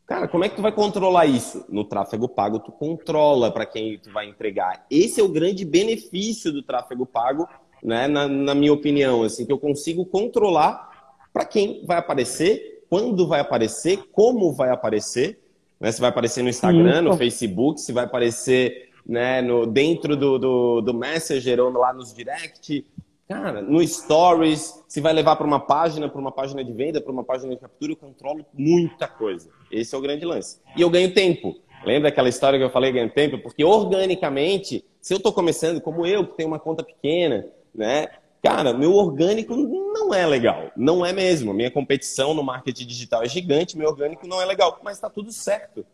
Cara, 0.07 0.29
como 0.29 0.45
é 0.45 0.49
que 0.49 0.57
tu 0.57 0.63
vai 0.63 0.73
controlar 0.73 1.25
isso? 1.27 1.65
No 1.69 1.85
tráfego 1.85 2.29
pago, 2.29 2.59
tu 2.59 2.71
controla 2.71 3.51
para 3.51 3.65
quem 3.65 3.99
tu 3.99 4.13
vai 4.13 4.29
entregar. 4.29 4.85
Esse 4.91 5.21
é 5.21 5.25
o 5.25 5.29
grande 5.29 5.65
benefício 5.65 6.53
do 6.53 6.63
tráfego 6.63 7.07
pago, 7.07 7.49
né? 7.83 8.07
Na, 8.07 8.29
na 8.29 8.55
minha 8.55 8.73
opinião, 8.73 9.23
assim, 9.23 9.47
que 9.47 9.53
eu 9.53 9.59
consigo 9.59 10.05
controlar 10.05 11.17
para 11.33 11.45
quem 11.47 11.85
vai 11.87 11.97
aparecer, 11.97 12.85
quando 12.91 13.27
vai 13.27 13.41
aparecer, 13.41 14.05
como 14.13 14.53
vai 14.53 14.71
aparecer, 14.71 15.41
né? 15.81 15.91
Se 15.91 16.01
vai 16.01 16.11
aparecer 16.11 16.43
no 16.43 16.51
Instagram, 16.51 17.03
no 17.03 17.17
Facebook, 17.17 17.81
se 17.81 17.93
vai 17.93 18.05
aparecer 18.05 18.91
né, 19.07 19.43
no, 19.43 19.67
dentro 19.67 20.17
do, 20.17 20.39
do, 20.39 20.81
do 20.81 20.95
Messenger 20.95 21.61
ou 21.61 21.71
lá 21.73 21.93
nos 21.93 22.15
direct, 22.15 22.87
Cara, 23.29 23.63
no 23.63 23.87
Stories, 23.87 24.85
se 24.87 25.01
vai 25.01 25.13
levar 25.13 25.37
para 25.37 25.47
uma 25.47 25.61
página, 25.61 26.09
para 26.09 26.21
uma 26.21 26.33
página 26.33 26.63
de 26.63 26.73
venda, 26.73 27.01
para 27.01 27.13
uma 27.13 27.25
página 27.25 27.55
de 27.55 27.61
captura, 27.61 27.93
eu 27.93 27.97
controlo 27.97 28.45
muita 28.53 29.09
coisa. 29.09 29.49
Esse 29.71 29.95
é 29.95 29.99
o 29.99 30.01
grande 30.01 30.27
lance. 30.27 30.61
E 30.77 30.83
eu 30.83 30.91
ganho 30.91 31.15
tempo. 31.15 31.57
Lembra 31.87 32.11
aquela 32.11 32.29
história 32.29 32.59
que 32.59 32.65
eu 32.65 32.71
falei, 32.71 32.93
ganho 32.93 33.11
tempo? 33.11 33.39
Porque 33.39 33.65
organicamente, 33.65 34.85
se 35.01 35.15
eu 35.15 35.17
estou 35.17 35.33
começando, 35.33 35.81
como 35.81 36.05
eu, 36.07 36.27
que 36.27 36.37
tenho 36.37 36.49
uma 36.49 36.59
conta 36.59 36.83
pequena, 36.83 37.47
né? 37.75 38.09
Cara, 38.43 38.75
meu 38.75 38.93
orgânico 38.93 39.57
não 39.57 40.13
é 40.13 40.27
legal. 40.27 40.71
Não 40.77 41.05
é 41.05 41.15
mesmo. 41.15 41.55
Minha 41.55 41.71
competição 41.71 42.35
no 42.35 42.43
marketing 42.43 42.87
digital 42.87 43.23
é 43.23 43.29
gigante, 43.29 43.77
meu 43.77 43.89
orgânico 43.89 44.27
não 44.27 44.41
é 44.41 44.45
legal. 44.45 44.79
Mas 44.85 44.99
está 44.99 45.09
tudo 45.09 45.33
certo. 45.33 45.85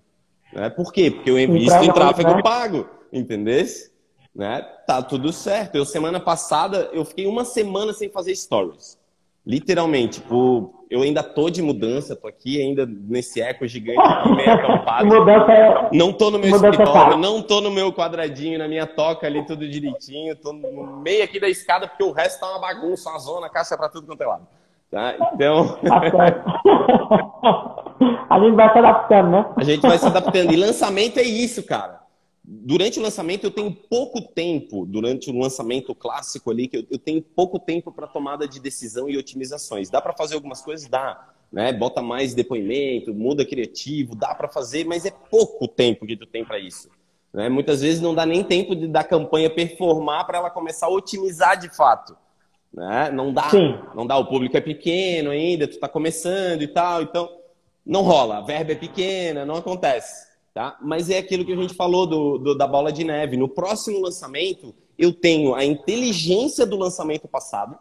Né? 0.52 0.68
Por 0.68 0.92
quê? 0.92 1.12
Porque 1.12 1.30
eu 1.30 1.38
invisto 1.38 1.84
em 1.84 1.92
tráfego 1.92 2.42
pago. 2.42 2.88
Entendesse? 3.12 3.89
Né? 4.34 4.62
Tá 4.86 5.02
tudo 5.02 5.32
certo. 5.32 5.76
Eu 5.76 5.84
semana 5.84 6.20
passada 6.20 6.88
eu 6.92 7.04
fiquei 7.04 7.26
uma 7.26 7.44
semana 7.44 7.92
sem 7.92 8.08
fazer 8.08 8.34
stories. 8.34 8.98
Literalmente, 9.46 10.20
tipo, 10.20 10.84
eu 10.90 11.02
ainda 11.02 11.22
tô 11.22 11.48
de 11.48 11.62
mudança, 11.62 12.14
tô 12.14 12.28
aqui 12.28 12.60
ainda 12.60 12.86
nesse 12.86 13.40
eco 13.40 13.66
gigante 13.66 13.98
meio 14.36 14.52
acampado. 14.52 15.06
mudança 15.06 15.52
é... 15.52 15.88
Não 15.92 16.12
tô 16.12 16.30
no 16.30 16.38
meu 16.38 16.50
escritório, 16.50 17.16
não 17.16 17.42
tô 17.42 17.60
no 17.60 17.70
meu 17.70 17.92
quadradinho, 17.92 18.58
na 18.58 18.68
minha 18.68 18.86
toca 18.86 19.26
ali, 19.26 19.44
tudo 19.46 19.68
direitinho. 19.68 20.36
Tô 20.36 20.52
no 20.52 21.00
meio 21.00 21.24
aqui 21.24 21.40
da 21.40 21.48
escada, 21.48 21.88
porque 21.88 22.04
o 22.04 22.12
resto 22.12 22.40
tá 22.40 22.50
uma 22.50 22.60
bagunça, 22.60 23.08
uma 23.08 23.18
zona, 23.18 23.48
caixa 23.48 23.76
pra 23.76 23.88
tudo 23.88 24.06
quanto 24.06 24.22
é 24.22 24.26
lado. 24.26 24.46
Tá? 24.90 25.14
Então. 25.32 25.78
a 28.28 28.40
gente 28.40 28.54
vai 28.54 28.72
se 28.72 28.78
adaptando, 28.78 29.30
né? 29.30 29.46
A 29.56 29.64
gente 29.64 29.82
vai 29.82 29.98
se 29.98 30.06
adaptando. 30.06 30.52
E 30.52 30.56
lançamento 30.56 31.18
é 31.18 31.22
isso, 31.22 31.62
cara 31.62 32.00
durante 32.52 32.98
o 32.98 33.02
lançamento 33.02 33.44
eu 33.44 33.50
tenho 33.52 33.70
pouco 33.70 34.20
tempo, 34.20 34.84
durante 34.84 35.30
o 35.30 35.38
lançamento 35.38 35.94
clássico 35.94 36.50
ali, 36.50 36.66
que 36.66 36.78
eu, 36.78 36.86
eu 36.90 36.98
tenho 36.98 37.22
pouco 37.22 37.60
tempo 37.60 37.92
para 37.92 38.08
tomada 38.08 38.48
de 38.48 38.58
decisão 38.58 39.08
e 39.08 39.16
otimizações. 39.16 39.88
Dá 39.88 40.00
para 40.00 40.12
fazer 40.12 40.34
algumas 40.34 40.60
coisas? 40.60 40.88
Dá. 40.88 41.28
Né? 41.52 41.72
Bota 41.72 42.02
mais 42.02 42.34
depoimento, 42.34 43.14
muda 43.14 43.44
criativo, 43.44 44.16
dá 44.16 44.34
para 44.34 44.48
fazer, 44.48 44.84
mas 44.84 45.06
é 45.06 45.12
pouco 45.30 45.68
tempo 45.68 46.04
que 46.04 46.16
tu 46.16 46.26
tem 46.26 46.44
para 46.44 46.58
isso. 46.58 46.88
Né? 47.32 47.48
Muitas 47.48 47.82
vezes 47.82 48.00
não 48.00 48.14
dá 48.16 48.26
nem 48.26 48.42
tempo 48.42 48.74
de 48.74 48.88
da 48.88 49.04
campanha 49.04 49.48
performar 49.48 50.26
para 50.26 50.38
ela 50.38 50.50
começar 50.50 50.86
a 50.86 50.90
otimizar 50.90 51.56
de 51.56 51.68
fato. 51.68 52.16
Né? 52.74 53.12
Não 53.12 53.32
dá, 53.32 53.48
Sim. 53.48 53.78
não 53.94 54.04
dá. 54.04 54.16
O 54.16 54.26
público 54.26 54.56
é 54.56 54.60
pequeno 54.60 55.30
ainda, 55.30 55.68
tu 55.68 55.74
está 55.74 55.88
começando 55.88 56.62
e 56.62 56.68
tal, 56.68 57.02
então 57.02 57.30
não 57.86 58.02
rola. 58.02 58.38
A 58.38 58.40
verba 58.40 58.72
é 58.72 58.76
pequena, 58.76 59.46
não 59.46 59.54
acontece. 59.54 60.29
Tá? 60.52 60.76
Mas 60.82 61.08
é 61.08 61.18
aquilo 61.18 61.44
que 61.44 61.52
a 61.52 61.56
gente 61.56 61.74
falou 61.74 62.06
do, 62.06 62.38
do, 62.38 62.54
da 62.54 62.66
bola 62.66 62.92
de 62.92 63.04
neve. 63.04 63.36
No 63.36 63.48
próximo 63.48 64.00
lançamento, 64.00 64.74
eu 64.98 65.12
tenho 65.12 65.54
a 65.54 65.64
inteligência 65.64 66.66
do 66.66 66.76
lançamento 66.76 67.28
passado. 67.28 67.78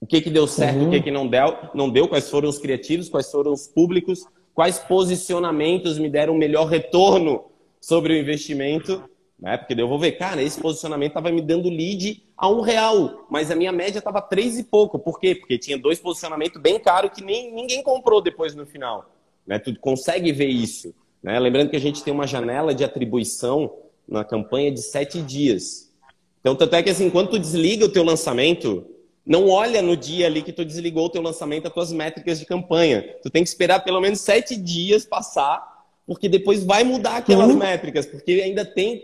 O 0.00 0.06
que, 0.06 0.20
que 0.20 0.30
deu 0.30 0.46
certo, 0.46 0.78
uhum. 0.78 0.88
o 0.88 0.90
que, 0.90 1.02
que 1.02 1.10
não 1.10 1.26
deu, 1.26 1.56
não 1.74 1.90
deu, 1.90 2.08
quais 2.08 2.30
foram 2.30 2.48
os 2.48 2.58
criativos, 2.58 3.08
quais 3.08 3.30
foram 3.30 3.52
os 3.52 3.66
públicos, 3.66 4.24
quais 4.54 4.78
posicionamentos 4.78 5.98
me 5.98 6.08
deram 6.08 6.34
melhor 6.34 6.66
retorno 6.66 7.44
sobre 7.80 8.14
o 8.14 8.16
investimento. 8.16 9.02
Né? 9.38 9.56
Porque 9.56 9.80
eu 9.80 9.88
vou 9.88 9.98
ver, 9.98 10.12
cara, 10.12 10.42
esse 10.42 10.60
posicionamento 10.60 11.10
estava 11.10 11.30
me 11.30 11.42
dando 11.42 11.68
lead 11.68 12.22
a 12.36 12.48
um 12.48 12.60
real, 12.60 13.26
mas 13.30 13.50
a 13.50 13.54
minha 13.54 13.72
média 13.72 13.98
estava 13.98 14.22
três 14.22 14.58
e 14.58 14.64
pouco. 14.64 14.98
Por 14.98 15.20
quê? 15.20 15.34
Porque 15.34 15.58
tinha 15.58 15.76
dois 15.76 15.98
posicionamentos 15.98 16.60
bem 16.60 16.78
caros 16.78 17.10
que 17.12 17.22
nem 17.22 17.52
ninguém 17.52 17.82
comprou 17.82 18.20
depois 18.20 18.54
no 18.54 18.64
final. 18.64 19.10
Né? 19.46 19.58
Tu 19.58 19.78
consegue 19.80 20.32
ver 20.32 20.48
isso. 20.48 20.94
Né? 21.22 21.38
Lembrando 21.38 21.70
que 21.70 21.76
a 21.76 21.80
gente 21.80 22.02
tem 22.02 22.12
uma 22.12 22.26
janela 22.26 22.74
de 22.74 22.84
atribuição 22.84 23.72
na 24.08 24.24
campanha 24.24 24.70
de 24.70 24.80
sete 24.80 25.20
dias. 25.20 25.92
Então, 26.40 26.54
tanto 26.54 26.74
é 26.76 26.82
que 26.82 26.90
assim, 26.90 27.10
quando 27.10 27.30
tu 27.30 27.38
desliga 27.38 27.84
o 27.84 27.88
teu 27.88 28.02
lançamento, 28.02 28.86
não 29.26 29.50
olha 29.50 29.82
no 29.82 29.96
dia 29.96 30.26
ali 30.26 30.40
que 30.40 30.52
tu 30.52 30.64
desligou 30.64 31.06
o 31.06 31.10
teu 31.10 31.20
lançamento 31.20 31.66
as 31.66 31.74
tuas 31.74 31.92
métricas 31.92 32.38
de 32.38 32.46
campanha. 32.46 33.04
Tu 33.22 33.28
tem 33.28 33.42
que 33.42 33.48
esperar 33.48 33.80
pelo 33.80 34.00
menos 34.00 34.20
sete 34.20 34.56
dias 34.56 35.04
passar, 35.04 35.62
porque 36.06 36.28
depois 36.28 36.64
vai 36.64 36.82
mudar 36.84 37.18
aquelas 37.18 37.50
uhum. 37.50 37.58
métricas, 37.58 38.06
porque 38.06 38.40
ainda 38.42 38.64
tem, 38.64 39.02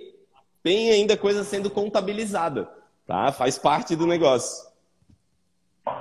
tem 0.62 0.90
ainda 0.90 1.16
coisa 1.16 1.44
sendo 1.44 1.68
contabilizada, 1.68 2.66
tá? 3.07 3.31
Faz 3.33 3.59
parte 3.59 3.94
do 3.94 4.07
negócio. 4.07 4.72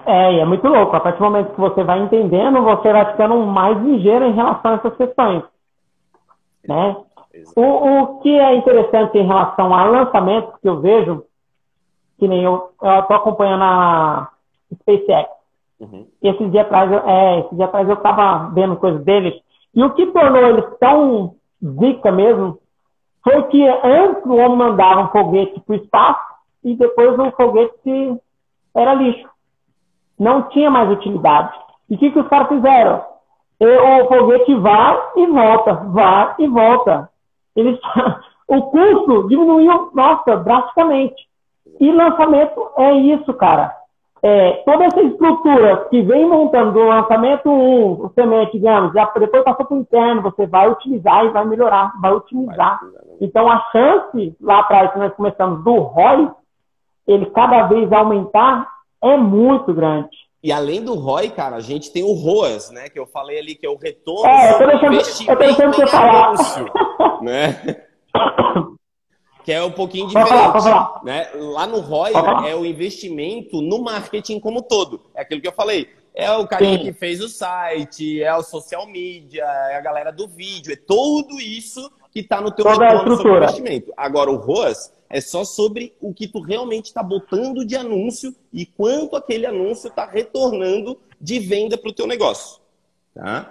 É, 0.05 0.35
e 0.35 0.39
é 0.39 0.45
muito 0.45 0.65
louco. 0.65 0.95
A 0.95 1.01
partir 1.01 1.19
do 1.19 1.25
momento 1.25 1.53
que 1.53 1.59
você 1.59 1.83
vai 1.83 2.01
entendendo, 2.01 2.61
você 2.61 2.93
vai 2.93 3.11
ficando 3.11 3.35
mais 3.45 3.77
ligeiro 3.83 4.25
em 4.25 4.33
relação 4.33 4.71
a 4.71 4.75
essas 4.75 4.95
questões. 4.95 5.43
Né? 6.67 6.95
O, 7.55 7.61
o 7.61 8.19
que 8.19 8.29
é 8.29 8.55
interessante 8.55 9.17
em 9.17 9.25
relação 9.25 9.73
a 9.73 9.85
lançamentos 9.85 10.53
que 10.61 10.69
eu 10.69 10.79
vejo, 10.79 11.23
que 12.19 12.27
nem 12.27 12.43
eu 12.43 12.69
estou 12.73 13.15
acompanhando 13.15 13.63
a 13.63 14.29
SpaceX. 14.75 15.29
Uhum. 15.79 16.07
Esses 16.21 16.51
dias 16.51 16.65
atrás, 16.65 16.91
é, 16.91 17.39
esses 17.39 17.57
dias 17.57 17.67
atrás 17.67 17.89
eu 17.89 17.95
estava 17.95 18.49
vendo 18.53 18.77
coisas 18.77 19.03
deles. 19.03 19.33
E 19.75 19.83
o 19.83 19.93
que 19.93 20.05
tornou 20.07 20.41
eles 20.41 20.65
tão 20.79 21.35
zica 21.61 22.11
mesmo 22.11 22.59
foi 23.23 23.43
que 23.43 23.67
antes 23.67 24.25
o 24.25 24.35
homem 24.35 24.57
mandava 24.57 25.01
um 25.01 25.07
foguete 25.09 25.59
para 25.61 25.73
o 25.73 25.77
espaço 25.77 26.33
e 26.63 26.75
depois 26.75 27.17
o 27.17 27.31
foguete 27.31 28.21
era 28.75 28.93
lixo. 28.93 29.27
Não 30.19 30.43
tinha 30.49 30.69
mais 30.69 30.89
utilidade. 30.91 31.51
E 31.89 31.95
o 31.95 31.97
que, 31.97 32.11
que 32.11 32.19
os 32.19 32.27
caras 32.27 32.47
fizeram? 32.47 33.03
O 33.65 34.07
foguete 34.07 34.55
vai 34.55 34.99
e 35.17 35.27
volta, 35.27 35.73
vai 35.73 36.35
e 36.39 36.47
volta. 36.47 37.09
Eles, 37.55 37.79
o 38.47 38.61
custo 38.63 39.27
diminuiu, 39.27 39.91
nossa, 39.93 40.37
drasticamente. 40.37 41.27
E 41.79 41.91
lançamento 41.91 42.69
é 42.77 42.93
isso, 42.93 43.33
cara. 43.33 43.75
É, 44.25 44.53
toda 44.65 44.85
essa 44.85 45.01
estrutura 45.01 45.85
que 45.89 46.01
vem 46.01 46.25
montando 46.25 46.71
do 46.71 46.87
lançamento 46.87 47.49
1, 47.49 48.05
o 48.05 48.11
semente, 48.15 48.53
digamos, 48.53 48.93
já 48.93 49.03
depois 49.17 49.43
passou 49.43 49.65
para 49.65 49.75
o 49.75 49.79
interno, 49.81 50.21
você 50.21 50.47
vai 50.47 50.71
utilizar 50.71 51.25
e 51.25 51.29
vai 51.29 51.45
melhorar, 51.45 51.91
vai 51.99 52.13
otimizar. 52.13 52.79
Então 53.19 53.51
a 53.51 53.59
chance 53.71 54.33
lá 54.39 54.59
atrás 54.59 54.93
que 54.93 54.99
nós 54.99 55.13
começamos 55.13 55.61
do 55.65 55.73
ROI, 55.73 56.31
ele 57.05 57.25
cada 57.31 57.63
vez 57.63 57.91
aumentar, 57.91 58.65
é 59.01 59.17
muito 59.17 59.73
grande. 59.73 60.22
E 60.43 60.51
além 60.51 60.83
do 60.83 60.95
ROI, 60.95 61.29
cara, 61.29 61.55
a 61.55 61.61
gente 61.61 61.89
tem 61.89 62.03
o 62.03 62.11
ROAS, 62.11 62.69
né? 62.69 62.89
Que 62.89 62.99
eu 62.99 63.07
falei 63.07 63.39
ali, 63.39 63.55
que 63.55 63.65
é 63.65 63.69
o 63.69 63.77
retorno 63.77 64.27
é, 64.27 64.51
eu 64.51 64.57
tô 64.57 65.35
deixando 65.37 65.73
você 65.73 65.87
falar. 65.87 66.25
Anúncio, 66.25 66.65
né? 67.21 67.85
que 69.45 69.53
é 69.53 69.63
um 69.63 69.71
pouquinho 69.71 70.07
diferente. 70.07 70.29
Falar, 70.29 70.61
falar. 70.61 71.01
Né? 71.03 71.29
Lá 71.33 71.65
no 71.65 71.79
ROI 71.79 72.11
é 72.47 72.55
o 72.55 72.65
investimento 72.65 73.61
no 73.61 73.81
marketing 73.81 74.39
como 74.39 74.61
todo. 74.61 75.01
É 75.15 75.21
aquilo 75.21 75.39
que 75.39 75.47
eu 75.47 75.53
falei. 75.53 75.87
É 76.13 76.29
o 76.31 76.45
carinha 76.45 76.77
Sim. 76.77 76.83
que 76.83 76.93
fez 76.93 77.21
o 77.21 77.29
site, 77.29 78.21
é 78.21 78.35
o 78.35 78.43
social 78.43 78.85
media, 78.85 79.43
é 79.43 79.77
a 79.77 79.81
galera 79.81 80.11
do 80.11 80.27
vídeo, 80.27 80.71
é 80.71 80.75
tudo 80.75 81.39
isso 81.41 81.91
que 82.11 82.19
está 82.19 82.39
no 82.39 82.51
teu 82.51 82.63
Toda 82.63 82.87
retorno 82.87 83.15
sobre 83.17 83.37
investimento. 83.37 83.91
Agora, 83.97 84.29
o 84.29 84.35
ROAS 84.35 84.93
é 85.13 85.21
só 85.21 85.45
sobre 85.45 85.93
o 86.01 86.11
que 86.11 86.27
tu 86.27 86.41
realmente 86.41 86.85
está 86.85 87.03
botando 87.03 87.63
de 87.63 87.75
anúncio 87.75 88.31
e 88.51 88.65
quanto 88.65 89.15
aquele 89.15 89.45
anúncio 89.45 89.87
está 89.87 90.07
retornando 90.07 90.97
de 91.21 91.39
venda 91.39 91.77
para 91.77 91.91
o 91.91 91.93
teu 91.93 92.07
negócio. 92.07 92.59
Tá? 93.13 93.45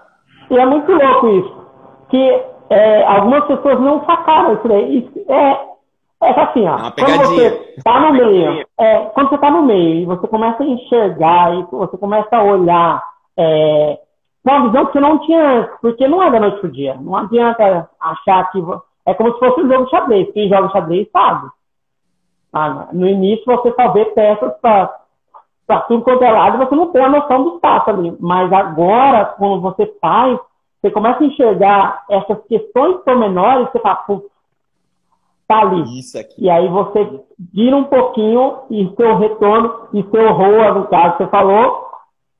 E 0.50 0.58
é 0.58 0.66
muito 0.66 0.90
louco 0.90 1.28
isso. 1.28 1.66
Que 2.10 2.42
é, 2.68 3.04
algumas 3.04 3.46
pessoas 3.46 3.80
não 3.80 4.04
sacaram 4.04 4.54
isso 4.54 4.68
daí. 4.68 4.98
Isso 4.98 5.32
é, 5.32 5.64
é 6.24 6.40
assim, 6.40 6.66
ó. 6.66 6.88
É 6.88 6.90
quando 6.90 7.26
você 7.26 7.74
está 7.76 8.00
no 8.00 8.12
meio, 8.26 8.66
é, 8.80 8.98
quando 9.14 9.28
você 9.28 9.34
está 9.36 9.50
no 9.52 9.62
meio 9.62 10.02
e 10.02 10.04
você 10.04 10.26
começa 10.26 10.64
a 10.64 10.66
enxergar 10.66 11.54
e 11.54 11.62
você 11.70 11.96
começa 11.96 12.36
a 12.36 12.42
olhar 12.42 13.04
é, 13.36 13.98
uma 14.44 14.66
visão 14.66 14.86
que 14.86 14.92
você 14.94 15.00
não 15.00 15.20
tinha 15.20 15.60
antes, 15.60 15.76
porque 15.80 16.08
não 16.08 16.20
é 16.20 16.28
da 16.28 16.40
noite 16.40 16.58
pro 16.58 16.72
dia. 16.72 16.96
Não 17.00 17.14
adianta 17.14 17.88
achar 18.00 18.50
que. 18.50 18.58
É 19.06 19.14
como 19.14 19.32
se 19.32 19.38
fosse 19.38 19.60
um 19.60 19.68
jogo 19.68 19.84
de 19.84 19.90
xadrez. 19.90 20.32
Quem 20.32 20.48
joga 20.48 20.70
xadrez 20.70 21.10
sabe. 21.10 21.48
Ah, 22.52 22.88
no 22.92 23.08
início 23.08 23.44
você 23.46 23.72
só 23.72 23.92
vê 23.92 24.04
peças 24.06 24.52
para 24.60 25.80
tudo 25.88 26.04
quanto 26.04 26.22
é 26.22 26.30
lado 26.30 26.56
e 26.56 26.66
você 26.66 26.74
não 26.74 26.92
tem 26.92 27.02
a 27.02 27.08
noção 27.08 27.44
do 27.44 27.54
espaço 27.54 27.90
ali. 27.90 28.16
Mas 28.20 28.52
agora, 28.52 29.24
quando 29.24 29.60
você 29.62 29.86
faz, 30.00 30.38
você 30.80 30.90
começa 30.90 31.22
a 31.22 31.26
enxergar 31.26 32.04
essas 32.10 32.44
questões 32.46 32.98
pormenores, 33.04 33.70
você 33.70 33.78
fala, 33.78 33.96
putz, 33.96 34.26
tá 35.48 35.60
ali. 35.60 35.84
E 36.38 36.50
aí 36.50 36.68
você 36.68 37.20
vira 37.52 37.76
um 37.76 37.84
pouquinho 37.84 38.60
e 38.70 38.92
seu 38.96 39.16
retorno, 39.16 39.88
e 39.92 40.02
seu 40.02 40.32
ROA, 40.32 40.72
no 40.72 40.88
caso 40.88 41.16
que 41.16 41.24
você 41.24 41.30
falou, 41.30 41.86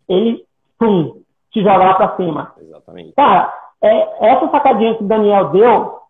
ele, 0.09 0.45
pum, 0.79 1.23
te 1.53 1.63
jogar 1.63 1.97
para 1.97 2.17
cima. 2.17 2.53
Exatamente. 2.61 3.13
Cara, 3.13 3.53
é, 3.81 4.33
essa 4.33 4.51
sacadinha 4.51 4.95
que 4.97 5.05
o 5.05 5.09
Daniel 5.09 5.51
deu, 5.51 6.02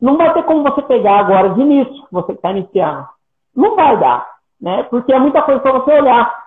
não 0.00 0.16
vai 0.16 0.32
ter 0.32 0.42
como 0.44 0.62
você 0.62 0.82
pegar 0.82 1.18
agora 1.18 1.50
de 1.50 1.60
início, 1.60 2.06
você 2.10 2.28
que 2.28 2.38
está 2.38 2.50
iniciando. 2.50 3.06
Não 3.54 3.76
vai 3.76 3.98
dar, 3.98 4.26
né? 4.60 4.82
Porque 4.84 5.12
é 5.12 5.18
muita 5.18 5.42
coisa 5.42 5.60
para 5.60 5.72
você 5.72 5.92
olhar. 5.92 6.40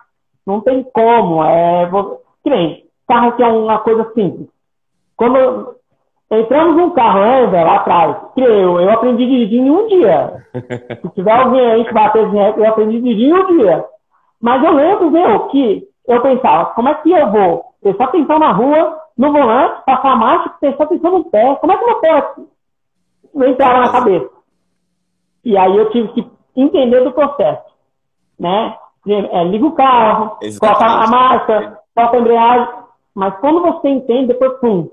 Não 0.46 0.60
tem 0.62 0.84
como. 0.84 1.44
É, 1.44 1.90
que 2.44 2.50
nem, 2.50 2.86
carro 3.08 3.34
que 3.34 3.44
é 3.44 3.48
uma 3.48 3.80
coisa 3.80 4.12
simples. 4.14 4.48
Quando 5.16 5.76
entramos 6.32 6.76
num 6.76 6.90
carro, 6.92 7.20
né, 7.20 7.46
velho, 7.48 7.68
lá 7.68 7.76
atrás, 7.76 8.18
que 8.34 8.42
eu, 8.42 8.90
aprendi 8.90 9.24
a 9.24 9.28
dirigir 9.28 9.60
em 9.60 9.70
um 9.70 9.88
dia. 9.88 10.46
Se 11.02 11.10
tiver 11.10 11.32
alguém 11.32 11.66
aí 11.66 11.86
que 11.86 11.94
bater 11.94 12.30
de 12.30 12.38
eu 12.38 12.68
aprendi 12.68 12.98
a 12.98 13.02
dirigir 13.02 13.30
em 13.30 13.34
um 13.34 13.48
dia. 13.58 13.86
Mas 14.42 14.64
eu 14.64 14.74
lembro, 14.74 15.12
meu, 15.12 15.48
que 15.48 15.88
eu 16.08 16.22
pensava, 16.22 16.66
como 16.74 16.90
é 16.90 16.96
que 16.96 17.12
eu 17.12 17.32
vou 17.32 17.66
prestar 17.82 18.06
atenção 18.06 18.40
na 18.40 18.52
rua, 18.52 19.00
no 19.18 19.32
volante, 19.32 19.84
passar 19.86 20.12
a 20.12 20.16
marcha, 20.16 20.50
prestar 20.60 20.86
atenção 20.86 21.12
no 21.20 21.26
pé? 21.26 21.56
Como 21.56 21.72
é 21.72 21.78
que 21.78 21.86
meu 21.86 22.00
pé 22.00 22.34
não 23.34 23.48
entrava 23.48 23.80
na 23.80 23.92
cabeça? 23.92 24.30
E 25.44 25.58
aí 25.58 25.78
eu 25.78 25.90
tive 25.92 26.08
que 26.10 26.32
entender 26.56 27.04
do 27.04 27.12
processo, 27.12 27.74
né? 28.40 28.78
É, 29.06 29.44
liga 29.44 29.66
o 29.66 29.74
carro, 29.74 30.38
coloca 30.60 30.86
a 30.86 31.08
marcha, 31.08 31.78
coloca 31.94 32.18
a 32.18 32.20
embreagem, 32.20 32.74
mas 33.14 33.38
quando 33.40 33.62
você 33.62 33.90
entende, 33.90 34.28
depois, 34.28 34.60
pum, 34.60 34.90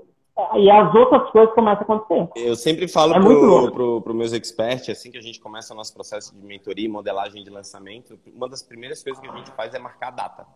e 0.55 0.69
as 0.69 0.93
outras 0.93 1.29
coisas 1.31 1.53
começam 1.53 1.85
a 1.87 1.95
acontecer. 1.95 2.29
Eu 2.35 2.55
sempre 2.55 2.87
falo 2.87 3.13
é 3.13 3.19
para 3.19 3.71
pro, 3.71 4.01
pro 4.01 4.13
meus 4.13 4.33
experts, 4.33 4.89
assim 4.89 5.11
que 5.11 5.17
a 5.17 5.21
gente 5.21 5.39
começa 5.39 5.73
o 5.73 5.77
nosso 5.77 5.93
processo 5.93 6.35
de 6.35 6.45
mentoria 6.45 6.85
e 6.85 6.89
modelagem 6.89 7.43
de 7.43 7.49
lançamento, 7.49 8.19
uma 8.33 8.49
das 8.49 8.61
primeiras 8.61 9.03
coisas 9.03 9.21
que 9.21 9.29
a 9.29 9.35
gente 9.35 9.51
faz 9.51 9.73
é 9.73 9.79
marcar 9.79 10.07
a 10.07 10.11
data. 10.11 10.47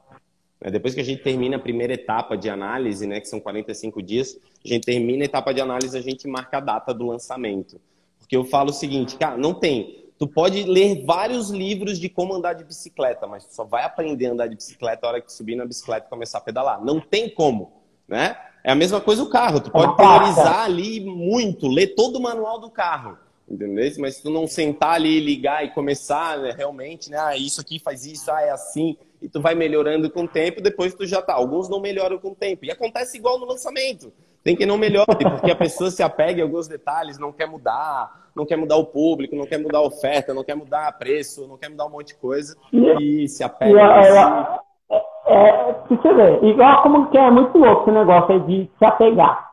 Né, 0.61 0.71
depois 0.71 0.93
que 0.93 1.01
a 1.01 1.03
gente 1.03 1.21
termina 1.21 1.57
a 1.57 1.59
primeira 1.59 1.93
etapa 1.93 2.37
de 2.37 2.49
análise, 2.49 3.05
né, 3.05 3.19
que 3.19 3.27
são 3.27 3.39
45 3.39 4.01
dias, 4.01 4.37
a 4.63 4.67
gente 4.67 4.85
termina 4.85 5.23
a 5.23 5.25
etapa 5.25 5.53
de 5.53 5.61
análise, 5.61 5.97
a 5.97 6.01
gente 6.01 6.27
marca 6.27 6.57
a 6.57 6.61
data 6.61 6.93
do 6.93 7.05
lançamento. 7.05 7.79
Porque 8.19 8.35
eu 8.35 8.45
falo 8.45 8.69
o 8.69 8.73
seguinte, 8.73 9.17
cara, 9.17 9.37
não 9.37 9.53
tem 9.53 10.05
Tu 10.17 10.27
pode 10.27 10.63
ler 10.63 11.03
vários 11.03 11.49
livros 11.49 11.99
de 11.99 12.07
como 12.07 12.33
andar 12.33 12.53
de 12.53 12.63
bicicleta, 12.63 13.27
mas 13.27 13.45
tu 13.45 13.53
só 13.53 13.65
vai 13.65 13.83
aprender 13.83 14.27
a 14.27 14.31
andar 14.31 14.47
de 14.47 14.55
bicicleta 14.55 15.05
a 15.05 15.09
hora 15.09 15.21
que 15.21 15.31
subir 15.31 15.55
na 15.55 15.65
bicicleta 15.65 16.07
e 16.07 16.09
começar 16.09 16.37
a 16.37 16.41
pedalar. 16.41 16.83
Não 16.83 17.01
tem 17.01 17.29
como, 17.29 17.73
né? 18.07 18.37
É 18.63 18.71
a 18.71 18.75
mesma 18.75 19.01
coisa 19.01 19.21
o 19.21 19.29
carro. 19.29 19.59
Tu 19.59 19.69
pode 19.69 19.97
teorizar 19.97 20.61
ali 20.61 21.01
muito, 21.01 21.67
ler 21.67 21.95
todo 21.95 22.15
o 22.15 22.21
manual 22.21 22.59
do 22.59 22.69
carro, 22.69 23.17
entendeu? 23.49 23.91
Mas 23.99 24.15
se 24.15 24.23
tu 24.23 24.29
não 24.29 24.47
sentar 24.47 24.95
ali, 24.95 25.19
ligar 25.19 25.65
e 25.65 25.71
começar 25.71 26.37
né, 26.39 26.53
realmente, 26.55 27.09
né? 27.09 27.17
Ah, 27.19 27.37
isso 27.37 27.61
aqui 27.61 27.79
faz 27.79 28.05
isso, 28.05 28.31
ah, 28.31 28.41
é 28.41 28.51
assim, 28.51 28.97
e 29.21 29.29
tu 29.29 29.41
vai 29.41 29.55
melhorando 29.55 30.09
com 30.09 30.23
o 30.23 30.27
tempo, 30.27 30.61
depois 30.61 30.93
tu 30.93 31.05
já 31.05 31.21
tá. 31.21 31.33
Alguns 31.33 31.69
não 31.69 31.79
melhoram 31.79 32.17
com 32.17 32.29
o 32.29 32.35
tempo. 32.35 32.65
E 32.65 32.71
acontece 32.71 33.17
igual 33.17 33.39
no 33.39 33.45
lançamento. 33.45 34.11
Tem 34.43 34.55
que 34.55 34.65
não 34.65 34.77
melhore, 34.77 35.07
porque 35.07 35.51
a 35.51 35.55
pessoa 35.55 35.89
se 35.89 36.03
apega 36.03 36.39
em 36.39 36.43
alguns 36.43 36.67
detalhes, 36.67 37.17
não 37.17 37.31
quer 37.31 37.47
mudar 37.47 38.25
não 38.35 38.45
quer 38.45 38.57
mudar 38.57 38.75
o 38.75 38.85
público, 38.85 39.35
não 39.35 39.45
quer 39.45 39.57
mudar 39.57 39.77
a 39.77 39.83
oferta, 39.83 40.33
não 40.33 40.43
quer 40.43 40.55
mudar 40.55 40.91
preço, 40.97 41.47
não 41.47 41.57
quer 41.57 41.69
mudar 41.69 41.85
um 41.85 41.89
monte 41.89 42.07
de 42.07 42.15
coisa 42.15 42.55
e, 42.71 43.27
se 43.29 43.43
apega. 43.43 43.79
É, 43.79 44.59
é, 44.91 44.99
é, 45.27 45.75
você 45.89 46.13
ver, 46.13 46.43
igual 46.43 46.83
como 46.83 47.09
que 47.09 47.17
é 47.17 47.31
muito 47.31 47.57
louco 47.57 47.83
esse 47.83 47.91
negócio 47.91 48.35
aí 48.35 48.39
de 48.41 48.69
se 48.77 48.85
apegar. 48.85 49.51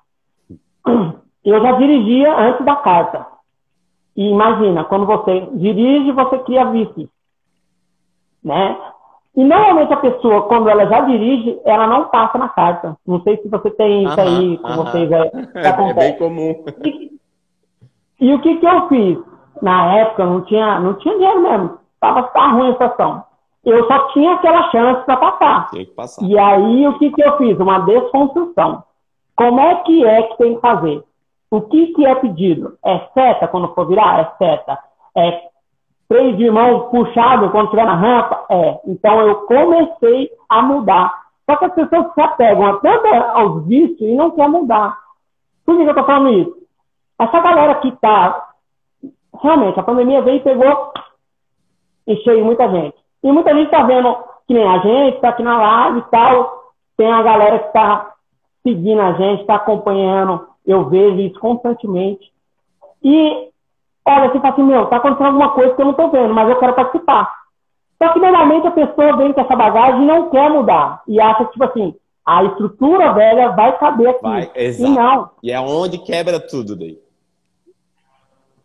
Eu 1.45 1.61
já 1.61 1.73
dirigia 1.73 2.37
antes 2.37 2.65
da 2.65 2.77
carta. 2.77 3.27
E 4.17 4.29
imagina, 4.29 4.85
quando 4.85 5.07
você 5.07 5.49
dirige, 5.55 6.13
você 6.13 6.39
cria 6.41 6.67
vícios. 6.67 7.09
Né? 8.45 8.77
E 9.35 9.43
normalmente 9.43 9.93
a 9.93 9.97
pessoa, 9.97 10.43
quando 10.43 10.69
ela 10.69 10.87
já 10.87 11.01
dirige, 11.03 11.59
ela 11.65 11.87
não 11.87 12.09
passa 12.09 12.37
na 12.37 12.51
carta. 12.51 12.97
Não 13.07 13.23
sei 13.23 13.39
se 13.39 13.49
você 13.49 13.71
tem 13.71 14.05
isso 14.05 14.21
aí 14.21 14.59
com 14.59 14.69
vocês. 14.75 15.11
É, 15.11 15.31
é, 15.57 15.95
bem 15.95 16.19
comum. 16.19 16.65
E, 16.85 17.13
e 18.21 18.35
o 18.35 18.41
que, 18.41 18.57
que 18.57 18.67
eu 18.67 18.89
fiz? 18.89 19.19
Na 19.63 19.95
época 19.97 20.27
não 20.27 20.43
tinha, 20.43 20.79
não 20.81 20.95
tinha 20.95 21.15
dinheiro 21.15 21.41
mesmo. 21.41 21.79
Tava, 21.99 22.25
tava 22.25 22.53
ruim 22.53 22.69
a 22.69 22.73
situação. 22.73 23.25
Eu 23.65 23.87
só 23.87 24.09
tinha 24.09 24.35
aquela 24.35 24.71
chance 24.71 25.05
para 25.07 25.17
passar. 25.17 25.71
Tem 25.71 25.87
que 25.87 25.93
passar. 25.93 26.27
E 26.27 26.39
aí 26.39 26.87
o 26.89 26.99
que, 26.99 27.11
que 27.13 27.23
eu 27.23 27.37
fiz? 27.39 27.59
Uma 27.59 27.79
desconstrução. 27.79 28.83
Como 29.37 29.61
é 29.61 29.77
que 29.77 30.05
é 30.05 30.23
que 30.23 30.37
tem 30.37 30.55
que 30.57 30.61
fazer? 30.61 31.03
O 31.53 31.61
que, 31.61 31.89
que 31.89 32.07
é 32.07 32.15
pedido? 32.15 32.79
É 32.83 32.99
seta 33.13 33.47
quando 33.47 33.75
for 33.75 33.87
virar? 33.87 34.21
É 34.21 34.25
seta. 34.39 34.79
É 35.15 35.43
freio 36.09 36.35
de 36.35 36.51
mão 36.51 36.89
puxado 36.89 37.51
quando 37.51 37.67
estiver 37.67 37.85
na 37.85 37.95
rampa? 37.95 38.47
É. 38.49 38.81
Então 38.87 39.21
eu 39.21 39.35
comecei 39.43 40.31
a 40.49 40.63
mudar. 40.63 41.13
Só 41.45 41.57
que 41.57 41.67
as 41.67 41.75
pessoas 41.75 42.15
se 42.15 42.23
apegam 42.23 42.65
até 42.65 43.19
aos 43.35 43.67
vícios 43.67 44.01
e 44.01 44.15
não 44.15 44.31
querem 44.31 44.51
mudar. 44.51 44.97
Por 45.67 45.77
que 45.77 45.83
eu 45.83 45.91
estou 45.91 46.07
falando 46.07 46.31
isso? 46.31 46.57
Essa 47.21 47.41
galera 47.41 47.75
que 47.75 47.89
está. 47.89 48.49
Realmente, 49.43 49.79
a 49.79 49.83
pandemia 49.83 50.23
veio 50.23 50.39
e 50.39 50.41
pegou 50.41 50.93
e 52.07 52.17
cheio 52.17 52.47
muita 52.47 52.67
gente. 52.71 52.97
E 53.23 53.31
muita 53.31 53.53
gente 53.53 53.67
está 53.67 53.83
vendo 53.83 54.17
que 54.49 54.55
nem 54.55 54.67
a 54.67 54.79
gente, 54.79 55.17
está 55.17 55.29
aqui 55.29 55.43
na 55.43 55.59
live 55.59 55.99
e 55.99 56.11
tal. 56.11 56.63
Tem 56.97 57.13
a 57.13 57.23
galera 57.23 57.59
que 57.59 57.67
está 57.67 58.15
seguindo 58.63 59.03
a 59.03 59.13
gente, 59.13 59.43
está 59.43 59.57
acompanhando. 59.57 60.51
Eu 60.67 60.89
vejo 60.89 61.21
isso 61.21 61.39
constantemente. 61.41 62.33
E 63.03 63.49
olha, 64.07 64.31
você 64.31 64.41
fala 64.41 64.53
assim, 64.53 64.63
meu, 64.63 64.85
está 64.85 64.97
acontecendo 64.97 65.27
alguma 65.27 65.51
coisa 65.51 65.75
que 65.75 65.81
eu 65.81 65.85
não 65.85 65.93
estou 65.93 66.11
vendo, 66.11 66.35
mas 66.35 66.49
eu 66.49 66.59
quero 66.59 66.75
participar. 66.75 67.43
Só 68.03 68.13
que 68.13 68.19
normalmente 68.19 68.67
a 68.67 68.73
pessoa 68.73 69.17
vem 69.17 69.33
com 69.33 69.41
essa 69.41 69.55
bagagem 69.57 70.03
e 70.03 70.07
não 70.07 70.31
quer 70.31 70.51
mudar. 70.51 71.03
E 71.07 71.21
acha 71.21 71.45
que, 71.45 71.53
tipo 71.53 71.65
assim, 71.65 71.95
a 72.25 72.45
estrutura 72.45 73.13
velha 73.13 73.51
vai 73.51 73.79
caber 73.79 74.09
aqui. 74.09 74.23
Vai, 74.23 74.51
exato. 74.55 74.91
E 74.91 74.95
não. 74.95 75.31
E 75.43 75.53
é 75.53 75.61
onde 75.61 75.99
quebra 75.99 76.41
tudo 76.41 76.77
daí. 76.77 76.99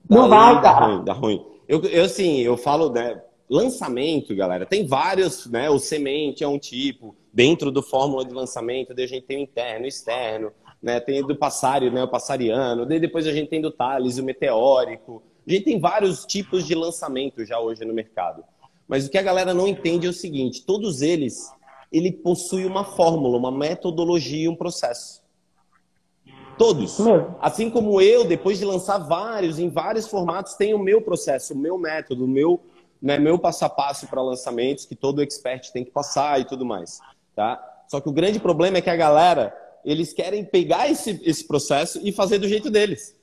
Não 0.10 0.30
vai, 0.30 0.62
dá 0.62 0.72
ruim, 0.72 1.04
dá 1.04 1.14
ruim. 1.14 1.45
Eu, 1.68 1.84
eu, 1.84 2.06
assim, 2.06 2.39
eu 2.39 2.56
falo, 2.56 2.89
né, 2.89 3.22
lançamento, 3.50 4.36
galera, 4.36 4.66
tem 4.66 4.88
vários, 4.88 5.45
né, 5.48 5.70
o 5.70 5.78
semente 5.78 6.43
é 6.43 6.48
um 6.48 6.58
tipo, 6.58 7.16
dentro 7.34 7.72
do 7.72 7.84
fórmula 7.84 8.24
de 8.24 8.34
lançamento, 8.34 8.93
a 8.93 9.06
gente 9.06 9.26
tem 9.26 9.38
o 9.38 9.43
interno, 9.43 9.86
o 9.86 9.88
externo, 9.88 10.52
né, 10.82 10.99
tem 10.99 11.25
do 11.25 11.36
passário, 11.36 11.91
né, 11.91 12.03
o 12.03 12.07
passariano, 12.07 12.86
depois 12.86 13.25
a 13.28 13.32
gente 13.32 13.49
tem 13.49 13.61
do 13.61 13.71
Thales, 13.71 14.17
o 14.17 14.23
meteórico, 14.23 15.23
a 15.47 15.51
gente 15.51 15.65
tem 15.65 15.80
vários 15.80 16.25
tipos 16.25 16.65
de 16.65 16.75
lançamento 16.75 17.45
já 17.45 17.59
hoje 17.59 17.84
no 17.86 17.93
mercado. 17.93 18.43
Mas 18.88 19.05
o 19.05 19.09
que 19.09 19.17
a 19.17 19.23
galera 19.23 19.53
não 19.53 19.67
entende 19.67 20.07
é 20.07 20.09
o 20.09 20.13
seguinte, 20.13 20.65
todos 20.65 21.01
eles, 21.01 21.51
ele 21.91 22.11
possui 22.11 22.65
uma 22.65 22.84
fórmula, 22.84 23.38
uma 23.38 23.51
metodologia, 23.51 24.49
um 24.49 24.55
processo. 24.55 25.21
Todos. 26.57 26.97
Assim 27.39 27.69
como 27.69 28.01
eu, 28.01 28.25
depois 28.25 28.57
de 28.57 28.65
lançar 28.65 28.97
vários, 28.97 29.59
em 29.59 29.69
vários 29.69 30.07
formatos, 30.07 30.55
tenho 30.55 30.78
o 30.78 30.84
meu 30.84 31.01
processo, 31.01 31.53
o 31.53 31.57
meu 31.57 31.78
método, 31.78 32.25
o 32.25 32.28
meu, 32.28 32.59
né, 33.01 33.19
meu 33.19 33.38
passo 33.38 33.63
a 33.63 33.69
passo 33.69 34.07
para 34.07 34.21
lançamentos, 34.21 34.86
que 34.86 34.95
todo 34.95 35.21
expert 35.21 35.71
tem 35.71 35.86
que 35.86 35.91
passar 35.91 36.41
e 36.41 36.45
tudo 36.45 36.65
mais. 36.65 36.99
tá? 37.36 37.63
Só 37.88 38.01
que 38.01 38.09
o 38.09 38.11
grande 38.11 38.39
problema 38.39 38.78
é 38.78 38.82
que 38.82 38.89
a 38.89 38.95
galera, 38.95 39.55
eles 39.88 40.12
querem 40.12 40.44
pegar 40.44 40.92
esse, 40.92 41.22
esse 41.24 41.48
processo 41.48 42.02
e 42.04 42.12
fazer 42.12 42.40
do 42.40 42.48
jeito 42.48 42.70
deles. 42.70 43.16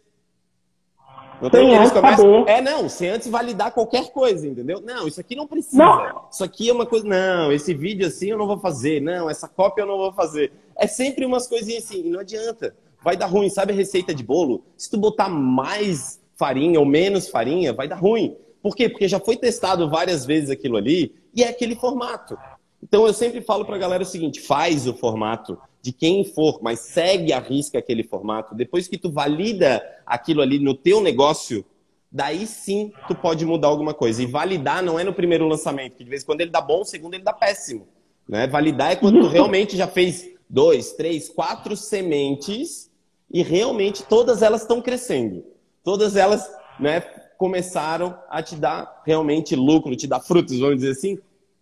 Não 1.42 1.50
tem 1.50 1.74
eles 1.74 1.92
começam... 1.92 2.48
É, 2.48 2.62
não, 2.62 2.88
sem 2.88 3.10
antes 3.10 3.28
validar 3.28 3.70
qualquer 3.70 4.10
coisa, 4.12 4.48
entendeu? 4.48 4.80
Não, 4.80 5.06
isso 5.06 5.20
aqui 5.20 5.36
não 5.36 5.46
precisa. 5.46 5.76
Não. 5.76 6.26
Isso 6.32 6.42
aqui 6.42 6.70
é 6.70 6.72
uma 6.72 6.86
coisa. 6.86 7.06
Não, 7.06 7.52
esse 7.52 7.74
vídeo 7.74 8.06
assim 8.06 8.30
eu 8.30 8.38
não 8.38 8.46
vou 8.46 8.58
fazer. 8.58 9.02
Não, 9.02 9.28
essa 9.28 9.46
cópia 9.46 9.82
eu 9.82 9.86
não 9.86 9.98
vou 9.98 10.12
fazer. 10.14 10.52
É 10.74 10.86
sempre 10.86 11.26
umas 11.26 11.46
coisinhas 11.46 11.84
assim, 11.84 12.06
e 12.06 12.08
não 12.08 12.20
adianta. 12.20 12.74
Vai 13.02 13.14
dar 13.14 13.26
ruim. 13.26 13.50
Sabe 13.50 13.74
a 13.74 13.76
receita 13.76 14.14
de 14.14 14.24
bolo? 14.24 14.64
Se 14.74 14.90
tu 14.90 14.96
botar 14.96 15.28
mais 15.28 16.18
farinha 16.34 16.80
ou 16.80 16.86
menos 16.86 17.28
farinha, 17.28 17.74
vai 17.74 17.86
dar 17.86 17.96
ruim. 17.96 18.38
Por 18.62 18.74
quê? 18.74 18.88
Porque 18.88 19.06
já 19.06 19.20
foi 19.20 19.36
testado 19.36 19.90
várias 19.90 20.24
vezes 20.24 20.48
aquilo 20.48 20.78
ali 20.78 21.14
e 21.34 21.42
é 21.42 21.48
aquele 21.48 21.76
formato. 21.76 22.38
Então 22.82 23.06
eu 23.06 23.12
sempre 23.12 23.42
falo 23.42 23.66
para 23.66 23.76
a 23.76 23.78
galera 23.78 24.02
o 24.02 24.06
seguinte: 24.06 24.40
faz 24.40 24.86
o 24.86 24.94
formato 24.94 25.58
de 25.84 25.92
quem 25.92 26.24
for, 26.24 26.60
mas 26.62 26.80
segue 26.80 27.30
a 27.30 27.38
risca 27.38 27.78
aquele 27.78 28.02
formato. 28.02 28.54
Depois 28.54 28.88
que 28.88 28.96
tu 28.96 29.12
valida 29.12 29.84
aquilo 30.06 30.40
ali 30.40 30.58
no 30.58 30.72
teu 30.74 30.98
negócio, 30.98 31.62
daí 32.10 32.46
sim 32.46 32.90
tu 33.06 33.14
pode 33.14 33.44
mudar 33.44 33.68
alguma 33.68 33.92
coisa. 33.92 34.22
E 34.22 34.26
validar 34.26 34.82
não 34.82 34.98
é 34.98 35.04
no 35.04 35.12
primeiro 35.12 35.46
lançamento, 35.46 35.96
que 35.96 36.02
de 36.02 36.08
vez 36.08 36.22
em 36.22 36.24
quando 36.24 36.40
ele 36.40 36.50
dá 36.50 36.62
bom, 36.62 36.80
o 36.80 36.84
segundo 36.86 37.12
ele 37.12 37.22
dá 37.22 37.34
péssimo. 37.34 37.86
Né? 38.26 38.46
Validar 38.46 38.92
é 38.92 38.96
quando 38.96 39.20
tu 39.20 39.28
realmente 39.28 39.76
já 39.76 39.86
fez 39.86 40.26
dois, 40.48 40.92
três, 40.92 41.28
quatro 41.28 41.76
sementes 41.76 42.90
e 43.30 43.42
realmente 43.42 44.04
todas 44.04 44.40
elas 44.40 44.62
estão 44.62 44.80
crescendo. 44.80 45.44
Todas 45.82 46.16
elas 46.16 46.50
né, 46.80 47.00
começaram 47.36 48.18
a 48.30 48.42
te 48.42 48.56
dar 48.56 49.02
realmente 49.04 49.54
lucro, 49.54 49.94
te 49.94 50.06
dar 50.06 50.20
frutos, 50.20 50.58
vamos 50.60 50.76
dizer 50.76 50.92
assim. 50.92 51.18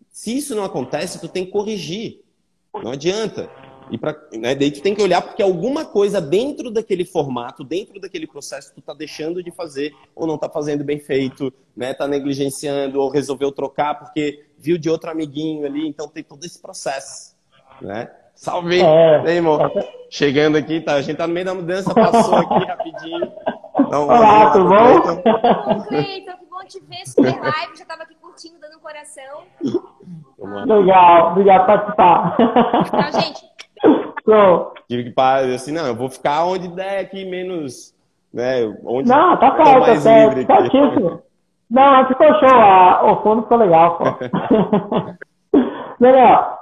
Se 0.09 0.37
isso 0.37 0.55
não 0.55 0.63
acontece, 0.63 1.19
tu 1.19 1.27
tem 1.27 1.45
que 1.45 1.51
corrigir. 1.51 2.21
Não 2.73 2.93
adianta. 2.93 3.51
E 3.91 3.99
pra, 3.99 4.17
né, 4.33 4.55
daí 4.55 4.71
tu 4.71 4.81
tem 4.81 4.95
que 4.95 5.03
olhar 5.03 5.21
porque 5.23 5.43
alguma 5.43 5.85
coisa 5.85 6.21
dentro 6.21 6.71
daquele 6.71 7.05
formato, 7.05 7.63
dentro 7.65 8.01
daquele 8.01 8.27
processo, 8.27 8.73
tu 8.75 8.81
tá 8.81 8.95
deixando 8.95 9.43
de 9.43 9.51
fazer 9.51 9.93
ou 10.15 10.27
não 10.27 10.39
tá 10.39 10.49
fazendo 10.49 10.85
bem 10.85 10.99
feito, 10.99 11.53
né? 11.77 11.93
Tá 11.93 12.07
negligenciando 12.07 13.01
ou 13.01 13.11
resolveu 13.11 13.53
trocar 13.53 13.95
porque 13.99 14.47
viu 14.59 14.79
de 14.79 14.89
outro 14.89 15.11
amiguinho 15.11 15.67
ali, 15.67 15.87
então 15.87 16.09
tem 16.09 16.23
todo 16.23 16.45
esse 16.45 16.61
processo, 16.61 17.37
né? 17.81 18.11
Salve! 18.35 18.81
É, 18.81 19.23
Ei, 19.27 19.37
irmão. 19.37 19.71
Chegando 20.11 20.57
aqui, 20.57 20.81
tá? 20.81 20.95
A 20.95 21.03
gente 21.03 21.17
tá 21.17 21.27
no 21.27 21.35
meio 21.35 21.47
da 21.47 21.55
mudança, 21.55 21.95
passou 21.95 22.35
aqui 22.35 22.65
rapidinho. 22.65 23.33
Então, 23.79 24.05
Olá, 24.05 24.51
tudo 24.51 24.69
bom? 24.69 25.83
Cleiton, 25.87 26.37
que 26.39 26.47
bom 26.47 26.65
te 26.67 26.81
ver, 26.81 27.07
super 27.07 27.41
live, 27.41 27.77
já 27.77 27.85
tava 27.85 28.03
aqui 28.03 28.15
curtindo, 28.15 28.59
dando 28.59 28.77
um 28.77 28.81
coração. 28.81 29.45
Legal, 30.67 31.33
obrigado 31.33 31.61
por 31.61 31.67
participar. 31.67 32.37
Então, 32.87 33.21
gente, 33.21 33.52
Tive 34.89 35.05
que 35.05 35.11
parar, 35.11 35.45
assim, 35.47 35.73
não, 35.73 35.87
eu 35.87 35.95
vou 35.95 36.09
ficar 36.09 36.45
onde 36.45 36.69
der 36.69 37.01
aqui 37.01 37.25
menos, 37.25 37.95
né, 38.33 38.65
onde 38.85 39.09
Não, 39.09 39.37
tá 39.37 39.57
certo, 39.57 39.87
tá 39.87 39.97
certo, 39.97 40.47
certíssimo. 40.47 41.23
Não, 41.71 42.07
ficou 42.07 42.27
show, 42.35 42.49
a, 42.49 43.13
o 43.13 43.23
fundo 43.23 43.43
ficou 43.43 43.59
legal, 43.59 43.99
pô. 43.99 44.05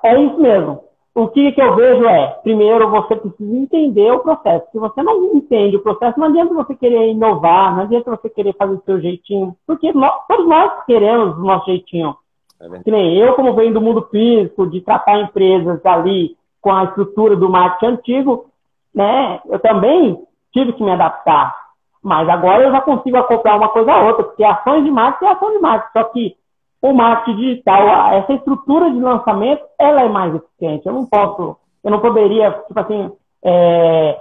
É 0.05 0.23
isso 0.23 0.39
mesmo. 0.39 0.85
O 1.15 1.29
que, 1.29 1.53
que 1.53 1.61
eu 1.61 1.75
vejo 1.75 2.05
é, 2.07 2.29
primeiro, 2.43 2.89
você 2.91 3.17
precisa 3.17 3.57
entender 3.57 4.13
o 4.13 4.21
processo. 4.21 4.67
Se 4.71 4.79
você 4.79 5.03
não 5.03 5.35
entende 5.35 5.77
o 5.77 5.83
processo, 5.83 6.19
não 6.19 6.29
adianta 6.29 6.55
você 6.55 6.75
querer 6.75 7.09
inovar, 7.09 7.75
não 7.75 7.83
adianta 7.83 8.11
você 8.11 8.29
querer 8.29 8.55
fazer 8.55 8.75
o 8.75 8.83
seu 8.85 9.01
jeitinho, 9.01 9.57
porque 9.67 9.93
nós, 9.93 10.13
todos 10.29 10.47
nós 10.47 10.85
queremos 10.85 11.37
o 11.37 11.41
nosso 11.41 11.67
jeitinho. 11.67 12.15
É 12.61 12.79
que 12.79 12.91
nem 12.91 13.17
eu, 13.17 13.35
como 13.35 13.55
venho 13.55 13.73
do 13.73 13.81
mundo 13.81 14.07
físico, 14.11 14.67
de 14.67 14.81
tratar 14.83 15.21
empresas 15.21 15.85
ali 15.85 16.37
com 16.61 16.73
a 16.73 16.85
estrutura 16.85 17.37
do 17.37 17.49
marketing 17.49 17.95
antigo, 17.95 18.47
né, 18.95 19.41
eu 19.47 19.59
também 19.59 20.19
tive 20.53 20.73
que 20.73 20.83
me 20.83 20.91
adaptar. 20.91 21.55
Mas 22.03 22.29
agora 22.29 22.63
eu 22.63 22.73
já 22.73 22.81
consigo 22.81 23.17
acoplar 23.17 23.57
uma 23.57 23.69
coisa 23.69 23.93
a 23.93 24.03
outra, 24.03 24.25
porque 24.25 24.45
ações 24.45 24.85
de 24.85 24.91
marketing 24.91 25.25
é 25.25 25.35
ação 25.35 25.51
de 25.53 25.59
marketing. 25.59 25.93
Só 25.93 26.05
que 26.05 26.37
o 26.83 26.93
marketing 26.93 27.37
digital, 27.37 28.13
essa 28.15 28.33
estrutura 28.33 28.91
de 28.91 28.99
lançamento, 28.99 29.63
ela 29.79 30.03
é 30.03 30.09
mais 30.09 30.35
eficiente. 30.35 30.87
Eu 30.87 30.95
não 30.95 31.07
posso, 31.07 31.57
eu 31.85 31.91
não 31.91 32.01
poderia, 32.01 32.53
tipo 32.67 32.81
assim, 32.81 33.13
é, 33.45 34.19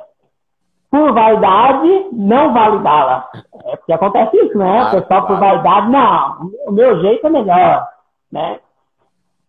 por 0.91 1.13
vaidade, 1.13 2.07
não 2.11 2.53
validá-la. 2.53 3.29
É 3.65 3.77
porque 3.77 3.93
acontece 3.93 4.35
isso, 4.37 4.57
né? 4.57 4.83
o 4.87 4.91
pessoal, 4.91 5.27
por 5.27 5.39
vaidade, 5.39 5.89
não, 5.89 6.51
o 6.67 6.71
meu 6.71 6.99
jeito 7.01 7.25
é 7.27 7.29
melhor, 7.29 7.87
né? 8.31 8.59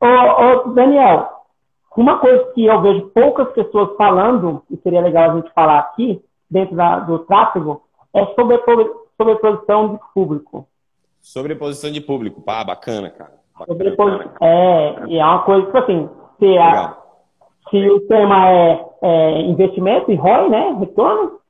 Ô, 0.01 0.07
ô, 0.07 0.73
Daniel, 0.73 1.30
uma 1.97 2.19
coisa 2.19 2.53
que 2.53 2.65
eu 2.65 2.81
vejo 2.81 3.09
poucas 3.09 3.53
pessoas 3.53 3.97
falando, 3.97 4.63
e 4.71 4.77
seria 4.79 5.01
legal 5.01 5.31
a 5.31 5.35
gente 5.37 5.53
falar 5.53 5.79
aqui, 5.79 6.23
dentro 6.49 6.77
da, 6.77 7.01
do 7.01 7.21
tráfego, 7.21 7.83
é 8.15 8.25
sobre 8.35 8.61
sobreposição 9.17 9.95
de 9.95 10.01
público. 10.15 10.67
Sobreposição 11.21 11.91
de 11.91 12.01
público. 12.01 12.41
Pá, 12.41 12.65
bacana, 12.65 13.11
cara. 13.11 13.33
Bacana, 13.59 14.29
cara. 14.29 14.35
É, 14.41 15.07
e 15.09 15.19
é 15.19 15.25
uma 15.25 15.43
coisa, 15.43 15.67
tipo 15.67 15.79
assim, 15.79 16.09
se, 16.39 16.59
a, 16.59 16.97
se 17.71 17.91
o 17.91 18.01
tema 18.07 18.51
é, 18.51 18.87
é 19.03 19.41
investimento 19.43 20.11
e 20.11 20.15
ROI, 20.15 20.49
né, 20.49 20.77
retorno, 20.79 21.41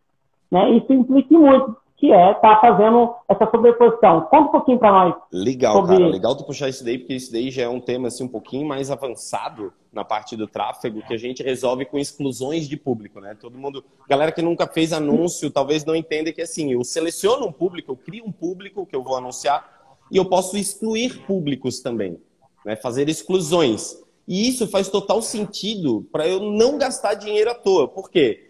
né, 0.50 0.70
isso 0.70 0.92
implica 0.92 1.32
muito 1.38 1.76
que 2.00 2.10
é 2.10 2.32
estar 2.32 2.56
tá 2.56 2.60
fazendo 2.62 3.14
essa 3.28 3.48
sobreposição. 3.50 4.22
Conta 4.22 4.48
um 4.48 4.52
pouquinho 4.52 4.78
para 4.78 4.90
nós. 4.90 5.14
Legal, 5.30 5.74
sobre... 5.74 5.98
cara. 5.98 6.08
Legal 6.08 6.34
tu 6.34 6.44
puxar 6.44 6.70
isso 6.70 6.82
daí, 6.82 6.96
porque 6.96 7.12
isso 7.12 7.30
daí 7.30 7.50
já 7.50 7.64
é 7.64 7.68
um 7.68 7.78
tema 7.78 8.08
assim, 8.08 8.24
um 8.24 8.28
pouquinho 8.28 8.66
mais 8.66 8.90
avançado 8.90 9.70
na 9.92 10.02
parte 10.02 10.34
do 10.34 10.48
tráfego, 10.48 11.02
que 11.02 11.12
a 11.12 11.18
gente 11.18 11.42
resolve 11.42 11.84
com 11.84 11.98
exclusões 11.98 12.66
de 12.66 12.76
público, 12.78 13.20
né? 13.20 13.36
Todo 13.38 13.58
mundo, 13.58 13.84
galera 14.08 14.32
que 14.32 14.40
nunca 14.40 14.66
fez 14.66 14.94
anúncio, 14.94 15.50
talvez 15.50 15.84
não 15.84 15.94
entenda 15.94 16.32
que 16.32 16.40
assim, 16.40 16.72
eu 16.72 16.82
seleciono 16.82 17.46
um 17.46 17.52
público, 17.52 17.92
eu 17.92 17.96
crio 17.96 18.24
um 18.24 18.32
público 18.32 18.86
que 18.86 18.96
eu 18.96 19.04
vou 19.04 19.16
anunciar 19.16 19.68
e 20.10 20.16
eu 20.16 20.24
posso 20.24 20.56
excluir 20.56 21.26
públicos 21.26 21.80
também, 21.80 22.18
né? 22.64 22.76
Fazer 22.76 23.10
exclusões. 23.10 24.02
E 24.26 24.48
isso 24.48 24.66
faz 24.68 24.88
total 24.88 25.20
sentido 25.20 26.08
para 26.10 26.26
eu 26.26 26.40
não 26.40 26.78
gastar 26.78 27.12
dinheiro 27.12 27.50
à 27.50 27.54
toa. 27.54 27.86
Por 27.86 28.10
quê? 28.10 28.49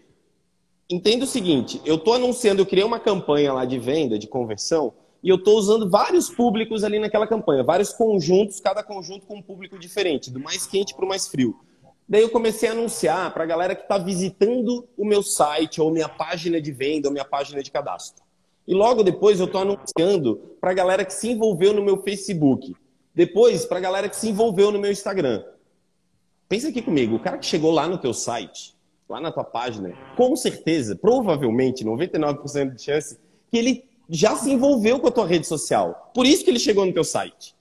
Entenda 0.91 1.23
o 1.23 1.27
seguinte: 1.27 1.81
eu 1.85 1.95
estou 1.95 2.13
anunciando, 2.13 2.61
eu 2.61 2.65
criei 2.65 2.83
uma 2.83 2.99
campanha 2.99 3.53
lá 3.53 3.65
de 3.65 3.79
venda, 3.79 4.19
de 4.19 4.27
conversão, 4.27 4.93
e 5.23 5.29
eu 5.29 5.37
estou 5.37 5.57
usando 5.57 5.89
vários 5.89 6.29
públicos 6.29 6.83
ali 6.83 6.99
naquela 6.99 7.25
campanha, 7.25 7.63
vários 7.63 7.93
conjuntos, 7.93 8.59
cada 8.59 8.83
conjunto 8.83 9.25
com 9.25 9.35
um 9.35 9.41
público 9.41 9.79
diferente, 9.79 10.29
do 10.29 10.39
mais 10.39 10.67
quente 10.67 10.93
para 10.93 11.05
o 11.05 11.07
mais 11.07 11.27
frio. 11.27 11.59
Daí 12.07 12.23
eu 12.23 12.29
comecei 12.29 12.67
a 12.67 12.73
anunciar 12.73 13.33
para 13.33 13.43
a 13.43 13.47
galera 13.47 13.73
que 13.73 13.83
está 13.83 13.97
visitando 13.97 14.85
o 14.97 15.05
meu 15.05 15.23
site, 15.23 15.79
ou 15.79 15.91
minha 15.91 16.09
página 16.09 16.59
de 16.59 16.71
venda, 16.71 17.07
ou 17.07 17.13
minha 17.13 17.23
página 17.23 17.63
de 17.63 17.71
cadastro. 17.71 18.23
E 18.67 18.73
logo 18.73 19.03
depois 19.03 19.39
eu 19.39 19.45
estou 19.45 19.61
anunciando 19.61 20.57
para 20.59 20.71
a 20.71 20.73
galera 20.73 21.05
que 21.05 21.13
se 21.13 21.29
envolveu 21.29 21.73
no 21.73 21.81
meu 21.81 21.97
Facebook. 22.03 22.75
Depois, 23.13 23.65
para 23.65 23.77
a 23.77 23.81
galera 23.81 24.09
que 24.09 24.15
se 24.15 24.29
envolveu 24.29 24.71
no 24.71 24.79
meu 24.79 24.91
Instagram. 24.91 25.43
Pensa 26.49 26.67
aqui 26.67 26.81
comigo, 26.81 27.15
o 27.15 27.19
cara 27.19 27.37
que 27.37 27.45
chegou 27.45 27.71
lá 27.71 27.87
no 27.87 27.97
teu 27.97 28.13
site, 28.13 28.70
lá 29.11 29.19
na 29.19 29.31
tua 29.31 29.43
página, 29.43 29.93
com 30.15 30.35
certeza, 30.35 30.95
provavelmente, 30.95 31.83
99% 31.83 32.75
de 32.75 32.81
chance, 32.81 33.19
que 33.51 33.57
ele 33.57 33.83
já 34.09 34.35
se 34.37 34.49
envolveu 34.49 34.99
com 34.99 35.07
a 35.07 35.11
tua 35.11 35.27
rede 35.27 35.45
social. 35.45 36.11
Por 36.13 36.25
isso 36.25 36.43
que 36.43 36.49
ele 36.49 36.59
chegou 36.59 36.85
no 36.85 36.93
teu 36.93 37.03
site. 37.03 37.53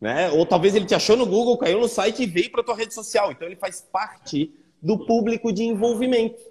Né? 0.00 0.30
Ou 0.32 0.44
talvez 0.44 0.74
ele 0.74 0.84
te 0.84 0.94
achou 0.94 1.16
no 1.16 1.26
Google, 1.26 1.56
caiu 1.56 1.80
no 1.80 1.88
site 1.88 2.24
e 2.24 2.26
veio 2.26 2.50
para 2.50 2.60
a 2.60 2.64
tua 2.64 2.74
rede 2.74 2.92
social. 2.92 3.30
Então 3.30 3.46
ele 3.46 3.56
faz 3.56 3.86
parte 3.92 4.52
do 4.82 4.98
público 4.98 5.52
de 5.52 5.62
envolvimento 5.62 6.42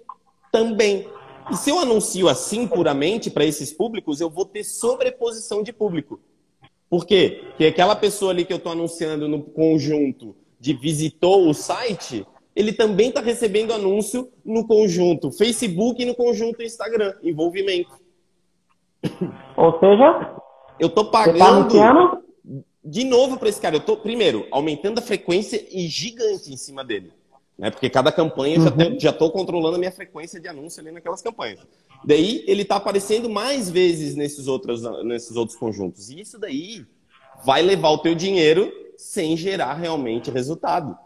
também. 0.50 1.06
E 1.50 1.56
se 1.56 1.68
eu 1.68 1.78
anuncio 1.78 2.26
assim 2.26 2.66
puramente 2.66 3.30
para 3.30 3.44
esses 3.44 3.72
públicos, 3.72 4.20
eu 4.20 4.30
vou 4.30 4.46
ter 4.46 4.64
sobreposição 4.64 5.62
de 5.62 5.72
público. 5.72 6.18
Por 6.88 7.04
quê? 7.06 7.42
Porque 7.48 7.66
aquela 7.66 7.94
pessoa 7.94 8.32
ali 8.32 8.44
que 8.44 8.52
eu 8.52 8.56
estou 8.56 8.72
anunciando 8.72 9.28
no 9.28 9.42
conjunto 9.42 10.34
de 10.58 10.72
visitou 10.72 11.48
o 11.48 11.52
site, 11.52 12.26
ele 12.54 12.72
também 12.72 13.08
está 13.08 13.20
recebendo 13.20 13.72
anúncio 13.72 14.30
no 14.44 14.66
conjunto 14.66 15.32
Facebook 15.32 16.02
e 16.02 16.06
no 16.06 16.14
conjunto 16.14 16.62
Instagram, 16.62 17.14
envolvimento. 17.22 17.92
Ou 19.56 19.78
seja, 19.80 20.36
eu 20.78 20.88
estou 20.88 21.04
tá 21.06 21.24
pagando 21.24 21.68
tá 21.68 22.20
de 22.84 23.04
novo 23.04 23.38
para 23.38 23.48
esse 23.48 23.60
cara. 23.60 23.76
Eu 23.76 23.80
estou, 23.80 23.96
primeiro, 23.96 24.46
aumentando 24.50 24.98
a 24.98 25.02
frequência 25.02 25.64
e 25.70 25.88
gigante 25.88 26.52
em 26.52 26.56
cima 26.56 26.84
dele. 26.84 27.12
Né? 27.58 27.70
Porque 27.70 27.88
cada 27.88 28.12
campanha 28.12 28.58
uhum. 28.58 28.98
já 28.98 29.10
estou 29.10 29.30
controlando 29.30 29.76
a 29.76 29.78
minha 29.78 29.92
frequência 29.92 30.40
de 30.40 30.48
anúncio 30.48 30.80
ali 30.80 30.90
naquelas 30.90 31.22
campanhas. 31.22 31.60
Daí 32.04 32.44
ele 32.46 32.62
está 32.62 32.76
aparecendo 32.76 33.30
mais 33.30 33.70
vezes 33.70 34.14
nesses 34.14 34.46
outros, 34.46 34.82
nesses 35.04 35.36
outros 35.36 35.56
conjuntos. 35.56 36.10
E 36.10 36.20
isso 36.20 36.38
daí 36.38 36.84
vai 37.44 37.62
levar 37.62 37.90
o 37.90 37.98
teu 37.98 38.14
dinheiro 38.14 38.72
sem 38.96 39.36
gerar 39.36 39.74
realmente 39.74 40.30
resultado. 40.30 40.96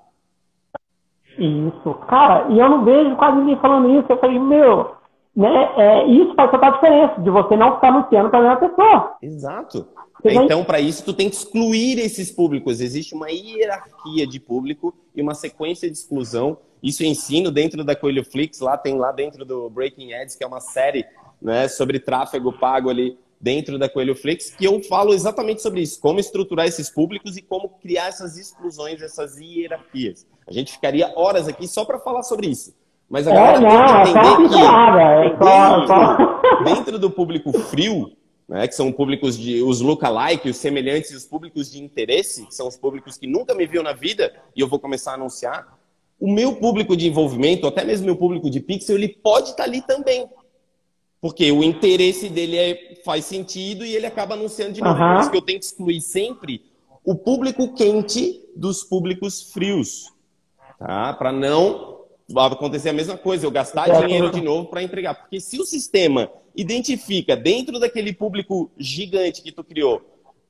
Isso. 1.38 1.94
Cara, 2.08 2.46
e 2.50 2.58
eu 2.58 2.68
não 2.68 2.84
vejo 2.84 3.16
quase 3.16 3.38
ninguém 3.38 3.56
falando 3.56 3.90
isso. 3.98 4.06
Eu 4.10 4.18
falei, 4.18 4.38
meu, 4.38 4.92
né, 5.34 5.70
é, 5.76 6.06
isso 6.08 6.34
faz 6.34 6.50
total 6.50 6.72
diferença 6.72 7.20
de 7.20 7.30
você 7.30 7.56
não 7.56 7.76
ficar 7.76 7.88
anunciando 7.88 8.28
para 8.28 8.38
a 8.40 8.42
mesma 8.42 8.68
pessoa. 8.68 9.16
Exato. 9.22 9.86
Então, 10.24 10.64
para 10.64 10.80
isso, 10.80 11.04
tu 11.04 11.12
tem 11.12 11.30
que 11.30 11.36
excluir 11.36 11.98
esses 12.00 12.30
públicos. 12.30 12.80
Existe 12.80 13.14
uma 13.14 13.30
hierarquia 13.30 14.26
de 14.26 14.40
público 14.40 14.92
e 15.14 15.22
uma 15.22 15.34
sequência 15.34 15.88
de 15.88 15.96
exclusão. 15.96 16.58
Isso 16.82 17.04
eu 17.04 17.06
ensino 17.06 17.52
dentro 17.52 17.84
da 17.84 17.94
Coelho 17.94 18.24
Flix, 18.24 18.58
lá 18.60 18.76
tem 18.76 18.96
lá 18.96 19.12
dentro 19.12 19.44
do 19.44 19.70
Breaking 19.70 20.12
Ads, 20.12 20.34
que 20.34 20.42
é 20.42 20.46
uma 20.46 20.60
série 20.60 21.06
né, 21.40 21.68
sobre 21.68 22.00
tráfego 22.00 22.52
pago 22.52 22.90
ali 22.90 23.16
dentro 23.40 23.78
da 23.78 23.88
Coelho 23.88 24.16
Flix, 24.16 24.50
que 24.50 24.64
eu 24.64 24.82
falo 24.82 25.14
exatamente 25.14 25.62
sobre 25.62 25.80
isso, 25.80 26.00
como 26.00 26.18
estruturar 26.18 26.66
esses 26.66 26.90
públicos 26.90 27.36
e 27.36 27.42
como 27.42 27.68
criar 27.80 28.08
essas 28.08 28.36
exclusões, 28.36 29.00
essas 29.00 29.38
hierarquias. 29.38 30.26
A 30.48 30.52
gente 30.52 30.72
ficaria 30.72 31.12
horas 31.14 31.46
aqui 31.46 31.68
só 31.68 31.84
para 31.84 31.98
falar 31.98 32.22
sobre 32.22 32.46
isso. 32.46 32.74
Mas 33.08 33.26
a 33.26 33.32
galera 33.32 33.58
é, 33.58 34.04
tem 34.04 34.12
que 34.12 34.18
é 34.18 34.32
entender 34.32 34.64
é 35.14 35.30
que 35.30 35.38
dentro, 35.44 36.64
dentro 36.64 36.98
do 36.98 37.10
público 37.10 37.52
frio, 37.52 38.12
né, 38.48 38.66
que 38.66 38.74
são 38.74 38.90
públicos 38.90 39.36
de 39.36 39.62
os 39.62 39.80
lookalike, 39.80 40.48
os 40.48 40.56
semelhantes 40.56 41.14
os 41.14 41.26
públicos 41.26 41.70
de 41.70 41.82
interesse, 41.82 42.46
que 42.46 42.54
são 42.54 42.66
os 42.66 42.76
públicos 42.76 43.18
que 43.18 43.26
nunca 43.26 43.54
me 43.54 43.66
viu 43.66 43.82
na 43.82 43.92
vida 43.92 44.32
e 44.56 44.60
eu 44.60 44.68
vou 44.68 44.78
começar 44.78 45.12
a 45.12 45.14
anunciar, 45.14 45.78
o 46.18 46.32
meu 46.32 46.56
público 46.56 46.96
de 46.96 47.06
envolvimento, 47.06 47.66
até 47.66 47.84
mesmo 47.84 48.06
meu 48.06 48.16
público 48.16 48.50
de 48.50 48.60
pixel, 48.60 48.96
ele 48.96 49.08
pode 49.08 49.50
estar 49.50 49.64
tá 49.64 49.68
ali 49.68 49.82
também. 49.82 50.28
Porque 51.20 51.50
o 51.50 51.62
interesse 51.62 52.28
dele 52.28 52.56
é, 52.56 53.00
faz 53.04 53.24
sentido 53.24 53.84
e 53.84 53.94
ele 53.94 54.06
acaba 54.06 54.34
anunciando 54.34 54.72
de 54.72 54.80
novo. 54.80 55.00
Uhum. 55.00 55.14
Por 55.14 55.20
isso 55.20 55.30
que 55.30 55.36
eu 55.36 55.42
tenho 55.42 55.58
que 55.58 55.64
excluir 55.64 56.00
sempre 56.00 56.64
o 57.04 57.14
público 57.14 57.74
quente 57.74 58.40
dos 58.54 58.82
públicos 58.82 59.50
frios. 59.52 60.12
Tá? 60.78 61.12
Para 61.12 61.32
não 61.32 62.04
acontecer 62.36 62.90
a 62.90 62.92
mesma 62.92 63.16
coisa, 63.16 63.46
eu 63.46 63.50
gastar 63.50 63.88
é, 63.88 64.00
dinheiro 64.00 64.30
de 64.30 64.40
novo 64.40 64.68
para 64.68 64.82
entregar. 64.82 65.14
Porque 65.14 65.40
se 65.40 65.60
o 65.60 65.64
sistema 65.64 66.30
identifica 66.54 67.36
dentro 67.36 67.78
daquele 67.78 68.12
público 68.12 68.70
gigante 68.76 69.42
que 69.42 69.52
tu 69.52 69.64
criou 69.64 70.02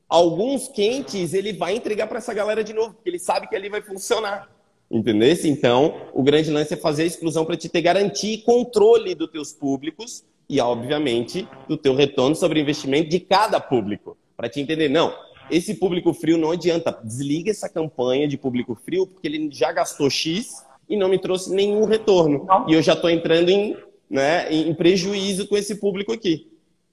alguns 0.09 0.69
quentes, 0.69 1.35
ele 1.35 1.53
vai 1.53 1.77
entregar 1.77 2.07
para 2.07 2.19
essa 2.19 2.33
galera 2.33 2.65
de 2.65 2.73
novo, 2.73 2.95
porque 2.95 3.11
ele 3.11 3.19
sabe 3.19 3.47
que 3.47 3.55
ali 3.55 3.69
vai 3.69 3.83
funcionar. 3.83 4.51
Entendeu? 4.91 5.37
Então, 5.45 6.09
o 6.15 6.23
grande 6.23 6.51
lance 6.51 6.73
é 6.73 6.77
fazer 6.77 7.03
a 7.03 7.07
exclusão 7.07 7.45
para 7.45 7.57
te 7.57 7.69
ter 7.69 7.83
garantir 7.83 8.33
e 8.33 8.39
controle 8.39 9.15
dos 9.15 9.31
teus 9.31 9.53
públicos 9.53 10.25
e, 10.49 10.59
obviamente, 10.61 11.47
do 11.69 11.77
teu 11.77 11.95
retorno 11.95 12.35
sobre 12.35 12.61
investimento 12.61 13.11
de 13.11 13.21
cada 13.21 13.61
público. 13.61 14.17
Para 14.35 14.49
te 14.49 14.61
entender, 14.61 14.89
não, 14.89 15.13
esse 15.51 15.75
público 15.75 16.13
frio 16.13 16.39
não 16.39 16.51
adianta. 16.51 16.99
Desliga 17.05 17.51
essa 17.51 17.69
campanha 17.69 18.29
de 18.29 18.37
público 18.37 18.75
frio, 18.75 19.07
porque 19.07 19.27
ele 19.27 19.51
já 19.53 19.73
gastou 19.73 20.09
X 20.09 20.65
e 20.89 20.97
não 20.97 21.09
me 21.09 21.19
trouxe 21.19 21.55
nenhum 21.55 21.85
retorno. 21.85 22.45
Não. 22.47 22.69
E 22.69 22.75
eu 22.75 22.83
já 22.83 22.95
estou 22.95 23.11
entrando 23.11 23.49
em 23.51 23.77
né, 24.11 24.51
em 24.51 24.75
prejuízo 24.75 25.49
com 25.49 25.57
esse 25.57 25.79
público 25.79 26.13
aqui. 26.13 26.47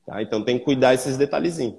Tá? 0.05 0.21
Então 0.21 0.43
tem 0.43 0.59
que 0.59 0.65
cuidar 0.65 0.93
esses 0.93 1.17
detalhezinhos. 1.17 1.75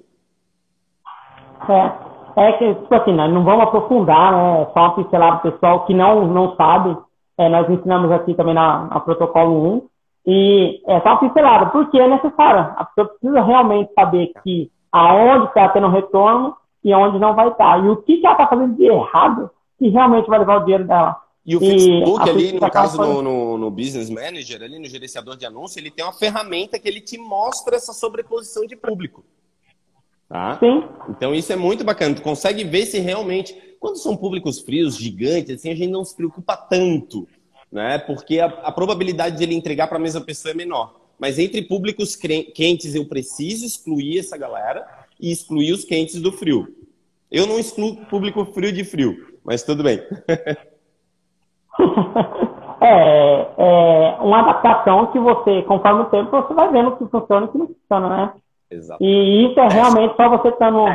É, 1.69 2.47
é 2.47 2.51
que, 2.53 2.75
tipo 2.75 2.93
assim, 2.95 3.13
né, 3.13 3.27
não 3.27 3.43
vamos 3.43 3.63
aprofundar, 3.63 4.31
né? 4.31 4.67
Só 4.73 4.79
uma 4.79 4.95
pincelada 4.95 5.37
pessoal 5.39 5.85
que 5.85 5.93
não, 5.93 6.27
não 6.27 6.55
sabe. 6.55 6.97
É, 7.37 7.47
nós 7.49 7.69
ensinamos 7.69 8.11
aqui 8.11 8.33
também 8.33 8.53
na, 8.53 8.85
na 8.85 8.99
protocolo 8.99 9.75
1. 9.75 9.87
E 10.29 10.81
é 10.87 10.99
só 11.01 11.09
uma 11.09 11.19
pincelada, 11.19 11.67
porque 11.67 11.97
é 11.97 12.07
necessário. 12.07 12.73
A 12.77 12.85
pessoa 12.85 13.07
precisa 13.07 13.41
realmente 13.41 13.93
saber 13.93 14.31
que 14.43 14.69
aonde 14.91 15.45
está 15.45 15.69
tendo 15.69 15.87
retorno 15.87 16.55
e 16.87 16.93
aonde 16.93 17.19
não 17.19 17.35
vai 17.35 17.49
estar. 17.49 17.83
E 17.83 17.89
o 17.89 17.97
que, 17.97 18.17
que 18.17 18.25
ela 18.25 18.35
está 18.35 18.47
fazendo 18.47 18.75
de 18.75 18.85
errado 18.85 19.51
que 19.77 19.89
realmente 19.89 20.27
vai 20.27 20.39
levar 20.39 20.61
o 20.61 20.63
dinheiro 20.63 20.87
dela. 20.87 21.21
E 21.45 21.55
o 21.55 21.59
Facebook, 21.59 22.27
e 22.27 22.29
ali, 22.29 22.51
no 22.53 22.71
caso, 22.71 22.97
no, 22.97 23.21
no, 23.21 23.57
no, 23.57 23.71
Business 23.71 24.09
Manager, 24.09 24.63
ali 24.63 24.79
no 24.79 24.85
gerenciador 24.85 25.35
de 25.35 25.45
anúncio, 25.45 25.79
ele 25.79 25.91
tem 25.91 26.03
uma 26.03 26.13
ferramenta 26.13 26.79
que 26.79 26.87
ele 26.87 27.01
te 27.01 27.17
mostra 27.17 27.75
essa 27.75 27.91
sobreposição 27.91 28.65
de 28.65 28.75
público. 28.75 29.23
Tá? 30.29 30.57
Sim. 30.59 30.83
Então 31.09 31.35
isso 31.35 31.51
é 31.51 31.57
muito 31.57 31.83
bacana. 31.83 32.15
Tu 32.15 32.21
consegue 32.21 32.63
ver 32.63 32.85
se 32.85 32.99
realmente. 32.99 33.55
Quando 33.79 33.97
são 33.97 34.17
públicos 34.17 34.59
frios, 34.59 34.97
gigantes, 34.97 35.55
assim, 35.55 35.69
a 35.69 35.75
gente 35.75 35.91
não 35.91 36.03
se 36.03 36.15
preocupa 36.15 36.55
tanto. 36.55 37.27
Né? 37.71 37.97
Porque 37.99 38.39
a, 38.39 38.45
a 38.45 38.71
probabilidade 38.71 39.37
de 39.37 39.43
ele 39.43 39.55
entregar 39.55 39.87
para 39.87 39.97
a 39.97 40.01
mesma 40.01 40.21
pessoa 40.21 40.51
é 40.51 40.55
menor. 40.55 40.95
Mas 41.19 41.37
entre 41.37 41.61
públicos 41.61 42.15
quentes, 42.15 42.95
eu 42.95 43.05
preciso 43.05 43.65
excluir 43.65 44.19
essa 44.19 44.37
galera 44.37 45.06
e 45.19 45.31
excluir 45.31 45.71
os 45.71 45.83
quentes 45.83 46.21
do 46.21 46.31
frio. 46.31 46.67
Eu 47.31 47.45
não 47.45 47.59
excluo 47.59 48.05
público 48.05 48.45
frio 48.45 48.71
de 48.71 48.83
frio, 48.83 49.15
mas 49.43 49.63
tudo 49.63 49.83
bem. 49.83 49.99
é, 52.81 53.47
é 53.57 54.17
uma 54.21 54.39
adaptação 54.39 55.07
que 55.07 55.19
você, 55.19 55.61
conforme 55.63 56.01
o 56.01 56.05
tempo, 56.05 56.31
você 56.31 56.53
vai 56.53 56.71
vendo 56.71 56.89
o 56.89 56.97
que 56.97 57.05
funciona 57.07 57.45
e 57.45 57.49
o 57.49 57.51
que 57.51 57.57
não 57.57 57.67
funciona, 57.67 58.09
né? 58.09 58.33
Exato. 58.69 59.03
E 59.03 59.45
isso 59.45 59.59
é 59.59 59.67
realmente 59.67 60.15
só 60.15 60.29
você 60.29 60.49
estando. 60.49 60.87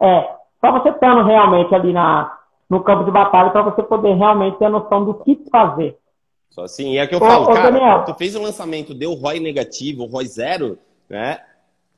É, 0.00 0.34
só 0.60 0.72
você 0.72 0.90
estando 0.90 1.24
realmente 1.24 1.74
ali 1.74 1.92
na, 1.92 2.38
no 2.68 2.82
campo 2.82 3.04
de 3.04 3.10
batalha 3.10 3.50
para 3.50 3.62
você 3.62 3.82
poder 3.82 4.14
realmente 4.14 4.58
ter 4.58 4.66
a 4.66 4.70
noção 4.70 5.04
do 5.04 5.14
que 5.14 5.44
fazer. 5.50 5.96
Só 6.50 6.62
assim, 6.64 6.98
é 6.98 7.06
que 7.06 7.14
eu 7.14 7.18
falo, 7.18 7.44
ô, 7.44 7.52
cara, 7.52 7.70
Daniel. 7.70 8.04
tu 8.04 8.14
fez 8.14 8.34
um 8.34 8.42
lançamento, 8.42 8.94
deu 8.94 9.14
ROI 9.14 9.38
negativo, 9.38 10.06
ROI 10.06 10.26
zero, 10.26 10.78
né? 11.08 11.38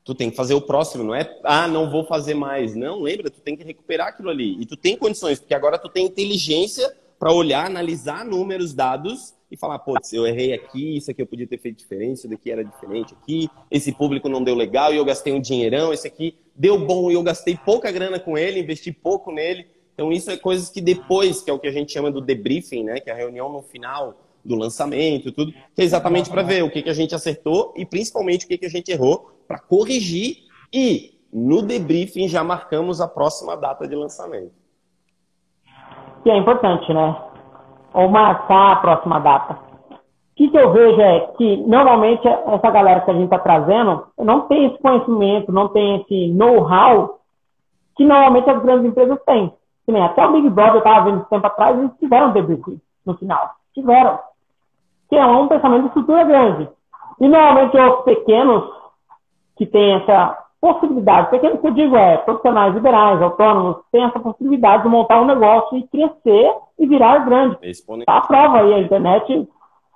Tu 0.03 0.15
tem 0.15 0.29
que 0.29 0.35
fazer 0.35 0.53
o 0.53 0.61
próximo, 0.61 1.03
não 1.03 1.13
é, 1.13 1.39
ah, 1.43 1.67
não 1.67 1.89
vou 1.89 2.03
fazer 2.03 2.33
mais. 2.33 2.75
Não, 2.75 3.01
lembra, 3.01 3.29
tu 3.29 3.39
tem 3.39 3.55
que 3.55 3.63
recuperar 3.63 4.07
aquilo 4.07 4.29
ali. 4.29 4.59
E 4.59 4.65
tu 4.65 4.75
tem 4.75 4.97
condições, 4.97 5.39
porque 5.39 5.53
agora 5.53 5.77
tu 5.77 5.89
tem 5.89 6.05
inteligência 6.05 6.91
para 7.19 7.31
olhar, 7.31 7.67
analisar 7.67 8.25
números, 8.25 8.73
dados 8.73 9.35
e 9.51 9.55
falar, 9.55 9.77
putz, 9.79 10.11
eu 10.11 10.25
errei 10.25 10.53
aqui, 10.53 10.97
isso 10.97 11.11
aqui 11.11 11.21
eu 11.21 11.27
podia 11.27 11.45
ter 11.45 11.59
feito 11.59 11.77
diferente, 11.77 12.17
isso 12.17 12.27
daqui 12.27 12.49
era 12.49 12.63
diferente 12.63 13.13
aqui, 13.13 13.49
esse 13.69 13.91
público 13.91 14.27
não 14.27 14.43
deu 14.43 14.55
legal 14.55 14.93
e 14.93 14.97
eu 14.97 15.05
gastei 15.05 15.31
um 15.33 15.41
dinheirão, 15.41 15.93
esse 15.93 16.07
aqui 16.07 16.35
deu 16.55 16.79
bom 16.79 17.11
e 17.11 17.13
eu 17.13 17.21
gastei 17.21 17.55
pouca 17.63 17.91
grana 17.91 18.19
com 18.19 18.37
ele, 18.37 18.61
investi 18.61 18.91
pouco 18.91 19.31
nele. 19.31 19.67
Então 19.93 20.11
isso 20.11 20.31
é 20.31 20.37
coisas 20.37 20.69
que 20.69 20.81
depois, 20.81 21.41
que 21.41 21.51
é 21.51 21.53
o 21.53 21.59
que 21.59 21.67
a 21.67 21.71
gente 21.71 21.91
chama 21.91 22.09
do 22.09 22.21
debriefing, 22.21 22.85
né, 22.85 22.99
que 22.99 23.09
é 23.09 23.13
a 23.13 23.15
reunião 23.15 23.51
no 23.51 23.61
final 23.61 24.17
do 24.43 24.55
lançamento, 24.55 25.31
tudo, 25.31 25.51
que 25.51 25.81
é 25.81 25.83
exatamente 25.83 26.29
para 26.29 26.41
ver 26.41 26.63
o 26.63 26.69
que, 26.69 26.81
que 26.81 26.89
a 26.89 26.93
gente 26.93 27.13
acertou 27.13 27.73
e 27.75 27.85
principalmente 27.85 28.45
o 28.45 28.47
que, 28.47 28.57
que 28.57 28.65
a 28.65 28.69
gente 28.69 28.91
errou 28.91 29.31
para 29.47 29.59
corrigir 29.59 30.37
e 30.73 31.19
no 31.31 31.61
debriefing 31.61 32.27
já 32.27 32.43
marcamos 32.43 32.99
a 32.99 33.07
próxima 33.07 33.55
data 33.55 33.87
de 33.87 33.95
lançamento 33.95 34.61
que 36.23 36.29
é 36.29 36.37
importante, 36.37 36.91
né? 36.93 37.15
Ou 37.93 38.09
marcar 38.09 38.73
a 38.73 38.75
próxima 38.77 39.19
data. 39.19 39.53
O 39.53 40.35
que, 40.35 40.49
que 40.49 40.57
eu 40.57 40.71
vejo 40.71 41.01
é 41.01 41.19
que, 41.37 41.57
normalmente, 41.57 42.27
essa 42.27 42.71
galera 42.71 43.01
que 43.01 43.11
a 43.11 43.13
gente 43.13 43.25
está 43.25 43.39
trazendo 43.39 44.05
não 44.17 44.41
tem 44.47 44.65
esse 44.65 44.81
conhecimento, 44.81 45.51
não 45.51 45.67
tem 45.67 46.01
esse 46.01 46.27
know-how 46.33 47.19
que 47.97 48.05
normalmente 48.05 48.49
as 48.49 48.61
grandes 48.61 48.85
empresas 48.85 49.19
têm. 49.25 49.53
nem 49.87 50.01
até 50.01 50.25
o 50.25 50.31
Big 50.31 50.49
Brother, 50.49 50.75
eu 50.75 50.77
estava 50.79 51.11
vendo 51.11 51.25
tempo 51.25 51.45
atrás, 51.45 51.77
eles 51.77 51.91
tiveram 51.99 52.31
debriefing 52.31 52.79
no 53.05 53.17
final. 53.17 53.51
Tiveram. 53.73 54.19
Que 55.11 55.17
é 55.17 55.25
um 55.25 55.47
pensamento 55.47 55.81
de 55.81 55.87
estrutura 55.89 56.23
grande. 56.23 56.67
E, 57.19 57.27
normalmente, 57.27 57.77
os 57.77 58.03
pequenos 58.03 58.63
que 59.57 59.67
têm 59.67 59.93
essa 59.93 60.37
possibilidade. 60.59 61.29
Pequeno 61.29 61.59
que 61.59 61.67
eu 61.67 61.71
digo 61.71 61.95
é, 61.95 62.17
profissionais 62.17 62.73
liberais, 62.73 63.21
autônomos, 63.21 63.77
têm 63.91 64.03
essa 64.03 64.19
possibilidade 64.19 64.83
de 64.83 64.89
montar 64.89 65.21
um 65.21 65.25
negócio 65.25 65.77
e 65.77 65.87
crescer 65.87 66.55
e 66.79 66.87
virar 66.87 67.19
grande. 67.25 67.57
Está 67.61 68.17
a 68.17 68.21
prova 68.21 68.59
aí, 68.61 68.73
a 68.73 68.79
internet 68.79 69.47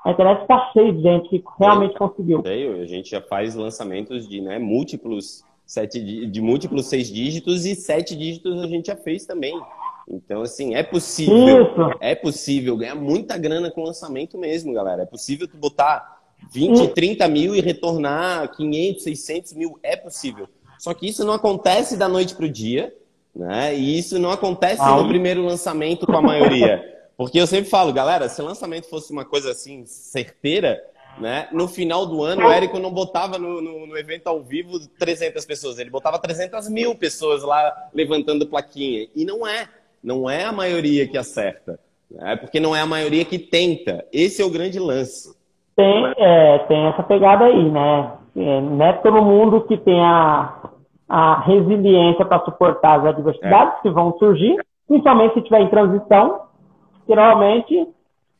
a 0.05 0.11
internet 0.11 0.41
está 0.43 0.69
cheia 0.71 0.93
de 0.93 1.01
gente 1.01 1.29
que 1.29 1.43
realmente 1.59 1.97
conseguiu. 1.97 2.43
A 2.45 2.85
gente 2.85 3.09
já 3.09 3.21
faz 3.21 3.55
lançamentos 3.55 4.27
de 4.27 4.39
né, 4.39 4.59
múltiplos 4.59 5.43
sete 5.65 6.27
de 6.27 6.41
múltiplos 6.41 6.87
seis 6.87 7.07
dígitos 7.07 7.65
e 7.65 7.75
sete 7.75 8.15
dígitos 8.15 8.61
a 8.61 8.67
gente 8.67 8.87
já 8.87 8.95
fez 8.95 9.25
também. 9.25 9.59
Então, 10.07 10.43
assim, 10.43 10.75
é 10.75 10.83
possível. 10.83 11.63
Isso. 11.63 11.97
É 11.99 12.13
possível 12.13 12.77
ganhar 12.77 12.95
muita 12.95 13.37
grana 13.37 13.71
com 13.71 13.83
lançamento 13.83 14.37
mesmo, 14.37 14.73
galera. 14.73 15.01
É 15.01 15.05
possível 15.05 15.47
tu 15.47 15.57
botar 15.57 16.21
20, 16.51 16.93
30 16.93 17.27
mil 17.27 17.55
e 17.55 17.61
retornar 17.61 18.55
500, 18.55 19.03
600 19.03 19.53
mil 19.53 19.79
é 19.81 19.95
possível. 19.95 20.47
Só 20.77 20.93
que 20.93 21.07
isso 21.07 21.23
não 21.23 21.33
acontece 21.33 21.97
da 21.97 22.07
noite 22.07 22.35
para 22.35 22.45
o 22.45 22.49
dia, 22.49 22.93
né? 23.35 23.75
E 23.75 23.97
isso 23.97 24.19
não 24.19 24.31
acontece 24.31 24.81
ah, 24.81 24.95
no 24.95 25.07
primeiro 25.07 25.43
lançamento 25.43 26.05
com 26.05 26.15
a 26.15 26.21
maioria. 26.21 26.93
Porque 27.17 27.39
eu 27.39 27.47
sempre 27.47 27.69
falo, 27.69 27.93
galera, 27.93 28.27
se 28.27 28.41
o 28.41 28.45
lançamento 28.45 28.89
fosse 28.89 29.11
uma 29.11 29.23
coisa 29.23 29.51
assim, 29.51 29.85
certeira, 29.85 30.83
né? 31.17 31.47
No 31.51 31.67
final 31.67 32.05
do 32.05 32.23
ano, 32.23 32.45
o 32.45 32.51
Érico 32.51 32.79
não 32.79 32.91
botava 32.91 33.37
no, 33.37 33.61
no, 33.61 33.87
no, 33.87 33.97
evento 33.97 34.27
ao 34.27 34.41
vivo 34.41 34.79
300 34.99 35.45
pessoas, 35.45 35.79
ele 35.79 35.89
botava 35.89 36.19
300 36.19 36.69
mil 36.69 36.95
pessoas 36.95 37.43
lá 37.43 37.73
levantando 37.93 38.47
plaquinha. 38.47 39.07
E 39.15 39.25
não 39.25 39.47
é. 39.47 39.67
Não 40.03 40.29
é 40.29 40.43
a 40.43 40.51
maioria 40.51 41.07
que 41.07 41.17
acerta. 41.17 41.79
Né? 42.11 42.35
Porque 42.35 42.59
não 42.59 42.75
é 42.75 42.81
a 42.81 42.85
maioria 42.85 43.25
que 43.25 43.39
tenta. 43.39 44.05
Esse 44.11 44.41
é 44.41 44.45
o 44.45 44.51
grande 44.51 44.79
lance. 44.79 45.35
Tem, 45.75 46.13
é, 46.17 46.59
tem 46.59 46.87
essa 46.87 47.03
pegada 47.03 47.45
aí, 47.45 47.69
né? 47.71 48.11
É, 48.35 48.61
não 48.61 48.85
é 48.85 48.93
todo 48.93 49.21
mundo 49.21 49.61
que 49.61 49.77
tem 49.77 49.99
a, 49.99 50.69
a 51.07 51.39
resiliência 51.41 52.25
para 52.25 52.43
suportar 52.43 52.99
as 52.99 53.05
adversidades 53.07 53.79
é. 53.79 53.81
que 53.81 53.89
vão 53.89 54.17
surgir, 54.17 54.57
principalmente 54.87 55.33
se 55.33 55.39
estiver 55.39 55.61
em 55.61 55.69
transição, 55.69 56.41
que 57.05 57.15
normalmente 57.15 57.87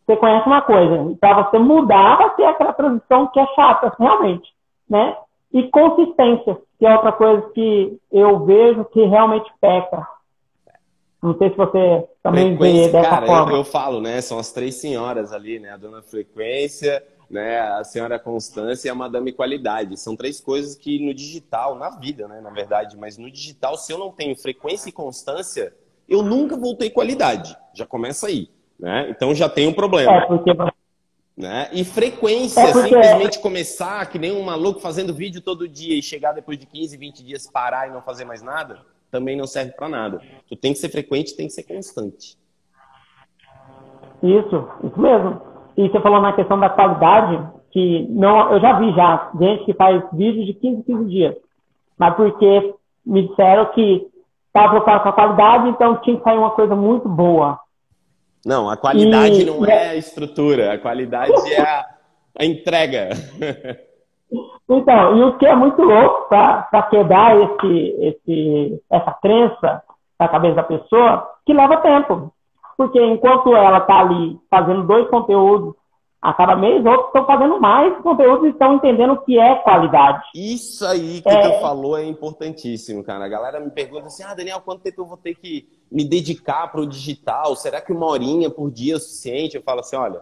você 0.05 0.15
conhece 0.17 0.47
uma 0.47 0.61
coisa. 0.61 1.17
Para 1.19 1.43
você 1.43 1.57
mudar, 1.57 2.17
vai 2.17 2.35
ter 2.35 2.45
aquela 2.45 2.73
transição 2.73 3.27
que 3.27 3.39
é 3.39 3.47
chata, 3.55 3.93
realmente. 3.99 4.53
Né? 4.87 5.17
E 5.51 5.63
consistência, 5.69 6.57
que 6.77 6.85
é 6.85 6.93
outra 6.93 7.11
coisa 7.11 7.41
que 7.49 7.97
eu 8.11 8.45
vejo 8.45 8.85
que 8.85 9.03
realmente 9.05 9.51
peca. 9.59 10.07
Não 11.23 11.35
sei 11.37 11.49
se 11.49 11.57
você 11.57 12.07
também 12.21 12.55
vê 12.55 12.89
dessa 12.89 13.09
cara, 13.09 13.25
forma. 13.25 13.51
Eu, 13.53 13.57
eu 13.57 13.63
falo, 13.63 13.99
né? 13.99 14.21
São 14.21 14.37
as 14.37 14.51
três 14.51 14.75
senhoras 14.75 15.33
ali, 15.33 15.59
né? 15.59 15.71
A 15.71 15.77
dona 15.77 16.03
Frequência, 16.03 17.03
né? 17.27 17.61
A 17.61 17.83
senhora 17.83 18.19
Constância 18.19 18.87
e 18.87 18.91
a 18.91 18.95
Madame 18.95 19.33
Qualidade. 19.33 19.99
São 19.99 20.15
três 20.15 20.39
coisas 20.39 20.75
que 20.75 21.03
no 21.03 21.15
digital, 21.15 21.73
na 21.75 21.89
vida, 21.89 22.27
né? 22.27 22.41
Na 22.41 22.51
verdade, 22.51 22.95
mas 22.95 23.17
no 23.17 23.31
digital, 23.31 23.75
se 23.75 23.91
eu 23.91 23.97
não 23.97 24.11
tenho 24.11 24.35
frequência 24.35 24.89
e 24.89 24.91
constância, 24.91 25.73
eu 26.07 26.21
nunca 26.21 26.55
vou 26.55 26.75
ter 26.75 26.91
qualidade. 26.91 27.57
Já 27.73 27.87
começa 27.87 28.27
aí, 28.27 28.49
né? 28.79 29.07
Então 29.09 29.33
já 29.33 29.47
tem 29.49 29.67
um 29.67 29.73
problema. 29.73 30.11
É, 30.11 30.21
porque 30.25 30.53
né? 31.37 31.69
E 31.73 31.83
frequência, 31.83 32.61
É 32.61 32.71
porque- 32.71 32.87
simplesmente 32.87 33.39
começar 33.39 34.05
que 34.09 34.17
nem 34.17 34.31
um 34.31 34.43
maluco 34.43 34.79
fazendo 34.79 35.13
vídeo 35.13 35.41
todo 35.41 35.67
dia 35.67 35.97
e 35.97 36.01
chegar 36.01 36.31
depois 36.31 36.57
de 36.57 36.65
15, 36.65 36.95
20 36.97 37.23
dias 37.23 37.49
parar 37.51 37.87
e 37.87 37.91
não 37.91 38.01
fazer 38.01 38.23
mais 38.23 38.41
nada, 38.41 38.79
também 39.11 39.35
não 39.37 39.45
serve 39.45 39.71
pra 39.73 39.89
nada. 39.89 40.21
Tu 40.47 40.55
tem 40.55 40.71
que 40.71 40.79
ser 40.79 40.89
frequente, 40.89 41.35
tem 41.35 41.47
que 41.47 41.53
ser 41.53 41.63
constante. 41.63 42.37
Isso, 44.23 44.67
isso 44.83 44.99
mesmo. 44.99 45.41
E 45.77 45.89
você 45.89 45.99
falou 45.99 46.21
na 46.21 46.33
questão 46.33 46.57
da 46.59 46.69
qualidade, 46.69 47.45
que 47.71 48.07
não, 48.09 48.53
eu 48.53 48.61
já 48.61 48.79
vi 48.79 48.93
já 48.93 49.29
gente 49.37 49.65
que 49.65 49.73
faz 49.73 50.01
vídeo 50.13 50.45
de 50.45 50.53
15, 50.53 50.83
15 50.83 51.05
dias. 51.09 51.35
Mas 51.97 52.15
porque 52.15 52.73
me 53.05 53.27
disseram 53.27 53.65
que 53.73 54.07
estava 54.47 54.69
preocupado 54.69 55.03
com 55.03 55.09
a 55.09 55.13
qualidade, 55.13 55.69
então 55.69 55.97
tinha 55.97 56.15
que 56.17 56.23
sair 56.23 56.37
uma 56.37 56.51
coisa 56.51 56.75
muito 56.75 57.09
boa. 57.09 57.59
Não, 58.45 58.69
a 58.69 58.77
qualidade 58.77 59.41
E- 59.41 59.45
não 59.45 59.65
é 59.65 59.89
a 59.89 59.95
estrutura, 59.95 60.73
a 60.73 60.77
qualidade 60.77 61.33
é 61.51 61.61
a, 61.61 61.85
a 62.39 62.45
entrega. 62.45 63.09
Então, 64.67 65.15
e 65.15 65.23
o 65.23 65.37
que 65.37 65.45
é 65.45 65.55
muito 65.55 65.79
louco 65.81 66.27
para 66.27 66.87
quebrar 66.89 67.39
esse, 67.39 67.95
esse, 67.99 68.83
essa 68.89 69.11
crença 69.21 69.83
na 70.19 70.27
cabeça 70.27 70.55
da 70.55 70.63
pessoa, 70.63 71.29
que 71.45 71.53
leva 71.53 71.77
tempo. 71.77 72.33
Porque 72.75 72.99
enquanto 73.01 73.55
ela 73.55 73.77
está 73.77 73.99
ali 73.99 74.37
fazendo 74.49 74.83
dois 74.83 75.07
conteúdos 75.09 75.75
a 76.29 76.33
cada 76.33 76.55
mês, 76.55 76.85
outros 76.85 77.07
estão 77.07 77.25
fazendo 77.25 77.59
mais 77.59 77.97
conteúdos 78.01 78.45
e 78.45 78.49
estão 78.49 78.75
entendendo 78.75 79.13
o 79.13 79.21
que 79.21 79.37
é 79.39 79.55
qualidade. 79.55 80.23
Isso 80.33 80.85
aí 80.85 81.21
que 81.21 81.29
É. 81.29 81.49
tu 81.49 81.61
falou 81.61 81.97
é 81.97 82.03
importantíssimo, 82.05 83.03
cara. 83.03 83.25
A 83.25 83.27
galera 83.29 83.59
me 83.59 83.69
pergunta 83.69 84.07
assim: 84.07 84.23
ah, 84.23 84.33
Daniel, 84.33 84.61
quanto 84.61 84.81
tempo 84.81 85.01
eu 85.01 85.05
vou 85.05 85.17
ter 85.17 85.35
que 85.35 85.67
me 85.91 86.03
dedicar 86.03 86.67
para 86.71 86.81
o 86.81 86.87
digital? 86.87 87.55
Será 87.55 87.79
que 87.79 87.93
uma 87.93 88.07
horinha 88.07 88.49
por 88.49 88.71
dia 88.71 88.95
é 88.95 88.99
suficiente? 88.99 89.55
Eu 89.55 89.63
falo 89.63 89.81
assim: 89.81 89.95
olha, 89.95 90.21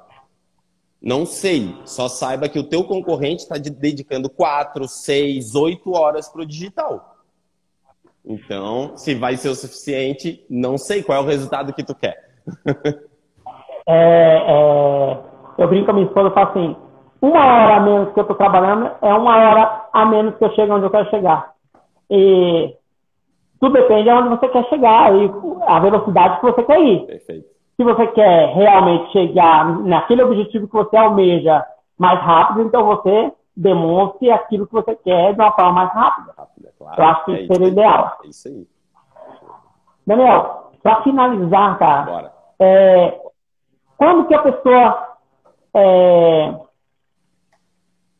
não 1.01 1.25
sei. 1.25 1.75
Só 1.85 2.07
saiba 2.07 2.49
que 2.49 2.59
o 2.59 2.63
teu 2.67 2.83
concorrente 2.83 3.43
está 3.43 3.57
dedicando 3.57 4.29
quatro, 4.29 4.87
seis, 4.87 5.55
oito 5.55 5.91
horas 5.93 6.29
para 6.29 6.41
o 6.41 6.45
digital. 6.45 7.17
Então, 8.25 8.95
se 8.95 9.13
vai 9.15 9.35
ser 9.35 9.49
o 9.49 9.55
suficiente, 9.55 10.45
não 10.49 10.77
sei 10.77 11.03
qual 11.03 11.17
é 11.17 11.21
o 11.21 11.27
resultado 11.27 11.73
que 11.73 11.83
tu 11.83 11.95
quer. 11.95 12.33
É, 13.85 14.37
é, 14.37 15.23
eu 15.57 15.67
brinco 15.67 15.85
com 15.85 15.91
a 15.91 15.93
minha 15.93 16.07
esposa 16.07 16.29
e 16.29 16.33
falo 16.33 16.49
assim, 16.49 16.75
uma 17.21 17.39
hora 17.39 17.75
a 17.77 17.79
menos 17.79 18.13
que 18.13 18.19
eu 18.19 18.23
estou 18.23 18.35
trabalhando 18.35 18.91
é 19.01 19.13
uma 19.13 19.37
hora 19.37 19.85
a 19.93 20.05
menos 20.05 20.35
que 20.35 20.43
eu 20.43 20.51
chego 20.51 20.73
onde 20.73 20.85
eu 20.85 20.89
quero 20.89 21.09
chegar. 21.09 21.53
E 22.09 22.75
tudo 23.59 23.73
depende 23.73 24.03
de 24.03 24.09
onde 24.09 24.29
você 24.29 24.47
quer 24.49 24.65
chegar 24.65 25.15
e 25.15 25.31
a 25.67 25.79
velocidade 25.79 26.39
que 26.39 26.45
você 26.45 26.63
quer 26.63 26.81
ir. 26.81 27.05
Perfeito. 27.05 27.47
Se 27.77 27.83
você 27.83 28.07
quer 28.07 28.53
realmente 28.53 29.11
chegar 29.11 29.79
naquele 29.79 30.23
objetivo 30.23 30.67
que 30.67 30.73
você 30.73 30.97
almeja 30.97 31.65
mais 31.97 32.19
rápido, 32.19 32.61
então 32.61 32.85
você 32.85 33.31
demonstre 33.55 34.29
aquilo 34.31 34.67
que 34.67 34.73
você 34.73 34.95
quer 34.95 35.33
de 35.33 35.39
uma 35.39 35.51
forma 35.53 35.71
mais 35.71 35.93
rápida. 35.93 36.33
É 36.65 36.71
claro. 36.77 37.01
Eu 37.01 37.07
acho 37.07 37.25
que 37.25 37.31
é 37.31 37.39
isso 37.41 37.53
seria 37.53 37.67
aí. 37.67 37.71
ideal. 37.71 38.17
É 38.23 38.27
isso 38.27 38.47
aí. 38.47 38.67
Daniel, 40.05 40.71
para 40.83 41.01
finalizar, 41.03 41.79
cara, 41.79 42.11
Bora. 42.11 42.33
é, 42.59 43.21
quando 43.97 44.27
que 44.27 44.35
a 44.35 44.41
pessoa 44.41 45.12
é, 45.75 46.55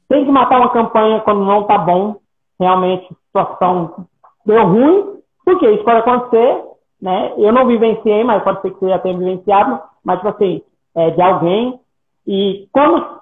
tem 0.10 0.26
que 0.26 0.32
matar 0.32 0.60
uma 0.60 0.70
campanha 0.70 1.22
quando 1.22 1.45
não 1.45 1.64
tá 1.64 1.78
bom, 1.78 2.18
realmente 2.60 3.06
a 3.12 3.16
situação 3.45 4.08
deu 4.45 4.66
ruim, 4.66 5.20
porque 5.45 5.70
isso 5.70 5.84
pode 5.84 5.99
acontecer, 5.99 6.64
né? 7.01 7.34
Eu 7.38 7.51
não 7.51 7.66
vivenciei, 7.66 8.24
mas 8.24 8.43
pode 8.43 8.62
ser 8.62 8.72
que 8.72 8.80
você 8.80 8.89
já 8.89 8.99
tenha 8.99 9.18
vivenciado, 9.18 9.82
mas 10.04 10.18
tipo 10.18 10.30
assim, 10.30 10.62
é, 10.95 11.10
de 11.12 11.22
alguém, 11.22 11.80
e 12.26 12.68
como 12.72 13.22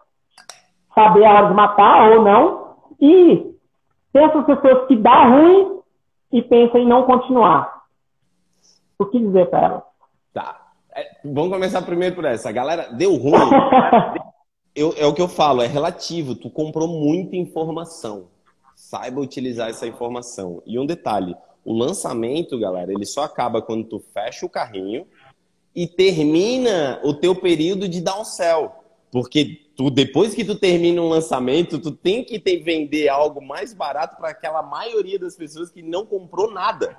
saber 0.93 1.25
a 1.25 1.34
hora 1.34 1.47
de 1.47 1.53
matar 1.53 2.11
ou 2.11 2.23
não, 2.23 2.75
e 2.99 3.55
tem 4.13 4.23
essas 4.23 4.45
pessoas 4.45 4.88
que 4.88 4.95
dá 4.95 5.27
ruim 5.27 5.79
e 6.32 6.41
pensam 6.41 6.79
em 6.82 6.88
não 6.88 7.03
continuar. 7.03 7.82
O 8.99 9.05
que 9.05 9.19
dizer 9.19 9.49
para 9.49 9.59
elas? 9.59 9.84
Tá. 10.34 10.70
É, 11.01 11.17
vamos 11.25 11.49
começar 11.51 11.81
primeiro 11.81 12.13
por 12.13 12.25
essa. 12.25 12.49
A 12.49 12.51
galera 12.51 12.91
deu 12.93 13.15
ruim. 13.15 13.33
Eu- 14.73 14.93
é 14.95 15.05
o 15.05 15.13
que 15.13 15.21
eu 15.21 15.27
falo, 15.27 15.61
é 15.61 15.67
relativo. 15.67 16.33
Tu 16.33 16.49
comprou 16.49 16.87
muita 16.87 17.35
informação. 17.35 18.27
Saiba 18.73 19.19
utilizar 19.19 19.69
essa 19.69 19.85
informação. 19.85 20.61
E 20.65 20.79
um 20.79 20.85
detalhe: 20.85 21.35
o 21.65 21.73
lançamento, 21.73 22.57
galera, 22.57 22.93
ele 22.93 23.05
só 23.05 23.23
acaba 23.23 23.61
quando 23.61 23.83
tu 23.83 23.99
fecha 24.13 24.45
o 24.45 24.49
carrinho 24.49 25.05
e 25.75 25.87
termina 25.87 27.01
o 27.03 27.13
teu 27.13 27.35
período 27.35 27.89
de 27.89 27.99
downsell. 27.99 28.71
Porque 29.11 29.59
tu, 29.75 29.89
depois 29.89 30.33
que 30.33 30.45
tu 30.45 30.55
termina 30.55 31.01
um 31.01 31.09
lançamento, 31.09 31.77
tu 31.79 31.91
tem 31.91 32.23
que 32.23 32.39
ter, 32.39 32.59
vender 32.59 33.09
algo 33.09 33.45
mais 33.45 33.73
barato 33.73 34.15
para 34.15 34.29
aquela 34.29 34.61
maioria 34.61 35.19
das 35.19 35.35
pessoas 35.35 35.69
que 35.69 35.81
não 35.81 36.05
comprou 36.05 36.49
nada. 36.49 36.97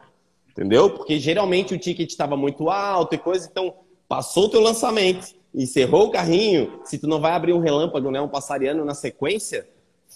Entendeu? 0.50 0.90
Porque 0.90 1.18
geralmente 1.18 1.72
o 1.72 1.78
ticket 1.78 2.10
estava 2.10 2.36
muito 2.36 2.68
alto 2.68 3.14
e 3.14 3.18
coisa, 3.18 3.48
então 3.50 3.72
passou 4.12 4.44
o 4.44 4.48
teu 4.50 4.60
lançamento, 4.60 5.26
encerrou 5.54 6.08
o 6.08 6.10
carrinho, 6.10 6.80
se 6.84 6.98
tu 6.98 7.06
não 7.06 7.18
vai 7.18 7.32
abrir 7.32 7.54
um 7.54 7.60
relâmpago, 7.60 8.10
né, 8.10 8.20
um 8.20 8.28
passariano 8.28 8.84
na 8.84 8.92
sequência, 8.92 9.66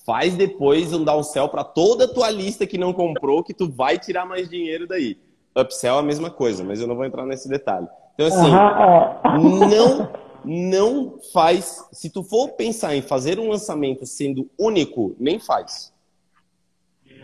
faz 0.04 0.34
depois 0.34 0.92
um 0.92 1.02
downsell 1.02 1.48
para 1.48 1.64
toda 1.64 2.04
a 2.04 2.08
tua 2.08 2.28
lista 2.28 2.66
que 2.66 2.76
não 2.76 2.92
comprou, 2.92 3.42
que 3.42 3.54
tu 3.54 3.66
vai 3.66 3.98
tirar 3.98 4.26
mais 4.26 4.50
dinheiro 4.50 4.86
daí. 4.86 5.16
Upsell 5.58 5.96
é 5.96 5.98
a 6.00 6.02
mesma 6.02 6.28
coisa, 6.28 6.62
mas 6.62 6.78
eu 6.78 6.86
não 6.86 6.94
vou 6.94 7.06
entrar 7.06 7.24
nesse 7.24 7.48
detalhe. 7.48 7.86
Então 8.14 8.26
assim, 8.26 8.50
é. 8.54 9.38
não 9.38 10.26
não 10.44 11.18
faz, 11.32 11.82
se 11.90 12.10
tu 12.10 12.22
for 12.22 12.50
pensar 12.50 12.94
em 12.94 13.00
fazer 13.00 13.38
um 13.40 13.48
lançamento 13.48 14.04
sendo 14.04 14.46
único, 14.58 15.16
nem 15.18 15.38
faz. 15.38 15.90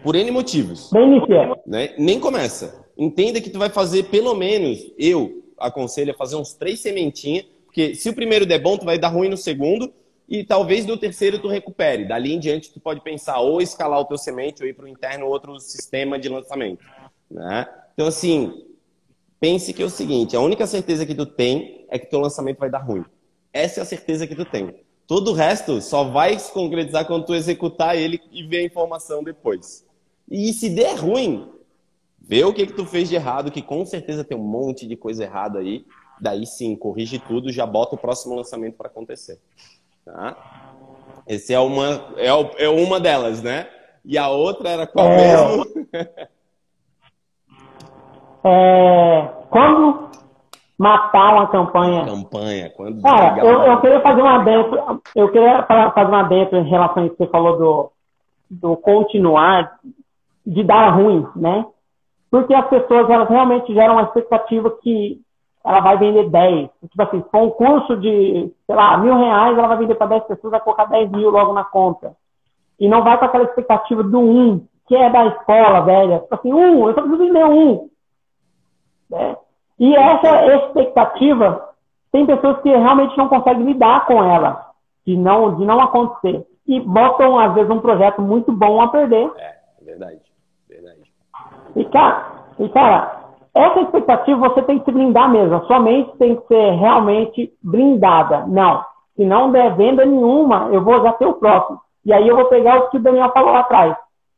Por 0.03 0.17
N 0.17 0.31
motivos 0.31 0.91
Bem 0.91 1.21
né? 1.67 1.95
Nem 1.99 2.19
começa. 2.19 2.83
Entenda 2.97 3.43
que 3.43 3.51
tu 3.51 3.59
vai 3.59 3.69
fazer 3.69 4.05
pelo 4.05 4.35
menos, 4.35 4.81
eu 4.99 5.42
aconselho 5.63 6.13
a 6.13 6.17
fazer 6.17 6.37
uns 6.37 6.53
três 6.53 6.81
sementinhas, 6.81 7.47
porque 7.65 7.95
se 7.95 8.09
o 8.09 8.15
primeiro 8.15 8.45
der 8.45 8.61
bom, 8.61 8.77
tu 8.77 8.85
vai 8.85 8.99
dar 8.99 9.09
ruim 9.09 9.29
no 9.29 9.37
segundo 9.37 9.93
e 10.29 10.45
talvez 10.45 10.85
no 10.87 10.97
terceiro 10.97 11.39
tu 11.39 11.49
recupere. 11.49 12.07
Dali 12.07 12.35
em 12.35 12.39
diante 12.39 12.73
tu 12.73 12.81
pode 12.81 13.01
pensar 13.01 13.41
ou 13.41 13.61
escalar 13.61 14.01
o 14.01 14.05
teu 14.05 14.19
semente 14.19 14.63
ou 14.63 14.69
ir 14.69 14.75
para 14.75 14.85
o 14.85 14.89
interno 14.89 15.27
ou 15.27 15.33
outro 15.33 15.59
sistema 15.59 16.19
de 16.19 16.29
lançamento, 16.29 16.85
né? 17.31 17.67
Então 17.95 18.07
assim, 18.07 18.65
pense 19.41 19.73
que 19.73 19.83
é 19.83 19.87
o 19.87 19.91
seguinte, 19.91 20.37
a 20.37 20.41
única 20.41 20.67
certeza 20.67 21.07
que 21.07 21.15
tu 21.15 21.27
tem 21.27 21.87
é 21.89 21.99
que 21.99 22.07
teu 22.07 22.21
lançamento 22.21 22.59
vai 22.59 22.71
dar 22.71 22.79
ruim. 22.79 23.05
Essa 23.53 23.81
é 23.81 23.83
a 23.83 23.87
certeza 23.87 24.27
que 24.27 24.35
tu 24.35 24.45
tem. 24.45 24.75
Todo 25.07 25.33
o 25.33 25.35
resto 25.35 25.81
só 25.83 26.05
vai 26.05 26.39
se 26.39 26.51
concretizar 26.53 27.07
quando 27.07 27.27
tu 27.27 27.35
executar 27.35 27.97
ele 27.97 28.21
e 28.31 28.43
ver 28.45 28.59
a 28.59 28.65
informação 28.65 29.23
depois. 29.23 29.85
E 30.31 30.53
se 30.55 30.71
der 30.71 30.95
ruim, 30.95 31.52
vê 32.25 32.45
o 32.45 32.53
que, 32.53 32.67
que 32.67 32.73
tu 32.73 32.85
fez 32.87 33.09
de 33.09 33.15
errado, 33.17 33.51
que 33.51 33.61
com 33.63 33.85
certeza 33.85 34.25
tem 34.25 34.37
um 34.39 34.43
monte 34.43 34.87
de 34.87 34.97
coisa 34.97 35.25
errada 35.25 35.59
aí. 35.59 35.85
Daí 36.21 36.47
sim, 36.47 36.77
corrige 36.77 37.19
tudo, 37.19 37.51
já 37.51 37.67
bota 37.67 37.97
o 37.97 37.99
próximo 37.99 38.35
lançamento 38.37 38.77
para 38.77 38.87
acontecer. 38.87 39.41
Tá? 40.05 40.37
Esse 41.27 41.53
é 41.53 41.59
uma, 41.59 42.13
é, 42.17 42.29
é 42.65 42.69
uma 42.69 43.01
delas, 43.01 43.43
né? 43.43 43.69
E 44.05 44.17
a 44.19 44.29
outra 44.29 44.69
era 44.69 44.87
qual 44.87 45.07
É. 45.07 45.17
mesmo? 45.17 45.67
É, 48.45 49.29
quando 49.51 50.11
matar 50.77 51.35
uma 51.35 51.47
campanha. 51.47 52.05
Campanha. 52.05 52.71
Quando 52.71 53.01
Cara, 53.03 53.39
eu, 53.39 53.63
eu 53.63 53.81
queria 53.81 54.01
fazer 54.01 54.21
uma 54.21 54.39
dentro. 54.43 55.01
Eu 55.15 55.31
queria 55.31 55.63
fa- 55.63 55.93
fazer 55.93 56.09
uma 56.09 56.25
dentro 56.25 56.59
em 56.59 56.69
relação 56.69 57.05
a 57.05 57.07
isso 57.07 57.15
que 57.17 57.25
você 57.25 57.31
falou 57.31 57.57
do, 57.57 57.93
do 58.51 58.77
continuar, 58.77 59.79
de 60.45 60.65
dar 60.65 60.91
ruim, 60.91 61.25
né? 61.37 61.65
Porque 62.33 62.55
as 62.55 62.67
pessoas 62.67 63.11
elas 63.11 63.29
realmente 63.29 63.75
geram 63.75 63.93
uma 63.93 64.05
expectativa 64.05 64.71
que 64.83 65.21
ela 65.63 65.81
vai 65.81 65.99
vender 65.99 66.31
10. 66.31 66.71
Tipo 66.91 67.03
assim, 67.03 67.23
for 67.31 67.43
um 67.43 67.51
curso 67.51 67.95
de, 67.99 68.51
sei 68.67 68.75
lá, 68.75 68.97
mil 68.97 69.15
reais, 69.15 69.57
ela 69.57 69.69
vai 69.69 69.77
vender 69.77 69.97
para 69.97 70.07
10 70.07 70.25
pessoas, 70.25 70.51
vai 70.53 70.61
colocar 70.61 70.87
10 70.87 71.11
mil 71.11 71.29
logo 71.29 71.53
na 71.53 71.63
conta. 71.63 72.17
E 72.81 72.89
não 72.89 73.05
vai 73.05 73.19
com 73.19 73.27
aquela 73.27 73.45
expectativa 73.45 74.03
do 74.03 74.19
um, 74.19 74.67
que 74.89 74.97
é 74.97 75.11
da 75.11 75.27
escola, 75.27 75.83
velha. 75.83 76.21
Tipo 76.21 76.35
assim, 76.35 76.55
um, 76.55 76.89
eu 76.89 76.95
só 76.95 77.03
preciso 77.03 77.19
vender 77.19 77.45
um. 77.45 77.91
né? 79.11 79.37
E 79.79 79.95
essa 79.95 80.47
expectativa 80.55 81.69
tem 82.11 82.25
pessoas 82.25 82.63
que 82.63 82.71
realmente 82.71 83.17
não 83.19 83.29
conseguem 83.29 83.67
lidar 83.67 84.07
com 84.07 84.25
ela, 84.25 84.71
de 85.07 85.19
não, 85.19 85.55
de 85.57 85.67
não 85.67 85.79
acontecer. 85.83 86.47
E 86.67 86.81
botam, 86.81 87.39
às 87.39 87.53
vezes, 87.53 87.71
um 87.71 87.81
projeto 87.81 88.23
muito 88.23 88.51
bom 88.53 88.81
a 88.81 88.89
perder. 88.89 89.31
É, 89.37 89.55
é 89.83 89.85
verdade. 89.85 90.32
E, 91.77 91.85
cara, 91.87 92.27
e, 92.59 92.69
cara, 92.69 93.23
essa 93.55 93.81
expectativa 93.81 94.49
você 94.49 94.63
tem 94.63 94.79
que 94.79 94.85
se 94.85 94.93
blindar 94.93 95.31
mesmo. 95.31 95.55
A 95.55 95.65
sua 95.67 95.81
mente 95.81 96.11
tem 96.19 96.37
que 96.37 96.47
ser 96.47 96.71
realmente 96.73 97.53
blindada. 97.63 98.47
Não. 98.47 98.85
Se 99.17 99.25
não 99.25 99.53
der 99.53 99.77
venda 99.77 100.05
nenhuma, 100.05 100.69
eu 100.73 100.83
vou 100.83 101.03
já 101.03 101.13
ter 101.13 101.27
o 101.27 101.35
próximo. 101.35 101.81
E 102.05 102.13
aí 102.13 102.27
eu 102.27 102.35
vou 102.35 102.47
pegar 102.47 102.79
o 102.79 102.91
que 102.91 102.97
o 102.97 103.03
Daniel 103.03 103.31
falou 103.33 103.53
lá 103.53 103.61
atrás. 103.61 103.97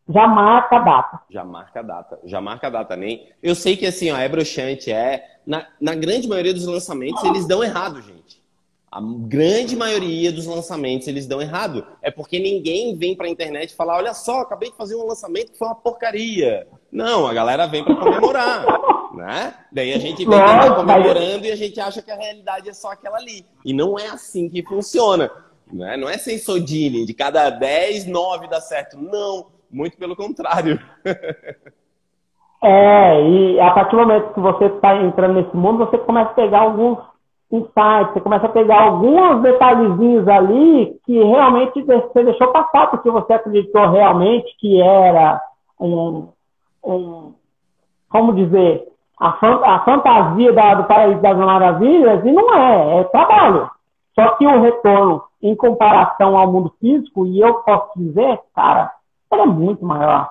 Já 0.09 0.27
marca 0.27 0.77
a 0.77 0.81
data. 0.81 1.21
Já 1.31 1.45
marca 1.45 1.81
a 1.81 1.83
data. 1.83 2.19
Já 2.25 2.41
marca 2.41 2.67
a 2.67 2.71
data. 2.71 2.97
Nem... 2.97 3.27
Eu 3.43 3.55
sei 3.55 3.77
que 3.77 3.87
assim, 3.87 4.11
ó, 4.11 4.17
é 4.19 4.29
broxante, 4.29 4.93
é. 4.93 5.25
Na, 5.47 5.67
na 5.81 5.95
grande 5.95 6.29
maioria 6.29 6.53
dos 6.53 6.67
lançamentos, 6.67 7.23
eles 7.25 7.47
dão 7.47 7.63
errado, 7.63 8.03
gente. 8.03 8.24
A 8.95 9.01
grande 9.03 9.75
maioria 9.75 10.31
dos 10.31 10.47
lançamentos 10.47 11.09
eles 11.09 11.27
dão 11.27 11.43
errado. 11.43 11.85
É 12.01 12.13
porque 12.13 12.39
ninguém 12.39 12.97
vem 12.97 13.17
para 13.17 13.27
a 13.27 13.29
internet 13.29 13.71
e 13.71 13.75
fala: 13.75 13.97
olha 13.97 14.15
só, 14.15 14.43
acabei 14.43 14.71
de 14.71 14.77
fazer 14.77 14.95
um 14.95 15.05
lançamento 15.05 15.51
que 15.51 15.59
foi 15.59 15.67
uma 15.67 15.75
porcaria. 15.75 16.69
Não, 16.93 17.27
a 17.27 17.35
galera 17.35 17.67
vem 17.67 17.85
para 17.85 17.97
comemorar. 17.97 18.65
né? 19.17 19.53
Daí 19.73 19.93
a 19.93 19.99
gente 19.99 20.25
vem 20.25 20.39
comemorando 20.77 21.45
e 21.45 21.51
a 21.51 21.57
gente 21.57 21.81
acha 21.81 22.01
que 22.01 22.11
a 22.13 22.15
realidade 22.15 22.69
é 22.69 22.73
só 22.73 22.93
aquela 22.93 23.17
ali. 23.17 23.45
E 23.65 23.73
não 23.73 23.99
é 23.99 24.07
assim 24.07 24.49
que 24.49 24.63
funciona. 24.63 25.29
Né? 25.73 25.97
Não 25.97 26.09
é 26.09 26.17
sensodine, 26.17 27.05
de 27.05 27.15
cada 27.15 27.51
10, 27.51 28.07
9 28.07 28.47
dá 28.47 28.61
certo. 28.61 28.97
Não, 28.97 29.49
muito 29.69 29.99
pelo 29.99 30.15
contrário. 30.15 30.81
é, 32.63 33.29
e 33.29 33.59
a 33.59 33.73
partir 33.73 33.97
do 33.97 34.03
momento 34.03 34.35
que 34.35 34.41
você 34.41 34.67
está 34.67 35.03
entrando 35.03 35.35
nesse 35.35 35.57
mundo, 35.57 35.79
você 35.79 35.99
começa 35.99 36.31
a 36.31 36.35
pegar 36.35 36.61
alguns 36.61 37.13
insights, 37.51 38.13
você 38.13 38.21
começa 38.21 38.47
a 38.47 38.51
pegar 38.51 38.83
alguns 38.83 39.43
detalhezinhos 39.43 40.27
ali 40.29 40.99
que 41.05 41.23
realmente 41.23 41.83
você 41.83 42.25
deixou 42.25 42.49
passar, 42.49 42.89
porque 42.89 43.11
você 43.11 43.33
acreditou 43.33 43.89
realmente 43.89 44.57
que 44.59 44.81
era 44.81 45.41
um, 45.79 46.29
um 46.85 47.33
como 48.09 48.33
dizer, 48.33 48.87
a, 49.19 49.29
a 49.29 49.85
fantasia 49.85 50.53
da, 50.53 50.75
do 50.75 50.85
Paraíso 50.85 51.21
das 51.21 51.37
Maravilhas, 51.37 52.25
e 52.25 52.33
não 52.33 52.55
é, 52.55 53.01
é 53.01 53.05
trabalho. 53.05 53.69
Só 54.15 54.31
que 54.37 54.47
o 54.47 54.61
retorno, 54.61 55.23
em 55.43 55.57
comparação 55.57 56.39
ao 56.39 56.51
mundo 56.51 56.73
físico, 56.81 57.27
e 57.27 57.41
eu 57.41 57.55
posso 57.55 57.91
dizer, 57.97 58.41
cara, 58.55 58.93
ele 59.33 59.43
é 59.43 59.47
muito 59.47 59.85
maior. 59.85 60.31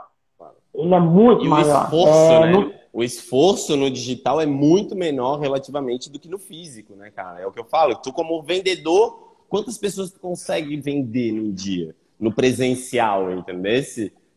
Ele 0.73 0.93
é 0.93 0.99
muito 0.99 1.45
e 1.45 1.49
maior. 1.49 1.89
O 1.91 1.95
esforço, 1.95 2.31
é, 2.31 2.39
né? 2.39 2.51
No... 2.51 2.82
O 2.93 3.03
esforço 3.03 3.75
no 3.75 3.89
digital 3.89 4.39
é 4.39 4.45
muito 4.45 4.95
menor 4.95 5.39
relativamente 5.39 6.11
do 6.11 6.19
que 6.19 6.29
no 6.29 6.37
físico, 6.37 6.95
né, 6.95 7.09
cara? 7.09 7.41
É 7.41 7.47
o 7.47 7.51
que 7.51 7.59
eu 7.59 7.65
falo. 7.65 7.95
Tu, 7.95 8.13
como 8.13 8.43
vendedor, 8.43 9.33
quantas 9.49 9.79
pessoas 9.79 10.11
tu 10.11 10.19
consegue 10.19 10.77
vender 10.77 11.31
num 11.31 11.51
dia? 11.51 11.95
No 12.19 12.31
presencial, 12.31 13.31
entendeu? 13.31 13.81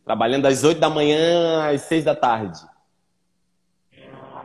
Trabalhando 0.03 0.43
das 0.43 0.63
8 0.63 0.79
da 0.79 0.89
manhã 0.89 1.69
às 1.71 1.81
6 1.81 2.03
da 2.03 2.15
tarde. 2.15 2.59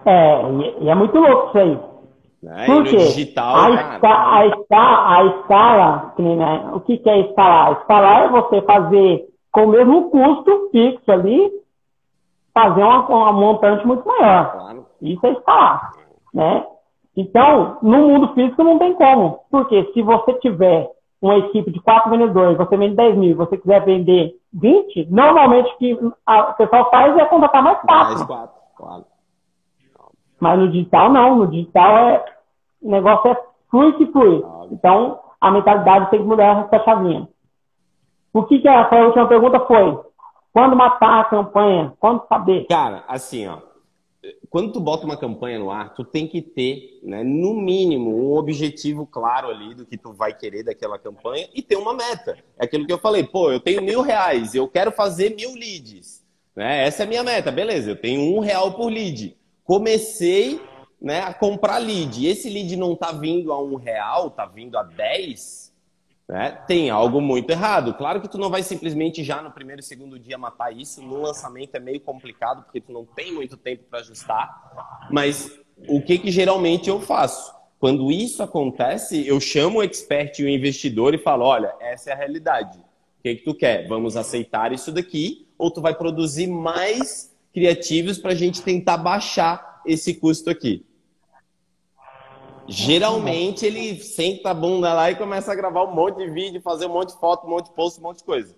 É, 0.05 0.43
e 0.83 0.89
é 0.91 0.95
muito 0.95 1.19
louco 1.19 1.49
isso 1.49 1.59
aí. 1.59 1.79
É, 2.45 2.67
Por 2.67 2.85
quê? 2.85 2.97
Digital, 2.97 3.55
a, 3.55 3.71
esca 3.71 4.35
a, 4.35 4.47
esca 4.47 5.09
a 5.09 5.25
escala, 5.27 6.15
né? 6.19 6.71
o 6.75 6.81
que, 6.81 6.99
que 6.99 7.09
é 7.09 7.21
escalar? 7.21 7.79
Escalar 7.81 8.25
é 8.25 8.29
você 8.31 8.61
fazer 8.63 9.29
com 9.53 9.65
o 9.65 9.69
mesmo 9.69 10.11
custo 10.11 10.69
fixo 10.73 11.13
ali, 11.13 11.62
fazer 12.55 12.83
uma, 12.83 13.07
uma 13.07 13.33
montante 13.33 13.87
muito 13.87 14.07
maior. 14.07 14.53
Claro. 14.53 14.87
Isso 15.01 15.27
é 15.27 15.33
escalar. 15.33 15.93
Né? 16.33 16.67
Então, 17.17 17.79
no 17.83 18.09
mundo 18.09 18.35
físico 18.35 18.63
não 18.63 18.79
tem 18.79 18.95
como. 18.95 19.41
Porque 19.51 19.91
se 19.93 20.03
você 20.03 20.35
tiver 20.35 20.91
uma 21.21 21.39
equipe 21.39 21.71
de 21.71 21.81
quatro 21.81 22.11
vendedores, 22.11 22.57
você 22.57 22.77
vende 22.77 22.97
10 22.97 23.17
mil, 23.17 23.37
você 23.37 23.57
quiser 23.57 23.85
vender 23.85 24.35
20, 24.53 25.07
normalmente 25.11 25.73
o 25.73 25.79
que 25.79 25.95
o 25.95 26.55
pessoal 26.57 26.91
faz 26.91 27.17
é 27.17 27.25
contratar 27.27 27.63
mais 27.63 27.79
quatro. 27.81 28.15
Mais 28.15 28.25
quatro, 28.25 28.61
claro. 28.77 29.05
Mas 30.41 30.59
no 30.59 30.69
digital 30.69 31.13
não, 31.13 31.37
no 31.37 31.47
digital 31.47 31.97
é 31.97 32.25
o 32.83 32.91
negócio 32.91 33.31
é 33.31 33.37
flui 33.71 33.93
que 33.93 34.07
flui. 34.07 34.45
Então 34.73 35.21
a 35.41 35.51
mentalidade 35.53 36.11
tem 36.11 36.21
que 36.21 36.27
mudar 36.27 36.65
essa 36.65 36.85
chavinha. 36.85 37.29
O 38.35 38.43
que, 38.45 38.59
que 38.59 38.67
a, 38.67 38.89
a 38.89 39.07
última 39.07 39.29
pergunta 39.29 39.61
foi? 39.61 40.01
Quando 40.53 40.77
matar 40.77 41.21
a 41.21 41.25
campanha? 41.25 41.95
Quando 41.99 42.27
saber? 42.29 42.67
Cara, 42.67 43.05
assim, 43.09 43.47
ó. 43.47 43.59
Quando 44.49 44.73
tu 44.73 44.81
bota 44.81 45.05
uma 45.05 45.17
campanha 45.17 45.59
no 45.59 45.71
ar, 45.71 45.95
tu 45.95 46.05
tem 46.05 46.29
que 46.29 46.41
ter, 46.41 47.01
né, 47.03 47.25
no 47.25 47.55
mínimo, 47.55 48.15
um 48.15 48.37
objetivo 48.37 49.05
claro 49.05 49.49
ali 49.49 49.75
do 49.75 49.85
que 49.85 49.97
tu 49.97 50.13
vai 50.13 50.33
querer 50.33 50.63
daquela 50.63 50.99
campanha 50.99 51.49
e 51.55 51.61
ter 51.61 51.77
uma 51.77 51.93
meta. 51.93 52.37
É 52.57 52.65
aquilo 52.65 52.87
que 52.87 52.93
eu 52.93 52.99
falei, 52.99 53.25
pô, 53.25 53.51
eu 53.51 53.59
tenho 53.59 53.83
mil 53.83 54.01
reais, 54.01 54.55
eu 54.55 54.69
quero 54.69 54.93
fazer 54.93 55.35
mil 55.35 55.55
leads. 55.55 56.25
Né? 56.55 56.87
Essa 56.87 57.03
é 57.03 57.07
a 57.07 57.09
minha 57.09 57.25
meta, 57.25 57.51
beleza, 57.51 57.91
eu 57.91 57.97
tenho 57.97 58.37
um 58.37 58.39
real 58.39 58.73
por 58.75 58.89
lead 58.89 59.37
comecei 59.65 60.61
né, 61.01 61.21
a 61.21 61.33
comprar 61.33 61.79
lead. 61.79 62.21
E 62.21 62.27
esse 62.27 62.49
lead 62.49 62.77
não 62.77 62.93
está 62.93 63.13
vindo 63.13 63.53
a 63.53 63.63
um 63.63 63.77
real, 63.77 64.29
está 64.29 64.47
vindo 64.47 64.77
a 64.77 64.83
10, 64.83 65.62
né, 66.33 66.63
tem 66.67 66.89
algo 66.89 67.21
muito 67.21 67.51
errado. 67.51 67.93
Claro 67.93 68.19
que 68.19 68.27
tu 68.27 68.39
não 68.39 68.49
vai 68.49 68.63
simplesmente 68.63 69.23
já 69.23 69.43
no 69.43 69.51
primeiro 69.51 69.81
e 69.81 69.85
segundo 69.85 70.19
dia 70.19 70.39
matar 70.39 70.75
isso. 70.75 71.03
No 71.03 71.21
lançamento 71.21 71.75
é 71.75 71.79
meio 71.79 72.01
complicado, 72.01 72.63
porque 72.65 72.81
tu 72.81 72.91
não 72.91 73.05
tem 73.05 73.35
muito 73.35 73.55
tempo 73.55 73.85
para 73.91 73.99
ajustar. 73.99 75.09
Mas 75.11 75.61
o 75.87 76.01
que, 76.01 76.17
que 76.19 76.31
geralmente 76.31 76.89
eu 76.89 76.99
faço? 77.03 77.55
Quando 77.79 78.11
isso 78.11 78.43
acontece, 78.43 79.27
eu 79.27 79.39
chamo 79.41 79.81
o 79.81 79.83
expert 79.83 80.39
e 80.39 80.45
o 80.45 80.49
investidor 80.49 81.13
e 81.13 81.19
falo: 81.19 81.45
olha, 81.45 81.75
essa 81.79 82.09
é 82.09 82.13
a 82.15 82.17
realidade. 82.17 82.79
O 82.79 83.23
que, 83.23 83.35
que 83.37 83.45
tu 83.45 83.55
quer? 83.55 83.87
Vamos 83.87 84.17
aceitar 84.17 84.73
isso 84.73 84.91
daqui? 84.91 85.47
Ou 85.59 85.71
tu 85.71 85.83
vai 85.83 85.95
produzir 85.95 86.47
mais 86.47 87.31
criativos 87.53 88.17
para 88.17 88.33
a 88.33 88.35
gente 88.35 88.63
tentar 88.63 88.97
baixar 88.97 89.83
esse 89.87 90.15
custo 90.15 90.49
aqui. 90.49 90.87
Geralmente 92.73 93.67
ele 93.67 93.97
senta 94.01 94.51
a 94.51 94.55
bunda 94.55 94.93
lá 94.95 95.11
e 95.11 95.17
começa 95.17 95.53
a 95.53 95.55
gravar 95.55 95.85
um 95.85 95.95
monte 95.95 96.17
de 96.17 96.31
vídeo, 96.31 96.61
fazer 96.63 96.87
um 96.87 96.93
monte 96.93 97.13
de 97.13 97.21
foto, 97.21 97.47
um 97.47 97.51
monte 97.51 97.67
de 97.67 97.75
post, 97.75 98.01
um 98.01 98.03
monte 98.03 98.19
de 98.19 98.25
coisa. 98.25 98.57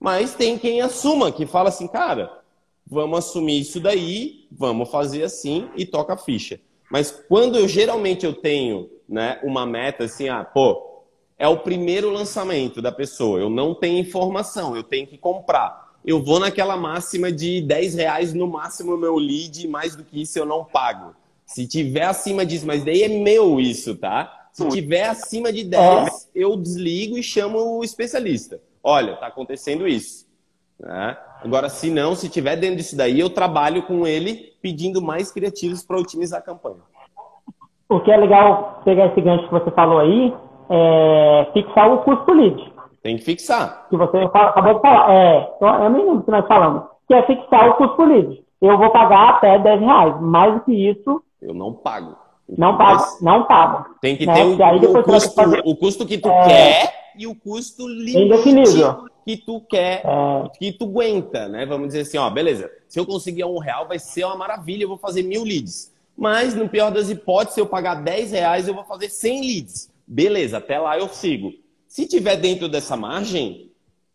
Mas 0.00 0.34
tem 0.34 0.58
quem 0.58 0.80
assuma, 0.80 1.30
que 1.30 1.46
fala 1.46 1.68
assim, 1.68 1.86
cara, 1.86 2.42
vamos 2.86 3.18
assumir 3.18 3.60
isso 3.60 3.78
daí, 3.78 4.48
vamos 4.50 4.90
fazer 4.90 5.22
assim 5.22 5.68
e 5.76 5.86
toca 5.86 6.14
a 6.14 6.16
ficha. 6.16 6.60
Mas 6.90 7.10
quando 7.28 7.56
eu 7.56 7.68
geralmente 7.68 8.26
eu 8.26 8.34
tenho 8.34 8.90
né, 9.08 9.40
uma 9.44 9.64
meta 9.64 10.04
assim, 10.04 10.28
ah, 10.28 10.44
pô, 10.44 11.04
é 11.38 11.46
o 11.46 11.60
primeiro 11.60 12.10
lançamento 12.10 12.82
da 12.82 12.90
pessoa, 12.90 13.38
eu 13.38 13.48
não 13.48 13.74
tenho 13.74 13.98
informação, 13.98 14.74
eu 14.74 14.82
tenho 14.82 15.06
que 15.06 15.16
comprar 15.16 15.82
eu 16.04 16.20
vou 16.20 16.40
naquela 16.40 16.76
máxima 16.76 17.30
de 17.30 17.60
10 17.60 17.94
reais 17.94 18.34
no 18.34 18.48
máximo 18.48 18.96
meu 18.96 19.16
lead, 19.16 19.68
mais 19.68 19.94
do 19.94 20.02
que 20.02 20.22
isso 20.22 20.38
eu 20.38 20.44
não 20.44 20.64
pago. 20.64 21.14
Se 21.52 21.68
tiver 21.68 22.04
acima 22.04 22.46
disso, 22.46 22.66
mas 22.66 22.82
daí 22.82 23.02
é 23.02 23.08
meu 23.08 23.60
isso, 23.60 23.94
tá? 23.94 24.48
Se 24.52 24.66
tiver 24.68 25.04
acima 25.04 25.52
de 25.52 25.64
10, 25.64 26.30
eu 26.34 26.56
desligo 26.56 27.18
e 27.18 27.22
chamo 27.22 27.78
o 27.78 27.84
especialista. 27.84 28.58
Olha, 28.82 29.16
tá 29.16 29.26
acontecendo 29.26 29.86
isso. 29.86 30.26
Né? 30.80 31.16
Agora, 31.44 31.68
se 31.68 31.90
não, 31.90 32.14
se 32.14 32.30
tiver 32.30 32.56
dentro 32.56 32.76
disso 32.76 32.96
daí, 32.96 33.20
eu 33.20 33.28
trabalho 33.28 33.82
com 33.82 34.06
ele 34.06 34.54
pedindo 34.62 35.02
mais 35.02 35.30
criativos 35.30 35.84
para 35.84 35.98
otimizar 35.98 36.40
a 36.40 36.42
campanha. 36.42 36.80
O 37.86 38.00
que 38.00 38.10
é 38.10 38.16
legal 38.16 38.80
pegar 38.84 39.06
esse 39.08 39.20
gancho 39.20 39.44
que 39.44 39.52
você 39.52 39.70
falou 39.72 39.98
aí, 39.98 40.34
é 40.70 41.50
fixar 41.52 41.92
o 41.92 41.98
custo 41.98 42.32
lead. 42.32 42.72
Tem 43.02 43.18
que 43.18 43.24
fixar. 43.24 43.88
Que 43.90 43.96
você 43.96 44.16
acabou 44.16 44.74
de 44.74 44.80
falar. 44.80 45.12
É, 45.12 45.56
eu 45.60 45.90
nem 45.90 46.06
lembro 46.06 46.22
que 46.22 46.30
nós 46.30 46.46
falamos. 46.46 46.84
Que 47.06 47.14
é 47.14 47.22
fixar 47.26 47.68
o 47.68 47.74
custo 47.74 48.04
lead. 48.04 48.41
Eu 48.62 48.78
vou 48.78 48.90
pagar 48.90 49.30
até 49.30 49.58
10 49.58 49.80
reais. 49.80 50.20
Mais 50.20 50.54
do 50.54 50.60
que 50.60 50.72
isso. 50.72 51.20
Eu 51.40 51.52
não 51.52 51.72
pago. 51.72 52.16
Não 52.48 52.76
pago, 52.76 53.04
não 53.20 53.44
pago. 53.44 53.94
Tem 54.00 54.16
que 54.16 54.26
né? 54.26 54.34
ter 54.34 54.44
o, 54.44 54.98
o, 54.98 55.02
custo, 55.02 55.34
fazer... 55.34 55.62
o 55.64 55.76
custo 55.76 56.06
que 56.06 56.18
tu 56.18 56.28
é... 56.28 56.48
quer 56.48 56.94
e 57.16 57.26
o 57.26 57.34
custo 57.34 57.86
limite 57.88 58.52
que 59.24 59.36
tu 59.36 59.60
quer, 59.60 60.02
é... 60.04 60.48
que 60.58 60.72
tu 60.72 60.84
aguenta, 60.84 61.48
né? 61.48 61.64
Vamos 61.64 61.88
dizer 61.88 62.00
assim, 62.00 62.18
ó, 62.18 62.28
beleza. 62.28 62.70
Se 62.88 62.98
eu 63.00 63.06
conseguir 63.06 63.44
um 63.44 63.58
real, 63.58 63.88
vai 63.88 63.98
ser 63.98 64.24
uma 64.24 64.36
maravilha, 64.36 64.84
eu 64.84 64.88
vou 64.88 64.98
fazer 64.98 65.22
mil 65.22 65.44
leads. 65.44 65.92
Mas, 66.16 66.54
no 66.54 66.68
pior 66.68 66.90
das 66.90 67.08
hipóteses, 67.08 67.54
se 67.54 67.60
eu 67.60 67.66
pagar 67.66 67.96
10 67.96 68.32
reais, 68.32 68.68
eu 68.68 68.74
vou 68.74 68.84
fazer 68.84 69.08
100 69.08 69.40
leads. 69.40 69.90
Beleza, 70.06 70.58
até 70.58 70.78
lá 70.78 70.98
eu 70.98 71.08
sigo. 71.08 71.52
Se 71.88 72.06
tiver 72.06 72.36
dentro 72.36 72.68
dessa 72.68 72.96
margem, 72.96 73.70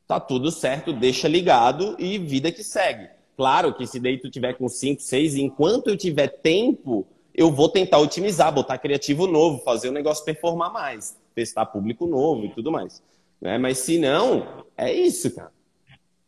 tá 0.07 0.19
tudo 0.19 0.51
certo, 0.51 0.93
deixa 0.93 1.27
ligado 1.27 1.95
e 1.97 2.17
vida 2.17 2.51
que 2.51 2.63
segue. 2.63 3.16
Claro 3.37 3.73
que 3.73 3.87
se 3.87 3.99
daí 3.99 4.17
tu 4.17 4.29
tiver 4.29 4.53
com 4.53 4.67
5, 4.67 5.01
6, 5.01 5.35
enquanto 5.35 5.89
eu 5.89 5.95
tiver 5.95 6.27
tempo, 6.27 7.07
eu 7.33 7.51
vou 7.51 7.69
tentar 7.69 7.99
otimizar, 7.99 8.51
botar 8.51 8.77
criativo 8.77 9.27
novo, 9.27 9.63
fazer 9.63 9.89
o 9.89 9.93
negócio 9.93 10.25
performar 10.25 10.73
mais, 10.73 11.15
testar 11.33 11.67
público 11.67 12.07
novo 12.07 12.45
e 12.45 12.49
tudo 12.49 12.71
mais. 12.71 13.01
Né? 13.39 13.57
Mas 13.57 13.77
se 13.77 13.99
não, 13.99 14.65
é 14.75 14.91
isso, 14.91 15.33
cara. 15.35 15.51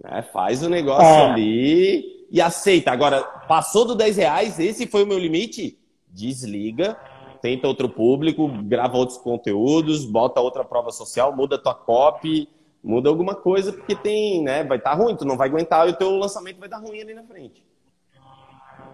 Né? 0.02 0.22
Faz 0.32 0.64
o 0.64 0.70
negócio 0.70 1.04
é. 1.04 1.32
ali 1.32 2.28
e 2.32 2.40
aceita. 2.40 2.92
Agora, 2.92 3.24
passou 3.24 3.84
do 3.84 3.96
10 3.96 4.18
reais, 4.18 4.60
esse 4.60 4.86
foi 4.86 5.04
o 5.04 5.08
meu 5.08 5.18
limite, 5.18 5.78
desliga 6.08 6.96
tenta 7.42 7.68
outro 7.68 7.90
público, 7.90 8.48
grava 8.64 8.98
outros 8.98 9.18
conteúdos, 9.18 10.06
bota 10.06 10.42
outra 10.42 10.64
prova 10.64 10.92
social, 10.92 11.36
muda 11.36 11.58
tua 11.58 11.74
copy, 11.74 12.48
muda 12.84 13.10
alguma 13.10 13.36
coisa, 13.36 13.74
porque 13.74 13.96
tem, 13.96 14.44
né? 14.44 14.64
Vai 14.64 14.78
estar 14.78 14.92
tá 14.92 14.96
ruim, 14.96 15.16
tu 15.16 15.26
não 15.26 15.38
vai 15.38 15.50
aguentar 15.50 15.88
e 15.88 15.92
o 15.92 15.96
teu 15.96 16.12
lançamento 16.12 16.60
vai 16.60 16.68
estar 16.68 16.80
ruim 16.80 17.02
ali 17.02 17.14
na 17.14 17.24
frente. 17.24 17.64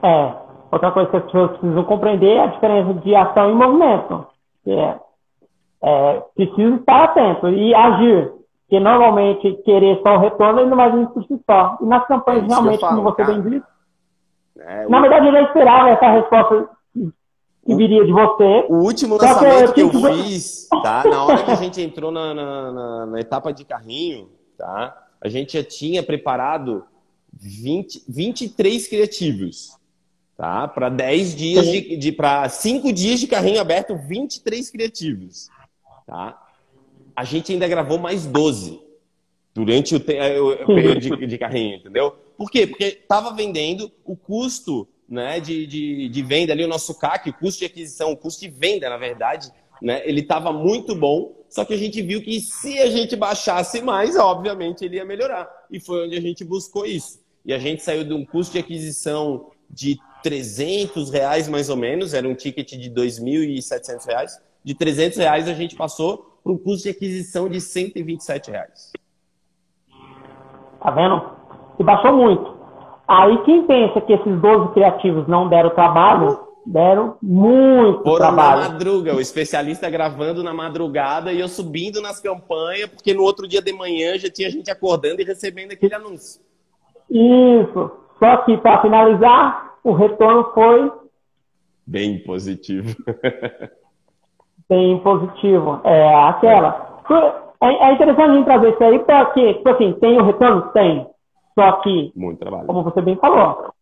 É. 0.04 0.34
Outra 0.72 0.92
coisa 0.92 1.10
que 1.10 1.18
as 1.18 1.24
pessoas 1.26 1.52
precisam 1.52 1.84
compreender 1.84 2.36
é 2.36 2.44
a 2.44 2.48
diferença 2.48 2.94
de 2.96 3.16
ação 3.16 3.52
e 3.52 3.54
movimento. 3.54 4.28
É, 4.68 5.00
é, 5.84 6.24
preciso 6.36 6.76
estar 6.76 7.04
atento 7.04 7.50
e 7.50 7.74
agir. 7.74 8.34
Porque 8.62 8.80
normalmente 8.80 9.54
querer 9.64 10.02
só 10.02 10.16
o 10.16 10.20
retorno 10.20 10.60
ele 10.60 10.70
não 10.70 10.78
vai 10.78 10.92
vir 10.92 11.08
por 11.10 11.24
si 11.26 11.40
só. 11.46 11.78
E 11.82 11.86
nas 11.86 12.06
campanhas, 12.08 12.46
é 12.46 12.48
realmente, 12.48 12.80
falo, 12.80 12.96
como 12.96 13.10
você 13.12 13.24
cara. 13.24 13.34
bem 13.34 13.52
disse, 13.52 13.66
é, 14.60 14.90
na 14.90 15.02
verdade 15.02 15.28
eu 15.28 15.32
já 15.34 15.42
esperava 15.44 15.90
essa 15.90 16.10
resposta 16.10 16.70
que 17.66 17.76
viria 17.76 18.06
de 18.06 18.12
você. 18.12 18.66
O 18.70 18.84
último 18.84 19.18
lançamento 19.18 19.74
que 19.74 19.82
eu, 19.82 19.90
que 19.90 19.98
eu 19.98 20.14
fiz, 20.14 20.68
tá? 20.70 21.04
Na 21.10 21.26
hora 21.26 21.44
que 21.44 21.52
a 21.52 21.56
gente 21.56 21.82
entrou 21.82 22.12
na, 22.12 22.34
na, 22.34 22.72
na, 22.72 23.06
na, 23.08 23.20
etapa 23.20 23.52
de 23.52 23.66
carrinho, 23.66 24.30
tá? 24.56 24.96
A 25.20 25.28
gente 25.28 25.54
já 25.54 25.64
tinha 25.64 26.04
preparado 26.04 26.86
20, 27.34 28.04
23 28.08 28.88
criativos, 28.88 29.76
tá? 30.38 30.68
Para 30.68 30.90
10 30.90 31.36
dias 31.36 31.66
de, 31.66 31.98
de 31.98 32.12
para 32.12 32.48
5 32.48 32.94
dias 32.94 33.20
de 33.20 33.28
carrinho 33.28 33.60
aberto, 33.60 33.98
23 33.98 34.70
criativos, 34.70 35.50
tá? 36.06 36.40
A 37.16 37.24
gente 37.24 37.52
ainda 37.52 37.68
gravou 37.68 37.98
mais 37.98 38.28
12 38.28 38.80
durante 39.56 39.96
o, 39.96 39.98
o 39.98 40.66
período 40.68 41.00
de, 41.00 41.28
de 41.28 41.38
carrinho, 41.40 41.78
entendeu? 41.78 42.16
Por 42.38 42.52
quê? 42.52 42.68
Porque 42.68 42.84
estava 42.84 43.34
vendendo 43.34 43.92
o 44.04 44.16
custo 44.16 44.88
né, 45.16 45.40
de, 45.40 45.66
de, 45.66 46.10
de, 46.10 46.22
venda 46.22 46.52
ali, 46.54 46.64
o 46.64 46.68
nosso 46.68 46.94
CAC, 47.00 47.30
o 47.30 47.34
custo 47.34 47.60
de 47.60 47.66
aquisição, 47.66 48.12
o 48.12 48.18
custo 48.18 48.42
de 48.42 48.50
venda, 48.50 48.90
na 48.90 48.98
verdade, 48.98 49.50
né, 49.82 50.02
ele 50.06 50.20
estava 50.20 50.52
muito 50.52 50.94
bom, 50.94 51.34
só 51.50 51.64
que 51.64 51.74
a 51.74 51.78
gente 51.78 52.02
viu 52.02 52.22
que 52.22 52.40
se 52.42 52.78
a 52.80 52.88
gente 52.88 53.16
baixasse 53.16 53.82
mais, 53.82 54.18
obviamente 54.18 54.84
ele 54.84 54.98
ia 54.98 55.06
melhorar. 55.06 55.50
E 55.72 55.80
foi 55.80 56.06
onde 56.06 56.18
a 56.18 56.22
gente 56.22 56.44
buscou 56.44 56.86
isso. 56.86 57.24
E 57.46 57.54
a 57.54 57.58
gente 57.58 57.82
saiu 57.82 58.04
de 58.04 58.14
um 58.14 58.26
custo 58.26 58.54
de 58.54 58.60
aquisição 58.60 59.52
de 59.70 59.98
300 60.22 61.10
reais 61.10 61.48
mais 61.48 61.70
ou 61.70 61.78
menos, 61.78 62.14
era 62.14 62.28
um 62.28 62.36
ticket 62.36 62.72
de 62.74 62.92
2.700 62.92 64.06
reais. 64.06 64.42
De 64.64 64.74
300 64.74 65.18
reais 65.18 65.48
a 65.48 65.54
gente 65.54 65.76
passou 65.76 66.40
para 66.44 66.52
um 66.52 66.58
custo 66.58 66.84
de 66.84 66.90
aquisição 66.90 67.48
de 67.48 67.62
127 67.62 68.52
reais. 68.52 68.92
Tá 70.82 70.92
vendo? 70.92 71.32
E 71.80 71.84
baixou 71.84 72.14
muito. 72.14 72.55
Aí 73.08 73.38
quem 73.44 73.66
pensa 73.68 74.02
que 74.02 74.14
esses 74.14 74.42
12 74.42 74.74
criativos 74.74 75.28
não 75.28 75.48
deram 75.48 75.70
trabalho, 75.70 76.40
deram 76.66 77.18
muito 77.22 78.02
Foram 78.04 78.18
trabalho. 78.18 78.62
na 78.62 78.70
madruga, 78.70 79.16
o 79.16 79.22
especialista 79.22 79.90
gravando 79.90 80.42
na 80.44 80.54
madrugada 80.54 81.32
e 81.32 81.40
eu 81.40 81.48
subindo 81.48 82.02
nas 82.02 82.20
campanhas, 82.20 82.90
porque 82.90 83.14
no 83.14 83.22
outro 83.22 83.48
dia 83.48 83.62
de 83.62 83.72
manhã 83.72 84.18
já 84.18 84.30
tinha 84.30 84.50
gente 84.50 84.72
acordando 84.72 85.22
e 85.22 85.26
recebendo 85.26 85.74
aquele 85.74 85.94
anúncio. 85.94 86.42
Isso. 87.10 87.92
Só 88.18 88.38
que 88.38 88.58
para 88.58 88.82
finalizar, 88.82 89.76
o 89.84 89.94
retorno 89.94 90.52
foi 90.54 90.92
bem 91.86 92.20
positivo. 92.24 92.96
bem 94.68 94.98
positivo. 95.00 95.80
É 95.84 96.16
aquela. 96.28 97.04
É, 97.62 97.68
é 97.68 97.94
interessante 97.94 98.32
a 98.32 98.34
gente 98.34 98.46
trazer 98.46 98.70
isso 98.74 98.84
aí 98.84 99.00
porque, 99.00 99.54
tipo 99.54 99.70
assim, 99.70 99.94
tem 99.94 100.18
o 100.18 100.26
retorno? 100.26 100.62
Tem. 100.74 101.08
Só 101.56 101.72
que, 101.78 102.12
muito 102.16 102.40
trabalho. 102.40 102.68
como 102.68 102.84
você 102.84 103.02
bem 103.02 103.16
falou, 103.16 103.74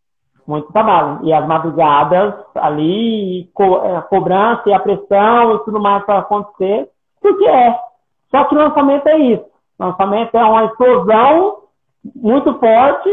muito 0.46 0.72
trabalho. 0.72 1.26
E 1.26 1.32
as 1.32 1.46
madrugadas 1.46 2.34
ali, 2.54 3.50
co 3.52 3.80
a 3.80 3.88
é, 3.88 4.02
cobrança 4.02 4.62
e 4.66 4.72
a 4.72 4.78
pressão 4.78 5.56
e 5.56 5.64
tudo 5.64 5.80
mais 5.80 6.04
para 6.04 6.20
acontecer, 6.20 6.88
porque 7.20 7.44
é. 7.44 7.76
Só 8.30 8.44
que 8.44 8.54
o 8.54 8.58
lançamento 8.58 9.06
é 9.08 9.18
isso. 9.18 9.44
O 9.78 9.84
lançamento 9.84 10.34
é 10.36 10.44
uma 10.44 10.64
explosão 10.66 11.64
muito 12.14 12.54
forte, 12.58 13.10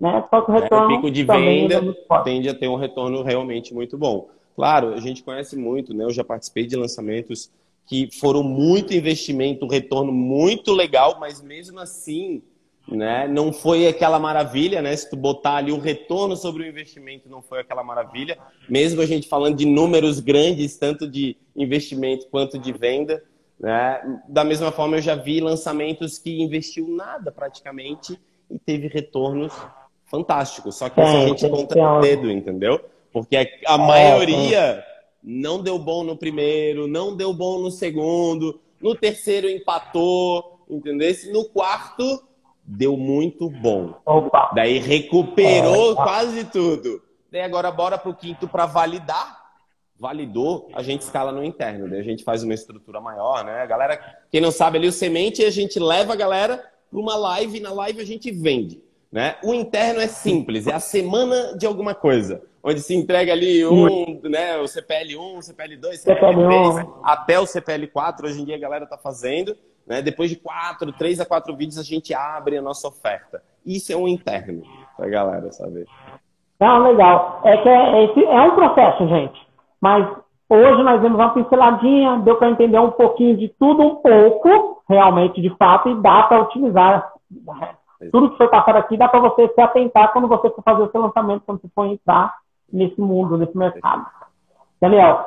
né? 0.00 0.24
Só 0.30 0.40
que 0.40 0.50
o 0.50 0.54
retorno. 0.54 0.84
É, 0.84 0.94
o 0.94 0.96
pico 0.96 1.10
de 1.10 1.24
venda 1.24 1.74
é 2.10 2.22
tende 2.22 2.48
a 2.48 2.54
ter 2.54 2.68
um 2.68 2.76
retorno 2.76 3.22
realmente 3.22 3.74
muito 3.74 3.98
bom. 3.98 4.28
Claro, 4.56 4.94
a 4.94 5.00
gente 5.00 5.22
conhece 5.22 5.56
muito, 5.56 5.94
né? 5.94 6.04
Eu 6.04 6.10
já 6.10 6.24
participei 6.24 6.66
de 6.66 6.76
lançamentos 6.76 7.52
que 7.86 8.08
foram 8.18 8.42
muito 8.42 8.92
investimento, 8.92 9.66
retorno 9.66 10.12
muito 10.12 10.72
legal, 10.72 11.16
mas 11.18 11.40
mesmo 11.40 11.78
assim 11.80 12.42
né? 12.90 13.28
Não 13.28 13.52
foi 13.52 13.86
aquela 13.86 14.18
maravilha, 14.18 14.80
né? 14.80 14.96
Se 14.96 15.08
tu 15.10 15.16
botar 15.16 15.56
ali 15.56 15.72
o 15.72 15.78
retorno 15.78 16.36
sobre 16.36 16.62
o 16.62 16.66
investimento, 16.66 17.28
não 17.28 17.42
foi 17.42 17.60
aquela 17.60 17.82
maravilha. 17.82 18.38
Mesmo 18.68 19.00
a 19.02 19.06
gente 19.06 19.28
falando 19.28 19.56
de 19.56 19.66
números 19.66 20.20
grandes, 20.20 20.76
tanto 20.76 21.08
de 21.08 21.36
investimento 21.54 22.26
quanto 22.30 22.58
de 22.58 22.72
venda, 22.72 23.22
né? 23.60 24.00
Da 24.28 24.44
mesma 24.44 24.72
forma, 24.72 24.96
eu 24.96 25.02
já 25.02 25.14
vi 25.14 25.40
lançamentos 25.40 26.18
que 26.18 26.40
investiu 26.40 26.88
nada 26.88 27.30
praticamente 27.30 28.18
e 28.50 28.58
teve 28.58 28.88
retornos 28.88 29.52
fantásticos. 30.06 30.76
Só 30.76 30.88
que 30.88 31.00
é, 31.00 31.04
a 31.04 31.26
gente 31.26 31.48
conta 31.48 31.74
no 31.74 32.00
dedo, 32.00 32.30
entendeu? 32.30 32.80
Porque 33.12 33.36
a, 33.36 33.74
a 33.74 33.78
maioria 33.78 34.82
não 35.22 35.62
deu 35.62 35.78
bom 35.78 36.04
no 36.04 36.16
primeiro, 36.16 36.86
não 36.86 37.14
deu 37.14 37.34
bom 37.34 37.58
no 37.58 37.70
segundo, 37.70 38.60
no 38.80 38.94
terceiro 38.94 39.48
empatou, 39.48 40.60
entendeu? 40.70 41.14
No 41.32 41.44
quarto 41.44 42.22
deu 42.68 42.98
muito 42.98 43.48
bom. 43.48 43.94
Opa. 44.04 44.50
Daí 44.54 44.78
recuperou 44.78 45.92
Opa. 45.92 46.04
quase 46.04 46.44
tudo. 46.44 47.02
Daí 47.32 47.40
agora 47.40 47.70
bora 47.70 47.96
para 47.96 48.10
o 48.10 48.14
quinto 48.14 48.46
para 48.46 48.66
validar. 48.66 49.38
Validou, 49.98 50.68
a 50.74 50.82
gente 50.82 51.00
escala 51.02 51.32
no 51.32 51.42
interno. 51.42 51.88
Daí 51.88 52.00
a 52.00 52.04
gente 52.04 52.22
faz 52.22 52.44
uma 52.44 52.54
estrutura 52.54 53.00
maior, 53.00 53.42
né? 53.44 53.62
A 53.62 53.66
galera, 53.66 53.98
quem 54.30 54.40
não 54.40 54.52
sabe 54.52 54.78
ali, 54.78 54.86
o 54.86 54.92
semente, 54.92 55.42
a 55.44 55.50
gente 55.50 55.80
leva 55.80 56.12
a 56.12 56.16
galera 56.16 56.62
para 56.90 57.00
uma 57.00 57.16
live, 57.16 57.58
na 57.58 57.72
live 57.72 58.00
a 58.00 58.04
gente 58.04 58.30
vende. 58.30 58.80
Né? 59.10 59.36
O 59.42 59.54
interno 59.54 60.00
é 60.00 60.06
simples, 60.06 60.66
é 60.66 60.74
a 60.74 60.80
semana 60.80 61.56
de 61.56 61.66
alguma 61.66 61.94
coisa. 61.94 62.42
Onde 62.62 62.80
se 62.80 62.94
entrega 62.94 63.32
ali 63.32 63.64
um, 63.64 64.20
né, 64.24 64.58
o 64.58 64.64
CPL1, 64.64 65.38
CPL2, 65.38 66.04
CPL3, 66.04 67.00
até 67.02 67.40
o 67.40 67.44
CPL4, 67.44 68.24
hoje 68.24 68.42
em 68.42 68.44
dia 68.44 68.56
a 68.56 68.60
galera 68.60 68.84
está 68.84 68.98
fazendo. 68.98 69.56
Né? 69.88 70.02
Depois 70.02 70.28
de 70.28 70.36
quatro, 70.36 70.92
três 70.92 71.18
a 71.18 71.24
quatro 71.24 71.56
vídeos, 71.56 71.78
a 71.78 71.82
gente 71.82 72.12
abre 72.12 72.58
a 72.58 72.62
nossa 72.62 72.86
oferta. 72.86 73.42
Isso 73.64 73.90
é 73.90 73.96
um 73.96 74.06
interno 74.06 74.62
para 74.96 75.06
a 75.06 75.10
galera 75.10 75.50
saber. 75.50 75.86
Não, 76.60 76.82
legal. 76.82 77.40
É 77.44 77.56
que 77.56 77.68
é, 77.68 78.04
é, 78.04 78.24
é 78.24 78.40
um 78.42 78.54
processo, 78.54 79.08
gente. 79.08 79.48
Mas 79.80 80.06
hoje 80.48 80.82
nós 80.82 81.00
vemos 81.00 81.18
uma 81.18 81.32
pinceladinha, 81.32 82.18
deu 82.18 82.36
para 82.36 82.50
entender 82.50 82.78
um 82.78 82.90
pouquinho 82.90 83.36
de 83.36 83.48
tudo 83.48 83.82
um 83.82 83.96
pouco, 83.96 84.82
realmente, 84.88 85.40
de 85.40 85.50
fato, 85.56 85.88
e 85.88 86.02
dá 86.02 86.24
para 86.24 86.42
utilizar. 86.42 87.12
Né? 87.30 87.74
Tudo 88.12 88.30
que 88.30 88.36
foi 88.36 88.48
passado 88.48 88.76
aqui 88.76 88.96
dá 88.96 89.08
para 89.08 89.20
você 89.20 89.48
se 89.48 89.60
atentar 89.60 90.12
quando 90.12 90.28
você 90.28 90.50
for 90.50 90.62
fazer 90.62 90.82
o 90.82 90.90
seu 90.90 91.00
lançamento, 91.00 91.44
quando 91.46 91.60
você 91.60 91.68
for 91.74 91.86
entrar 91.86 92.34
nesse 92.70 93.00
mundo, 93.00 93.38
nesse 93.38 93.56
mercado. 93.56 94.06
Daniel, 94.80 95.24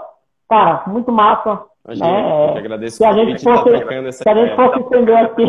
cara, 0.47 0.83
muito 0.87 1.11
massa. 1.11 1.70
Imagina, 1.85 2.07
é, 2.07 2.51
eu 2.51 2.57
agradeço 2.57 2.97
se 2.97 3.05
a 3.05 3.13
gente 3.13 3.43
fosse, 3.43 3.71
tá 3.71 4.11
se 4.11 4.29
a 4.29 4.35
gente 4.35 4.55
fosse 4.55 4.79
entender 4.79 5.15
aqui. 5.15 5.43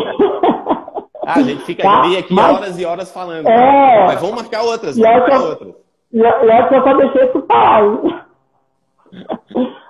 Ah, 1.25 1.35
a 1.35 1.41
gente 1.41 1.63
fica 1.63 1.83
tá? 1.83 2.01
aqui 2.19 2.33
mas, 2.33 2.55
horas 2.55 2.79
e 2.79 2.85
horas 2.85 3.11
falando. 3.11 3.47
É, 3.47 4.05
mas 4.07 4.19
vamos 4.19 4.35
marcar 4.35 4.63
outras. 4.63 4.97
Vamos 4.97 5.19
marcar 5.19 5.35
eu, 5.35 5.49
outras. 5.49 5.75
E 6.11 6.19
eu 6.19 6.83
só 6.83 6.97
deixei 6.97 7.27
tu 7.27 7.45
falar. 7.45 8.27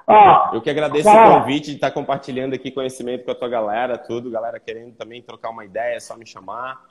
Ó, 0.06 0.56
eu 0.56 0.62
que 0.62 0.70
agradeço 0.70 1.06
galera, 1.06 1.30
o 1.30 1.40
convite 1.40 1.72
de 1.72 1.76
estar 1.76 1.92
compartilhando 1.92 2.54
aqui 2.54 2.70
conhecimento 2.70 3.26
com 3.26 3.32
a 3.32 3.36
tua 3.36 3.50
galera, 3.50 3.98
tudo. 3.98 4.30
Galera 4.30 4.60
querendo 4.60 4.94
também 4.94 5.22
trocar 5.22 5.50
uma 5.50 5.66
ideia, 5.66 5.96
é 5.96 6.00
só 6.00 6.16
me 6.16 6.26
chamar. 6.26 6.82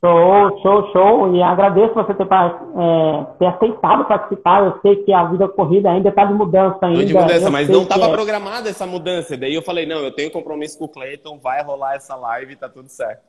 Show, 0.00 0.60
show, 0.62 0.92
show. 0.92 1.34
E 1.34 1.42
agradeço 1.42 1.94
você 1.94 2.14
ter, 2.14 2.24
é, 2.24 3.26
ter 3.38 3.46
aceitado 3.46 4.04
participar. 4.04 4.64
Eu 4.64 4.78
sei 4.80 4.96
que 4.96 5.12
a 5.12 5.24
vida 5.24 5.48
corrida 5.48 5.90
ainda 5.90 6.08
está 6.08 6.24
de 6.24 6.34
mudança 6.34 6.78
ainda. 6.82 7.00
Tô 7.00 7.04
de 7.04 7.14
mudança, 7.14 7.50
mas 7.50 7.68
não 7.68 7.82
estava 7.82 8.06
é... 8.06 8.12
programada 8.12 8.68
essa 8.68 8.86
mudança. 8.86 9.36
Daí 9.36 9.54
eu 9.54 9.62
falei, 9.62 9.86
não, 9.86 9.98
eu 9.98 10.12
tenho 10.12 10.30
compromisso 10.30 10.78
com 10.78 10.84
o 10.84 10.88
Cleiton, 10.88 11.38
vai 11.38 11.62
rolar 11.62 11.96
essa 11.96 12.14
live 12.14 12.54
tá 12.56 12.68
tudo 12.68 12.88
certo. 12.88 13.22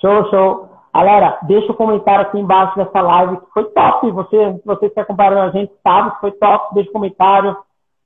Show, 0.00 0.30
show. 0.30 0.68
Galera, 0.94 1.38
deixa 1.42 1.68
o 1.68 1.72
um 1.72 1.76
comentário 1.76 2.22
aqui 2.22 2.38
embaixo 2.38 2.76
dessa 2.76 3.00
live 3.00 3.36
que 3.38 3.46
foi 3.52 3.64
top. 3.64 4.10
Você, 4.12 4.60
você 4.64 4.90
que 4.90 5.00
acompanhando 5.00 5.38
a 5.38 5.50
gente 5.50 5.72
sabe 5.82 6.12
que 6.12 6.20
foi 6.20 6.32
top. 6.32 6.74
Deixa 6.74 6.88
o 6.88 6.90
um 6.90 6.94
comentário. 6.94 7.56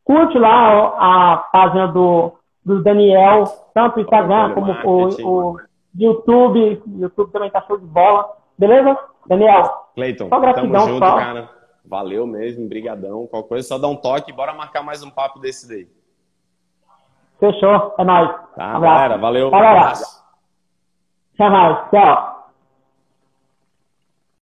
Curte 0.04 0.38
lá 0.38 0.94
a 0.98 1.36
página 1.52 1.88
do, 1.88 2.32
do 2.64 2.82
Daniel, 2.82 3.44
tanto 3.72 3.98
o 3.98 4.00
Instagram 4.02 4.52
como 4.52 4.72
o, 4.72 5.52
o 5.52 5.56
YouTube, 5.94 6.82
YouTube 6.98 7.32
também 7.32 7.50
tá 7.50 7.62
show 7.62 7.78
de 7.78 7.86
bola. 7.86 8.36
Beleza? 8.58 8.98
Daniel? 9.26 9.64
Cleiton, 9.94 10.28
só 10.28 10.40
gratidão, 10.40 10.72
tamo 10.72 10.86
junto, 10.86 11.06
só. 11.06 11.16
cara. 11.16 11.50
Valeu 11.84 12.26
mesmo, 12.26 12.68
brigadão. 12.68 13.26
Qualquer 13.26 13.48
coisa, 13.48 13.68
só 13.68 13.78
dá 13.78 13.88
um 13.88 13.96
toque. 13.96 14.32
Bora 14.32 14.54
marcar 14.54 14.82
mais 14.82 15.02
um 15.02 15.10
papo 15.10 15.38
desse 15.38 15.68
daí. 15.68 15.88
Fechou, 17.38 17.94
é 17.98 18.04
nóis. 18.04 18.30
Tá, 18.54 18.78
galera, 18.78 19.18
valeu. 19.18 19.50
Galera. 19.50 19.74
Um 19.74 19.80
abraço. 19.80 20.22
Tchau. 21.90 22.41